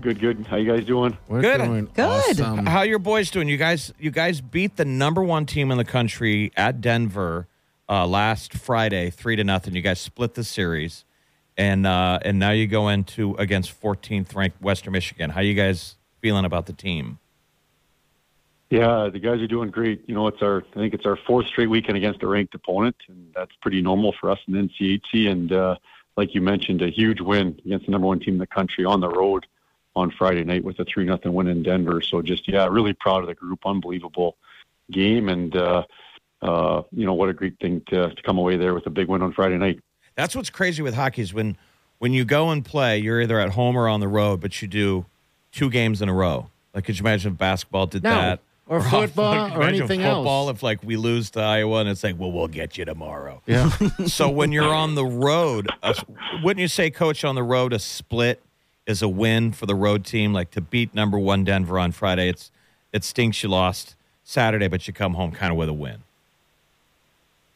Good, 0.00 0.20
good. 0.20 0.46
How 0.46 0.56
you 0.56 0.70
guys 0.70 0.84
doing? 0.84 1.16
We're 1.28 1.40
Good. 1.40 1.58
doing 1.58 1.88
Good. 1.94 2.04
awesome. 2.04 2.66
How 2.66 2.82
your 2.82 2.98
boys 2.98 3.30
doing? 3.30 3.48
You 3.48 3.56
guys, 3.56 3.92
you 3.98 4.10
guys 4.10 4.40
beat 4.40 4.76
the 4.76 4.84
number 4.84 5.22
one 5.24 5.46
team 5.46 5.70
in 5.70 5.78
the 5.78 5.84
country 5.84 6.52
at 6.56 6.80
Denver 6.80 7.48
uh, 7.88 8.06
last 8.06 8.52
Friday, 8.54 9.10
three 9.10 9.34
to 9.36 9.42
nothing. 9.44 9.74
You 9.74 9.80
guys 9.82 9.98
split 9.98 10.34
the 10.34 10.44
series, 10.44 11.04
and 11.56 11.86
uh, 11.86 12.18
and 12.22 12.38
now 12.38 12.50
you 12.50 12.66
go 12.66 12.88
into 12.88 13.34
against 13.36 13.80
14th 13.80 14.34
ranked 14.36 14.60
Western 14.62 14.92
Michigan. 14.92 15.30
How 15.30 15.40
you 15.40 15.54
guys 15.54 15.96
feeling 16.20 16.44
about 16.44 16.66
the 16.66 16.72
team? 16.74 17.18
Yeah, 18.70 19.08
the 19.12 19.18
guys 19.18 19.40
are 19.40 19.46
doing 19.46 19.70
great. 19.70 20.02
You 20.08 20.14
know, 20.14 20.26
it's 20.26 20.42
our 20.42 20.64
I 20.72 20.78
think 20.78 20.94
it's 20.94 21.06
our 21.06 21.16
fourth 21.16 21.46
straight 21.46 21.68
weekend 21.70 21.96
against 21.96 22.22
a 22.22 22.26
ranked 22.26 22.54
opponent, 22.54 22.96
and 23.08 23.30
that's 23.34 23.52
pretty 23.60 23.80
normal 23.82 24.12
for 24.18 24.30
us 24.30 24.38
in 24.48 24.54
NCHC. 24.54 25.30
And 25.30 25.52
uh, 25.52 25.76
like 26.16 26.34
you 26.34 26.40
mentioned, 26.40 26.82
a 26.82 26.88
huge 26.88 27.20
win 27.20 27.60
against 27.64 27.86
the 27.86 27.92
number 27.92 28.06
one 28.06 28.20
team 28.20 28.34
in 28.34 28.40
the 28.40 28.46
country 28.46 28.84
on 28.84 29.00
the 29.00 29.08
road 29.08 29.46
on 29.96 30.10
Friday 30.10 30.42
night 30.44 30.64
with 30.64 30.78
a 30.80 30.84
three 30.84 31.04
nothing 31.04 31.32
win 31.34 31.46
in 31.46 31.62
Denver. 31.62 32.00
So 32.00 32.20
just 32.22 32.48
yeah, 32.48 32.66
really 32.66 32.94
proud 32.94 33.20
of 33.22 33.26
the 33.28 33.34
group. 33.34 33.60
Unbelievable 33.64 34.36
game, 34.90 35.28
and 35.28 35.54
uh, 35.54 35.84
uh, 36.42 36.82
you 36.90 37.06
know 37.06 37.14
what 37.14 37.28
a 37.28 37.32
great 37.32 37.58
thing 37.60 37.82
to, 37.88 38.10
to 38.14 38.22
come 38.22 38.38
away 38.38 38.56
there 38.56 38.74
with 38.74 38.86
a 38.86 38.90
big 38.90 39.08
win 39.08 39.22
on 39.22 39.32
Friday 39.32 39.58
night. 39.58 39.80
That's 40.16 40.34
what's 40.34 40.50
crazy 40.50 40.82
with 40.82 40.94
hockey 40.94 41.22
is 41.22 41.32
when 41.34 41.56
when 41.98 42.12
you 42.12 42.24
go 42.24 42.50
and 42.50 42.64
play, 42.64 42.98
you're 42.98 43.20
either 43.22 43.38
at 43.38 43.50
home 43.50 43.76
or 43.76 43.88
on 43.88 44.00
the 44.00 44.08
road, 44.08 44.40
but 44.40 44.60
you 44.62 44.68
do 44.68 45.06
two 45.52 45.70
games 45.70 46.02
in 46.02 46.08
a 46.08 46.14
row. 46.14 46.50
Like, 46.74 46.84
could 46.84 46.98
you 46.98 47.02
imagine 47.02 47.32
if 47.32 47.38
basketball 47.38 47.86
did 47.86 48.02
No. 48.02 48.10
that? 48.10 48.40
Or 48.66 48.80
football, 48.80 49.34
like, 49.34 49.56
or 49.58 49.62
anything 49.62 50.00
football, 50.00 50.48
else. 50.48 50.56
if 50.56 50.62
like 50.62 50.82
we 50.82 50.96
lose 50.96 51.30
to 51.32 51.40
Iowa 51.40 51.80
and 51.80 51.88
it's 51.88 52.02
like, 52.02 52.18
well, 52.18 52.32
we'll 52.32 52.48
get 52.48 52.78
you 52.78 52.86
tomorrow. 52.86 53.42
Yeah. 53.44 53.68
so 54.06 54.30
when 54.30 54.52
you're 54.52 54.72
on 54.72 54.94
the 54.94 55.04
road, 55.04 55.68
uh, 55.82 55.92
wouldn't 56.42 56.62
you 56.62 56.68
say, 56.68 56.90
Coach, 56.90 57.24
on 57.24 57.34
the 57.34 57.42
road, 57.42 57.74
a 57.74 57.78
split 57.78 58.42
is 58.86 59.02
a 59.02 59.08
win 59.08 59.52
for 59.52 59.66
the 59.66 59.74
road 59.74 60.06
team? 60.06 60.32
Like 60.32 60.50
to 60.52 60.62
beat 60.62 60.94
number 60.94 61.18
one 61.18 61.44
Denver 61.44 61.78
on 61.78 61.92
Friday, 61.92 62.30
it's 62.30 62.50
it 62.90 63.04
stinks 63.04 63.42
you 63.42 63.50
lost 63.50 63.96
Saturday, 64.22 64.68
but 64.68 64.86
you 64.88 64.94
come 64.94 65.12
home 65.14 65.32
kind 65.32 65.52
of 65.52 65.58
with 65.58 65.68
a 65.68 65.74
win. 65.74 65.98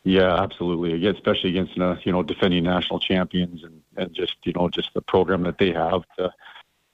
Yeah, 0.05 0.43
absolutely. 0.43 0.93
Again, 0.93 1.15
especially 1.15 1.51
against 1.51 1.79
uh, 1.79 1.97
you 2.03 2.13
know 2.13 2.23
defending 2.23 2.65
national 2.65 3.01
champions 3.01 3.65
and, 3.65 3.81
and 3.97 4.15
just 4.15 4.37
you 4.45 4.53
know 4.53 4.69
just 4.69 4.93
the 4.95 5.01
program 5.01 5.43
that 5.45 5.59
they 5.59 5.73
have 5.73 6.03
to 6.19 6.33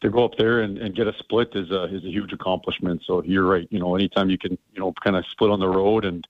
to 0.05 0.11
go 0.11 0.25
up 0.25 0.33
there 0.39 0.61
and, 0.61 0.79
and 0.79 0.95
get 0.95 1.07
a 1.09 1.13
split 1.19 1.49
is 1.55 1.71
a 1.71 1.85
is 1.95 2.05
a 2.05 2.09
huge 2.09 2.33
accomplishment. 2.33 3.03
So 3.07 3.23
you're 3.25 3.45
right. 3.47 3.67
You 3.71 3.81
know, 3.81 3.95
anytime 3.97 4.31
you 4.31 4.39
can 4.39 4.53
you 4.73 4.81
know 4.81 4.93
kind 5.03 5.17
of 5.17 5.25
split 5.33 5.51
on 5.51 5.59
the 5.59 5.69
road 5.69 6.05
and 6.05 6.27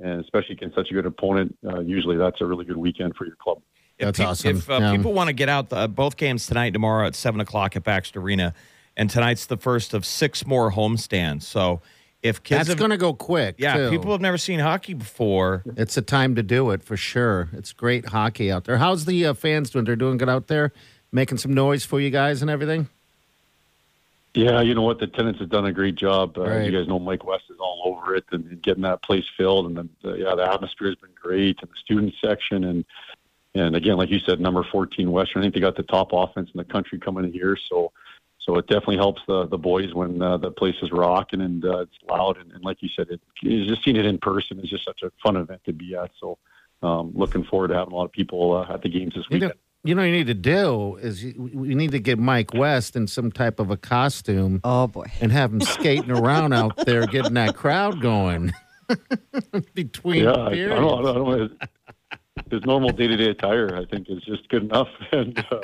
and 0.00 0.20
especially 0.20 0.54
against 0.56 0.74
such 0.76 0.90
a 0.90 0.94
good 0.94 1.06
opponent, 1.06 1.56
uh, 1.66 1.80
usually 1.80 2.16
that's 2.16 2.40
a 2.40 2.46
really 2.46 2.64
good 2.64 2.76
weekend 2.76 3.14
for 3.16 3.26
your 3.26 3.36
club. 3.36 3.58
If 3.98 4.06
That's 4.06 4.18
peop- 4.18 4.28
awesome. 4.28 4.56
If 4.56 4.70
uh, 4.70 4.78
Yeah. 4.80 4.96
people 4.96 5.12
want 5.12 5.26
to 5.28 5.32
get 5.32 5.48
out, 5.48 5.72
uh, 5.72 5.88
both 5.88 6.16
games 6.16 6.46
tonight 6.46 6.72
tomorrow 6.72 7.06
at 7.08 7.16
7 7.16 7.40
o'clock 7.40 7.74
at 7.74 7.82
Baxter 7.82 8.20
Arena. 8.20 8.54
And 8.96 9.10
tonight's 9.10 9.46
the 9.46 9.56
first 9.56 9.94
of 9.94 10.06
six 10.06 10.46
more 10.46 10.70
homestands. 10.70 11.42
So 11.42 11.80
if 12.22 12.42
kids 12.44 12.68
That's 12.68 12.78
going 12.78 12.92
to 12.92 12.96
go 12.96 13.12
quick. 13.12 13.56
yeah, 13.58 13.76
too. 13.76 13.90
people 13.90 14.12
have 14.12 14.20
never 14.20 14.38
seen 14.38 14.60
hockey 14.60 14.94
before. 14.94 15.64
It's 15.76 15.96
a 15.96 16.02
time 16.02 16.36
to 16.36 16.44
do 16.44 16.70
it 16.70 16.84
for 16.84 16.96
sure. 16.96 17.48
It's 17.52 17.72
great 17.72 18.06
hockey 18.06 18.52
out 18.52 18.64
there. 18.64 18.78
How's 18.78 19.04
the 19.04 19.26
uh, 19.26 19.34
fans 19.34 19.70
doing? 19.70 19.84
They're 19.84 19.96
doing 19.96 20.16
good 20.16 20.28
out 20.28 20.46
there, 20.46 20.72
making 21.10 21.38
some 21.38 21.52
noise 21.54 21.84
for 21.84 22.00
you 22.00 22.10
guys 22.10 22.40
and 22.40 22.50
everything. 22.50 22.88
Yeah, 24.38 24.60
you 24.60 24.72
know 24.72 24.82
what? 24.82 25.00
The 25.00 25.08
tenants 25.08 25.40
have 25.40 25.48
done 25.48 25.66
a 25.66 25.72
great 25.72 25.96
job. 25.96 26.38
Uh, 26.38 26.42
Right. 26.42 26.70
You 26.70 26.78
guys 26.78 26.86
know 26.86 27.00
Mike 27.00 27.24
West 27.24 27.44
is 27.50 27.56
all 27.58 27.82
over 27.84 28.14
it 28.14 28.24
and, 28.30 28.62
getting 28.62 28.84
that 28.84 29.02
place 29.02 29.24
filled. 29.36 29.66
And 29.66 29.76
then, 29.76 29.88
uh, 30.04 30.14
yeah, 30.14 30.36
the 30.36 30.48
atmosphere 30.48 30.86
has 30.86 30.94
been 30.94 31.10
great, 31.20 31.58
and 31.60 31.68
the 31.68 31.76
student 31.84 32.14
section, 32.24 32.62
and 32.62 32.84
and 33.56 33.74
again, 33.74 33.96
like 33.96 34.10
you 34.10 34.20
said, 34.20 34.38
number 34.38 34.62
14 34.70 35.10
Western. 35.10 35.42
I 35.42 35.44
think 35.46 35.54
they 35.54 35.60
got 35.60 35.74
the 35.74 35.82
top 35.82 36.10
offense 36.12 36.50
in 36.54 36.58
the 36.58 36.64
country 36.64 37.00
coming 37.00 37.24
in 37.24 37.32
here, 37.32 37.58
so 37.68 37.90
so 38.38 38.54
it 38.58 38.68
definitely 38.68 38.98
helps 38.98 39.22
the 39.26 39.48
the 39.48 39.58
boys 39.58 39.92
when 39.92 40.22
uh, 40.22 40.36
the 40.36 40.52
place 40.52 40.76
is 40.82 40.92
rocking 40.92 41.40
and 41.40 41.64
uh, 41.64 41.78
it's 41.80 41.96
loud. 42.08 42.36
And, 42.36 42.52
and 42.52 42.62
like 42.62 42.80
you 42.80 42.90
said, 42.94 43.08
it 43.10 43.20
it's 43.42 43.68
just 43.68 43.82
seeing 43.82 43.96
it 43.96 44.06
in 44.06 44.18
person 44.18 44.60
is 44.60 44.70
just 44.70 44.84
such 44.84 45.02
a 45.02 45.10
fun 45.20 45.36
event 45.36 45.62
to 45.64 45.72
be 45.72 45.96
at. 45.96 46.12
So 46.20 46.38
um, 46.84 47.10
looking 47.12 47.42
forward 47.42 47.68
to 47.68 47.74
having 47.74 47.92
a 47.92 47.96
lot 47.96 48.04
of 48.04 48.12
people 48.12 48.56
uh, 48.56 48.72
at 48.72 48.82
the 48.82 48.88
games 48.88 49.14
this 49.16 49.24
You 49.30 49.34
weekend. 49.34 49.54
know, 49.54 49.67
you 49.84 49.94
know, 49.94 50.02
what 50.02 50.06
you 50.06 50.12
need 50.12 50.26
to 50.26 50.34
do 50.34 50.96
is 50.96 51.24
you, 51.24 51.50
we 51.54 51.74
need 51.74 51.92
to 51.92 52.00
get 52.00 52.18
Mike 52.18 52.52
West 52.52 52.96
in 52.96 53.06
some 53.06 53.30
type 53.30 53.60
of 53.60 53.70
a 53.70 53.76
costume. 53.76 54.60
Oh 54.64 54.86
boy, 54.86 55.06
and 55.20 55.30
have 55.32 55.52
him 55.52 55.60
skating 55.60 56.10
around 56.10 56.52
out 56.52 56.76
there, 56.84 57.06
getting 57.06 57.34
that 57.34 57.54
crowd 57.56 58.00
going 58.00 58.52
between 59.74 60.24
yeah, 60.24 60.32
I, 60.32 60.46
I 60.46 60.50
periods. 60.50 60.80
don't, 60.80 61.06
I 61.06 61.12
don't 61.12 61.28
know. 61.28 61.48
His 62.50 62.64
normal 62.64 62.90
day-to-day 62.90 63.30
attire, 63.30 63.76
I 63.76 63.84
think, 63.84 64.08
is 64.08 64.22
just 64.22 64.48
good 64.48 64.62
enough. 64.64 64.88
And 65.12 65.38
uh, 65.50 65.56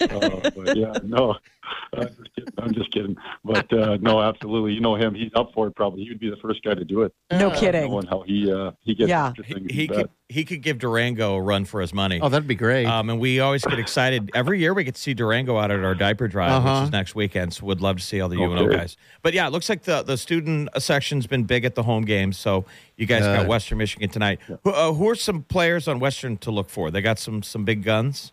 uh, 0.00 0.50
but 0.56 0.76
yeah, 0.76 0.92
no, 1.04 1.36
I'm 1.94 2.08
just 2.08 2.34
kidding. 2.34 2.54
I'm 2.58 2.72
just 2.74 2.90
kidding. 2.92 3.16
But 3.44 3.72
uh, 3.72 3.98
no, 4.00 4.20
absolutely, 4.20 4.72
you 4.72 4.80
know 4.80 4.94
him. 4.96 5.14
He's 5.14 5.30
up 5.34 5.52
for 5.54 5.66
it. 5.68 5.76
Probably, 5.76 6.02
he 6.02 6.08
would 6.10 6.18
be 6.20 6.30
the 6.30 6.36
first 6.36 6.62
guy 6.62 6.74
to 6.74 6.84
do 6.84 7.02
it. 7.02 7.14
No 7.30 7.50
Uh, 7.50 7.58
kidding. 7.60 7.90
Knowing 7.90 8.06
how 8.06 8.22
he 8.22 8.50
uh, 8.52 8.72
he 8.80 8.94
gets 8.94 9.08
Yeah. 9.10 9.26
after. 9.26 9.42
He 9.42 9.54
you 9.82 9.88
bet. 9.88 9.96
could 9.96 10.10
he 10.28 10.44
could 10.44 10.62
give 10.62 10.78
Durango 10.78 11.34
a 11.34 11.42
run 11.42 11.66
for 11.66 11.80
his 11.82 11.92
money. 11.92 12.18
Oh, 12.22 12.28
that'd 12.30 12.48
be 12.48 12.54
great. 12.54 12.86
Um, 12.86 13.10
and 13.10 13.20
we 13.20 13.40
always 13.40 13.62
get 13.64 13.78
excited. 13.78 14.30
Every 14.34 14.58
year 14.58 14.72
we 14.72 14.82
get 14.82 14.94
to 14.94 15.00
see 15.00 15.12
Durango 15.12 15.58
out 15.58 15.70
at 15.70 15.80
our 15.84 15.94
diaper 15.94 16.26
drive, 16.26 16.62
which 16.62 16.70
Uh-huh. 16.70 16.84
is 16.84 16.90
next 16.92 17.14
weekend. 17.14 17.52
So 17.52 17.66
we'd 17.66 17.82
love 17.82 17.98
to 17.98 18.02
see 18.02 18.18
all 18.22 18.30
the 18.30 18.38
UNO 18.38 18.64
Okay. 18.66 18.76
guys. 18.76 18.96
But 19.22 19.34
yeah, 19.34 19.46
it 19.46 19.50
looks 19.50 19.68
like 19.68 19.82
the, 19.82 20.02
the 20.02 20.16
student 20.16 20.70
section's 20.78 21.26
been 21.26 21.44
big 21.44 21.66
at 21.66 21.74
the 21.74 21.82
home 21.82 22.04
games. 22.06 22.38
So 22.38 22.64
you 22.96 23.04
guys 23.04 23.24
got 23.26 23.46
Western 23.46 23.76
Michigan 23.76 24.08
tonight. 24.08 24.40
Who, 24.64 24.70
uh, 24.70 24.94
who 24.94 25.06
are 25.10 25.14
some 25.14 25.42
players 25.42 25.86
on 25.86 25.98
Western 25.98 26.38
to 26.38 26.50
look 26.50 26.70
for? 26.70 26.90
They 26.90 27.02
got 27.02 27.18
some 27.18 27.42
some 27.42 27.64
big 27.66 27.82
guns. 27.84 28.32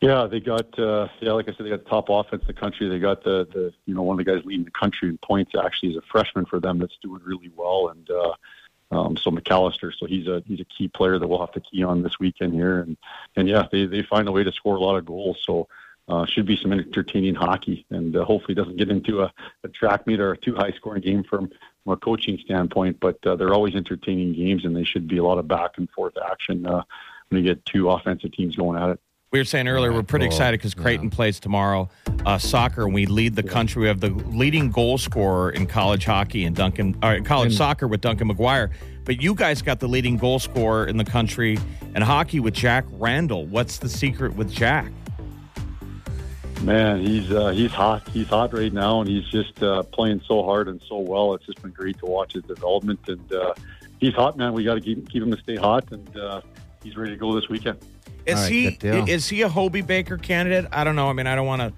Yeah, 0.00 0.26
they 0.26 0.40
got 0.40 0.78
uh, 0.78 1.08
yeah, 1.20 1.32
like 1.32 1.48
I 1.48 1.52
said, 1.52 1.66
they 1.66 1.70
got 1.70 1.84
the 1.84 1.90
top 1.90 2.08
offense 2.08 2.40
in 2.42 2.46
the 2.46 2.54
country. 2.54 2.88
They 2.88 2.98
got 2.98 3.22
the 3.22 3.46
the 3.52 3.72
you 3.84 3.94
know 3.94 4.02
one 4.02 4.18
of 4.18 4.24
the 4.24 4.32
guys 4.32 4.44
leading 4.46 4.64
the 4.64 4.70
country 4.70 5.10
in 5.10 5.18
points. 5.18 5.52
Actually, 5.54 5.90
is 5.90 5.96
a 5.96 6.02
freshman 6.10 6.46
for 6.46 6.58
them 6.58 6.78
that's 6.78 6.96
doing 7.02 7.20
really 7.22 7.50
well, 7.54 7.88
and 7.88 8.10
uh, 8.10 8.34
um, 8.92 9.16
so 9.18 9.30
McAllister. 9.30 9.92
So 9.94 10.06
he's 10.06 10.26
a 10.26 10.42
he's 10.46 10.60
a 10.60 10.64
key 10.64 10.88
player 10.88 11.18
that 11.18 11.28
we'll 11.28 11.40
have 11.40 11.52
to 11.52 11.60
key 11.60 11.82
on 11.82 12.02
this 12.02 12.18
weekend 12.18 12.54
here, 12.54 12.80
and 12.80 12.96
and 13.36 13.46
yeah, 13.46 13.66
they 13.70 13.84
they 13.84 14.02
find 14.02 14.26
a 14.26 14.32
way 14.32 14.42
to 14.42 14.52
score 14.52 14.76
a 14.76 14.80
lot 14.80 14.96
of 14.96 15.06
goals. 15.06 15.38
So. 15.44 15.68
Uh, 16.08 16.26
should 16.26 16.46
be 16.46 16.56
some 16.56 16.72
entertaining 16.72 17.36
hockey, 17.36 17.86
and 17.90 18.16
uh, 18.16 18.24
hopefully 18.24 18.52
doesn't 18.52 18.76
get 18.76 18.90
into 18.90 19.22
a, 19.22 19.32
a 19.62 19.68
track 19.68 20.08
meet 20.08 20.18
or 20.18 20.32
a 20.32 20.36
too 20.36 20.56
high 20.56 20.72
scoring 20.72 21.00
game 21.00 21.22
from, 21.22 21.48
from 21.84 21.92
a 21.92 21.96
coaching 21.96 22.36
standpoint. 22.44 22.98
But 22.98 23.24
uh, 23.24 23.36
they're 23.36 23.54
always 23.54 23.76
entertaining 23.76 24.32
games, 24.32 24.64
and 24.64 24.74
they 24.74 24.82
should 24.82 25.06
be 25.06 25.18
a 25.18 25.22
lot 25.22 25.38
of 25.38 25.46
back 25.46 25.78
and 25.78 25.88
forth 25.90 26.14
action 26.28 26.66
uh, 26.66 26.82
when 27.28 27.44
you 27.44 27.54
get 27.54 27.64
two 27.64 27.88
offensive 27.90 28.32
teams 28.32 28.56
going 28.56 28.82
at 28.82 28.90
it. 28.90 29.00
We 29.32 29.38
were 29.38 29.44
saying 29.44 29.68
earlier, 29.68 29.92
we're 29.92 30.02
pretty 30.02 30.26
excited 30.26 30.58
because 30.58 30.74
Creighton 30.74 31.08
plays 31.08 31.38
tomorrow 31.38 31.88
uh, 32.26 32.36
soccer, 32.36 32.82
and 32.82 32.92
we 32.92 33.06
lead 33.06 33.36
the 33.36 33.44
country. 33.44 33.82
We 33.82 33.86
have 33.86 34.00
the 34.00 34.10
leading 34.10 34.72
goal 34.72 34.98
scorer 34.98 35.50
in 35.50 35.68
college 35.68 36.04
hockey 36.04 36.46
and 36.46 36.56
Duncan, 36.56 36.96
or 37.00 37.14
in 37.14 37.22
college 37.22 37.54
soccer 37.54 37.86
with 37.86 38.00
Duncan 38.00 38.28
McGuire. 38.28 38.72
But 39.04 39.22
you 39.22 39.36
guys 39.36 39.62
got 39.62 39.78
the 39.78 39.86
leading 39.86 40.16
goal 40.16 40.40
scorer 40.40 40.86
in 40.86 40.96
the 40.96 41.04
country 41.04 41.58
in 41.94 42.02
hockey 42.02 42.40
with 42.40 42.54
Jack 42.54 42.84
Randall. 42.90 43.46
What's 43.46 43.78
the 43.78 43.88
secret 43.88 44.34
with 44.34 44.50
Jack? 44.50 44.90
Man, 46.62 47.06
he's 47.06 47.30
uh, 47.30 47.50
he's 47.50 47.70
hot. 47.70 48.08
He's 48.08 48.26
hot 48.26 48.52
right 48.52 48.72
now, 48.72 49.00
and 49.00 49.08
he's 49.08 49.28
just 49.28 49.62
uh, 49.62 49.84
playing 49.84 50.22
so 50.26 50.42
hard 50.42 50.66
and 50.66 50.82
so 50.88 50.98
well. 50.98 51.34
It's 51.34 51.46
just 51.46 51.62
been 51.62 51.70
great 51.70 52.00
to 52.00 52.06
watch 52.06 52.32
his 52.32 52.42
development, 52.42 52.98
and 53.06 53.32
uh, 53.32 53.54
he's 54.00 54.14
hot, 54.14 54.36
man. 54.36 54.54
We 54.54 54.64
got 54.64 54.74
to 54.74 54.80
keep 54.80 55.08
keep 55.08 55.22
him 55.22 55.30
to 55.30 55.40
stay 55.40 55.54
hot, 55.54 55.92
and 55.92 56.16
uh, 56.16 56.40
he's 56.82 56.96
ready 56.96 57.12
to 57.12 57.16
go 57.16 57.32
this 57.32 57.48
weekend. 57.48 57.78
Is 58.26 58.36
All 58.36 58.42
right, 58.42 58.52
he 58.52 58.78
is 59.12 59.28
he 59.28 59.42
a 59.42 59.48
Hobey 59.48 59.80
Baker 59.82 60.16
candidate? 60.18 60.66
I 60.72 60.84
don't 60.84 60.96
know. 60.96 61.08
I 61.08 61.12
mean, 61.12 61.26
I 61.26 61.34
don't 61.34 61.46
want 61.46 61.62
to 61.62 61.72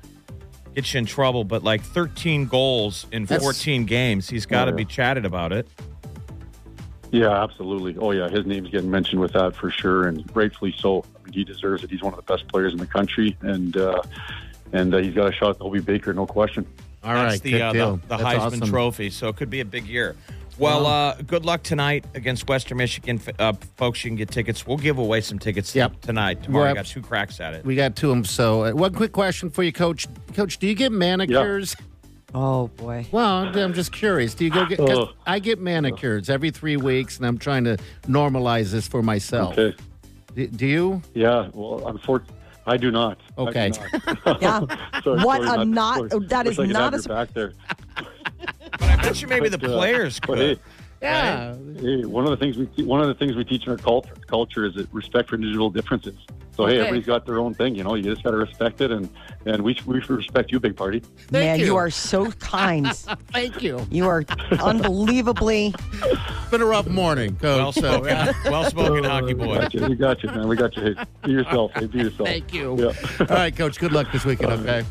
get 0.75 0.93
you 0.93 0.99
in 0.99 1.07
trouble, 1.07 1.45
but 1.45 1.63
like 1.63 1.83
13 1.83 2.47
goals 2.47 3.07
in 3.13 3.25
That's- 3.25 3.43
14 3.43 3.85
games, 3.85 4.29
he's 4.29 4.47
got 4.47 4.65
to 4.67 4.71
Yeah. 4.73 4.77
be 4.77 4.85
chatted 4.85 5.25
about 5.25 5.53
it. 5.53 5.69
Yeah, 7.11 7.43
absolutely. 7.43 7.97
Oh 7.99 8.11
yeah, 8.13 8.29
his 8.29 8.47
name's 8.47 8.71
getting 8.71 8.91
mentioned 8.91 9.21
with 9.21 9.33
that 9.35 9.55
for 9.55 9.71
sure, 9.71 10.09
and 10.09 10.25
rightfully 10.35 10.75
so. 10.79 11.05
I 11.21 11.25
mean, 11.25 11.35
he 11.35 11.45
deserves 11.45 11.85
it. 11.85 11.91
He's 11.91 12.03
one 12.03 12.15
of 12.15 12.17
the 12.25 12.33
best 12.33 12.49
players 12.49 12.73
in 12.73 12.79
the 12.79 12.87
country, 12.87 13.37
and 13.43 13.77
uh, 13.77 14.03
and 14.73 14.95
uh, 14.95 14.99
he's 14.99 15.15
got 15.15 15.29
a 15.29 15.33
shot 15.33 15.51
at 15.51 15.57
Hobey 15.59 15.81
Baker, 15.81 16.15
no 16.15 16.25
question. 16.27 16.65
All 17.05 17.13
That's 17.13 17.33
right, 17.35 17.43
the, 17.43 17.51
good 17.51 17.61
uh, 17.61 17.73
deal. 17.73 17.97
the, 17.97 18.03
the 18.03 18.17
That's 18.17 18.23
Heisman 18.23 18.47
awesome. 18.47 18.61
Trophy. 18.71 19.11
So 19.11 19.29
it 19.29 19.37
could 19.37 19.51
be 19.51 19.61
a 19.61 19.65
big 19.65 19.87
year. 19.87 20.17
Well, 20.59 20.87
uh, 20.87 21.15
good 21.27 21.45
luck 21.45 21.63
tonight 21.63 22.05
against 22.15 22.47
Western 22.49 22.79
Michigan, 22.79 23.21
uh, 23.39 23.55
folks. 23.77 24.05
You 24.05 24.11
can 24.11 24.17
get 24.17 24.31
tickets. 24.31 24.67
We'll 24.67 24.77
give 24.77 24.99
away 24.99 25.21
some 25.23 25.39
tickets 25.39 25.75
Yep. 25.75 26.03
tonight. 26.03 26.43
Tomorrow, 26.43 26.69
We're 26.71 26.75
got 26.75 26.87
two 26.87 27.01
cracks 27.03 27.41
at 27.41 27.55
it. 27.55 27.65
We 27.65 27.75
got 27.75 27.97
to 27.97 28.09
them. 28.09 28.25
So, 28.25 28.65
uh, 28.67 28.73
one 28.73 28.93
quick 28.93 29.13
question 29.13 29.51
for 29.51 29.63
you, 29.63 29.73
Coach. 29.73 30.07
Coach, 30.35 30.59
do 30.59 30.67
you 30.67 30.75
get 30.75 30.93
manicures? 30.93 31.75
Oh 32.35 32.69
boy. 32.69 33.07
Well, 33.13 33.45
I'm 33.59 33.75
just 33.75 33.93
curious. 33.93 34.35
Do 34.35 34.45
you 34.45 34.51
go 34.51 34.65
get? 34.65 34.79
'cause. 34.79 35.09
I 35.27 35.39
get 35.39 35.59
manicures 35.61 36.31
every 36.31 36.51
three 36.51 36.77
weeks, 36.79 37.19
and 37.19 37.27
I'm 37.27 37.37
trying 37.39 37.65
to 37.65 37.77
normalize 38.09 38.71
this 38.73 38.87
for 38.89 39.03
myself. 39.03 39.59
Okay. 39.59 39.77
Do, 40.35 40.47
do 40.47 40.67
you? 40.67 41.03
Yeah. 41.13 41.49
Well, 41.53 41.87
unfortunately, 41.89 42.37
I 42.67 42.77
do 42.79 42.91
not. 42.91 43.19
I 43.37 43.43
do 43.43 43.49
Okay. 43.49 43.71
not. 43.71 44.41
Yeah. 44.43 44.61
Sorry, 45.05 45.23
What 45.25 45.43
sorry, 45.45 45.63
a 45.63 45.65
not- 45.67 46.11
sorry. 46.11 46.27
that 46.29 46.47
Wish 46.47 46.53
is 46.55 46.59
I 46.59 46.65
could 46.67 46.73
not 46.73 46.93
have 46.95 47.05
a 47.05 47.09
your 47.09 47.17
back 47.17 47.35
there. 47.35 47.53
But 48.73 48.83
I 48.83 48.97
bet 48.97 49.21
you 49.23 49.29
maybe 49.29 49.49
the 49.49 49.59
players 49.79 50.19
could. 50.21 50.39
hey, 50.39 50.57
Yeah. 51.01 51.55
Hey, 51.81 52.05
one 52.05 52.25
of 52.25 52.31
the 52.31 52.37
things 52.37 52.57
we 52.57 52.67
one 52.85 53.01
of 53.01 53.09
the 53.09 53.15
things 53.15 53.35
we 53.35 53.45
teach 53.45 53.65
in 53.67 53.71
our 53.73 53.79
culture 53.79 54.15
culture 54.27 54.65
is 54.67 54.75
that 54.75 54.93
respect 54.93 55.29
for 55.31 55.35
individual 55.37 55.71
differences. 55.71 56.15
So 56.55 56.67
hey, 56.67 56.73
Okay. 56.75 56.81
everybody's 56.81 57.07
got 57.07 57.25
their 57.27 57.39
own 57.39 57.55
thing. 57.55 57.75
You 57.75 57.83
know, 57.83 57.95
you 57.95 58.03
just 58.03 58.23
got 58.23 58.33
to 58.33 58.37
respect 58.37 58.81
it, 58.83 58.91
and 58.91 59.09
and 59.47 59.63
we 59.63 59.77
we 59.87 60.01
respect 60.01 60.53
you, 60.53 60.61
big 60.61 60.77
party. 60.77 61.03
Man, 61.31 61.59
you. 61.59 61.65
you. 61.67 61.77
are 61.77 61.91
so 61.91 62.31
kind. 62.33 62.87
Thank 63.33 63.63
you. 63.63 63.87
you 63.91 64.07
are 64.07 64.23
unbelievably. 64.61 65.75
It's 66.05 66.51
been 66.51 66.61
a 66.61 66.67
rough 66.67 66.87
morning, 66.89 67.37
Coach. 67.37 67.59
Well 67.59 67.73
so, 67.73 68.07
yeah. 68.07 68.33
well 68.45 68.65
spoken, 68.71 69.05
hockey 69.05 69.25
oh, 69.25 69.27
We 69.29 69.47
boy. 69.47 69.59
got 69.61 69.75
you, 69.75 69.87
we 69.89 69.95
got 69.97 70.23
you, 70.23 70.29
man. 70.31 70.47
We 70.49 70.57
got 70.57 70.77
you. 70.77 70.83
Hey, 70.95 71.05
be 71.25 71.33
yourself. 71.33 71.73
Hey, 71.75 71.87
be 71.87 71.99
yourself. 71.99 72.29
Thank 72.29 72.53
you. 72.53 72.77
Yeah. 72.79 73.17
All 73.21 73.27
right, 73.37 73.55
Coach. 73.57 73.79
Good 73.79 73.93
luck 73.93 74.13
this 74.13 74.25
weekend. 74.25 74.53
Okay. 74.53 74.85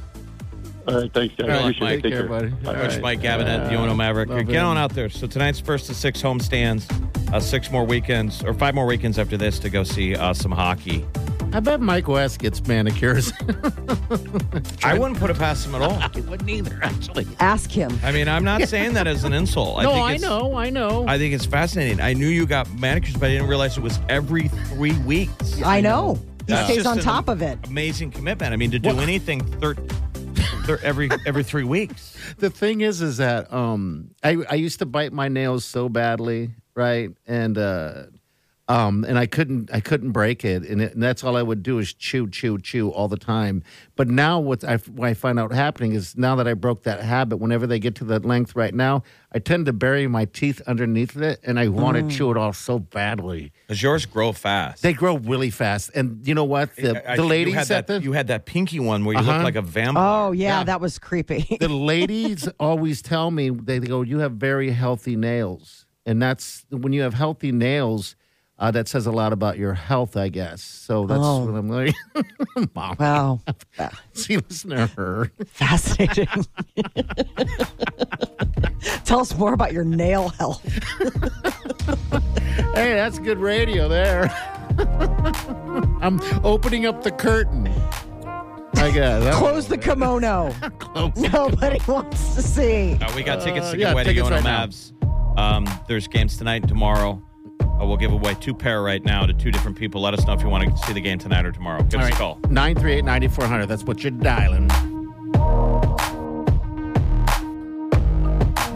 All 0.87 1.01
right. 1.01 1.13
Thanks, 1.13 1.35
guys. 1.35 1.47
Good 1.47 1.47
luck, 1.47 1.59
Appreciate 1.61 1.81
Mike. 1.81 1.99
it. 1.99 2.01
Take 2.03 2.13
care, 2.13 2.27
buddy. 2.27 2.51
All 2.65 2.73
Coach 2.73 2.91
right. 2.93 3.01
Mike 3.01 3.19
Gabinet, 3.21 3.69
the 3.69 3.75
UNO 3.75 3.93
Maverick. 3.93 4.29
love 4.29 4.45
Get 4.47 4.55
him. 4.55 4.65
on 4.65 4.77
out 4.77 4.93
there. 4.93 5.09
So 5.09 5.27
tonight's 5.27 5.59
first 5.59 5.89
of 5.89 5.95
six 5.95 6.21
home 6.21 6.39
stands, 6.39 6.87
uh, 7.31 7.39
six 7.39 7.71
more 7.71 7.85
weekends 7.85 8.43
or 8.43 8.53
five 8.53 8.73
more 8.75 8.85
weekends 8.85 9.19
after 9.19 9.37
this 9.37 9.59
to 9.59 9.69
go 9.69 9.83
see 9.83 10.15
uh, 10.15 10.33
some 10.33 10.51
hockey. 10.51 11.05
I 11.53 11.59
bet 11.59 11.81
Mike 11.81 12.07
West 12.07 12.39
gets 12.39 12.65
manicures. 12.65 13.33
I 14.83 14.97
wouldn't 14.97 15.19
put 15.19 15.29
it 15.29 15.37
past 15.37 15.65
him 15.67 15.75
at 15.75 15.81
all. 15.81 15.91
I 16.01 16.07
wouldn't 16.29 16.49
either, 16.49 16.79
actually. 16.81 17.27
Ask 17.39 17.69
him. 17.69 17.91
I 18.03 18.11
mean, 18.13 18.27
I'm 18.29 18.45
not 18.45 18.67
saying 18.69 18.93
that 18.93 19.05
as 19.05 19.25
an 19.25 19.33
insult. 19.33 19.79
I 19.79 19.83
no, 19.83 19.91
think 19.91 20.05
I 20.05 20.17
know. 20.17 20.55
I 20.55 20.69
know. 20.69 21.05
I 21.07 21.17
think 21.17 21.33
it's 21.33 21.45
fascinating. 21.45 21.99
I 21.99 22.13
knew 22.13 22.27
you 22.29 22.45
got 22.45 22.71
manicures, 22.79 23.15
but 23.17 23.25
I 23.25 23.33
didn't 23.33 23.47
realize 23.47 23.77
it 23.77 23.83
was 23.83 23.99
every 24.07 24.47
three 24.47 24.97
weeks. 24.99 25.61
I 25.61 25.81
know. 25.81 26.15
He 26.15 26.53
That's 26.53 26.65
stays 26.65 26.77
just 26.77 26.87
on 26.87 26.97
an 26.99 27.03
top 27.03 27.27
of 27.27 27.41
it. 27.41 27.59
Amazing 27.67 28.11
commitment. 28.11 28.53
I 28.53 28.55
mean, 28.55 28.71
to 28.71 28.79
do 28.79 28.97
anything 28.99 29.41
thir- 29.59 29.75
thir- 29.75 29.97
every 30.83 31.09
every 31.25 31.43
three 31.43 31.63
weeks. 31.63 32.17
the 32.37 32.49
thing 32.49 32.81
is, 32.81 33.01
is 33.01 33.17
that 33.17 33.51
um, 33.53 34.11
I 34.23 34.37
I 34.49 34.55
used 34.55 34.79
to 34.79 34.85
bite 34.85 35.13
my 35.13 35.27
nails 35.27 35.65
so 35.65 35.89
badly, 35.89 36.51
right? 36.75 37.09
And 37.27 37.57
uh, 37.57 38.03
um, 38.71 39.03
and 39.07 39.17
I 39.19 39.25
couldn't 39.25 39.69
I 39.73 39.79
couldn't 39.79 40.11
break 40.11 40.45
it, 40.45 40.63
and, 40.63 40.81
it, 40.81 40.93
and 40.93 41.03
that's 41.03 41.23
all 41.23 41.35
I 41.35 41.41
would 41.41 41.61
do 41.63 41.79
is 41.79 41.93
chew, 41.93 42.29
chew, 42.29 42.57
chew 42.59 42.89
all 42.89 43.07
the 43.07 43.17
time. 43.17 43.63
But 43.95 44.07
now 44.07 44.39
what 44.39 44.63
I 44.63 44.77
what 44.77 45.07
I 45.09 45.13
find 45.13 45.39
out 45.39 45.51
happening 45.51 45.91
is 45.93 46.15
now 46.17 46.35
that 46.37 46.47
I 46.47 46.53
broke 46.53 46.83
that 46.83 47.01
habit, 47.01 47.37
whenever 47.37 47.67
they 47.67 47.79
get 47.79 47.95
to 47.95 48.05
that 48.05 48.23
length 48.25 48.55
right 48.55 48.73
now, 48.73 49.03
I 49.33 49.39
tend 49.39 49.65
to 49.65 49.73
bury 49.73 50.07
my 50.07 50.25
teeth 50.25 50.61
underneath 50.67 51.17
it, 51.17 51.39
and 51.43 51.59
I 51.59 51.67
want 51.67 51.97
to 51.97 52.15
chew 52.15 52.31
it 52.31 52.37
off 52.37 52.55
so 52.55 52.79
badly. 52.79 53.51
Because 53.67 53.81
yours 53.83 54.05
grow 54.05 54.31
fast. 54.31 54.83
They 54.83 54.93
grow 54.93 55.17
really 55.17 55.49
fast, 55.49 55.91
and 55.93 56.25
you 56.27 56.33
know 56.33 56.45
what? 56.45 56.75
The, 56.75 56.95
I- 57.09 57.13
I- 57.13 57.15
the 57.17 57.23
you 57.23 57.29
ladies 57.29 57.53
had 57.55 57.71
at 57.71 57.87
that, 57.87 57.87
the 57.87 58.01
you 58.03 58.13
had 58.13 58.27
that 58.27 58.45
pinky 58.45 58.79
one 58.79 59.03
where 59.05 59.15
you 59.15 59.19
Uh-huh. 59.21 59.33
look 59.37 59.43
like 59.43 59.55
a 59.55 59.61
vampire. 59.61 60.27
Oh 60.27 60.31
yeah, 60.31 60.59
Yeah. 60.59 60.63
that 60.65 60.79
was 60.81 60.97
creepy. 60.97 61.57
the 61.59 61.67
ladies 61.69 62.47
always 62.59 63.01
tell 63.01 63.31
me 63.31 63.49
they 63.49 63.79
go, 63.79 64.01
"You 64.01 64.19
have 64.19 64.33
very 64.33 64.71
healthy 64.71 65.15
nails," 65.15 65.85
and 66.05 66.21
that's 66.21 66.65
when 66.69 66.93
you 66.93 67.01
have 67.01 67.13
healthy 67.15 67.51
nails. 67.51 68.15
Uh, 68.61 68.69
that 68.69 68.87
says 68.87 69.07
a 69.07 69.11
lot 69.11 69.33
about 69.33 69.57
your 69.57 69.73
health, 69.73 70.15
I 70.15 70.29
guess. 70.29 70.61
So 70.61 71.07
that's 71.07 71.19
Oh. 71.21 71.45
what 71.45 71.55
I'm 71.57 71.67
like. 71.67 71.95
Mom, 72.75 72.95
wow, 72.99 73.39
see, 74.13 74.37
listen 74.37 74.69
to 74.69 74.85
her. 74.85 75.31
fascinating. 75.47 76.27
Tell 79.03 79.19
us 79.21 79.35
more 79.35 79.53
about 79.53 79.73
your 79.73 79.83
nail 79.83 80.29
health. 80.29 80.61
Hey, 82.75 82.93
that's 82.93 83.17
good 83.19 83.39
radio 83.39 83.87
there. 83.89 84.29
I'm 86.01 86.19
opening 86.43 86.85
up 86.85 87.03
the 87.03 87.11
curtain. 87.11 87.67
I 88.75 88.89
guess. 88.91 89.23
That- 89.23 89.33
Close 89.35 89.67
the 89.67 89.77
kimono. 89.77 90.51
Close. 90.79 91.15
Nobody 91.17 91.79
wants 91.87 92.35
to 92.35 92.41
see. 92.41 92.93
Uh, 93.01 93.11
we 93.15 93.23
got 93.23 93.41
tickets 93.43 93.65
to 93.67 93.69
Uh, 93.69 93.71
give 93.71 93.79
yeah, 93.81 93.91
away 93.91 94.03
to 94.03 94.13
tickets 94.13 94.29
right. 94.29 94.43
Mavs. 94.43 94.93
Um, 95.37 95.67
there's 95.87 96.07
games 96.07 96.37
tonight 96.37 96.61
and 96.61 96.67
tomorrow. 96.69 97.21
Uh, 97.81 97.85
we'll 97.87 97.97
give 97.97 98.11
away 98.11 98.35
two 98.35 98.53
pair 98.53 98.83
right 98.83 99.03
now 99.03 99.25
to 99.25 99.33
two 99.33 99.49
different 99.49 99.75
people. 99.75 100.01
Let 100.01 100.13
us 100.13 100.27
know 100.27 100.33
if 100.33 100.41
you 100.41 100.49
want 100.49 100.69
to 100.69 100.85
see 100.85 100.93
the 100.93 101.01
game 101.01 101.17
tonight 101.17 101.45
or 101.45 101.51
tomorrow. 101.51 101.81
Give 101.83 101.99
All 101.99 102.05
us 102.05 102.11
right. 102.11 102.13
a 102.13 102.17
call. 102.17 102.39
938 102.49 103.03
9400. 103.03 103.65
That's 103.65 103.83
what 103.83 104.03
you're 104.03 104.11
dialing. 104.11 104.69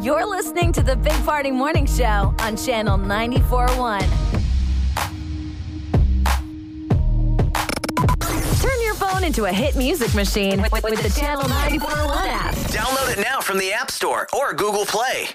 You're 0.03 0.25
listening 0.25 0.71
to 0.73 0.81
the 0.83 0.95
Big 0.95 1.13
Party 1.23 1.51
Morning 1.51 1.85
Show 1.85 2.33
on 2.39 2.57
Channel 2.57 2.97
94.1. 2.97 4.01
Turn 8.61 8.81
your 8.83 8.93
phone 8.95 9.23
into 9.23 9.45
a 9.45 9.51
hit 9.51 9.75
music 9.75 10.13
machine 10.15 10.61
with, 10.61 10.71
with 10.83 11.01
the 11.01 11.19
Channel 11.19 11.43
94.1 11.43 12.27
app. 12.27 12.55
Download 12.55 13.17
it 13.17 13.21
now 13.21 13.39
from 13.39 13.57
the 13.59 13.71
App 13.71 13.91
Store 13.91 14.27
or 14.33 14.53
Google 14.53 14.85
Play. 14.85 15.27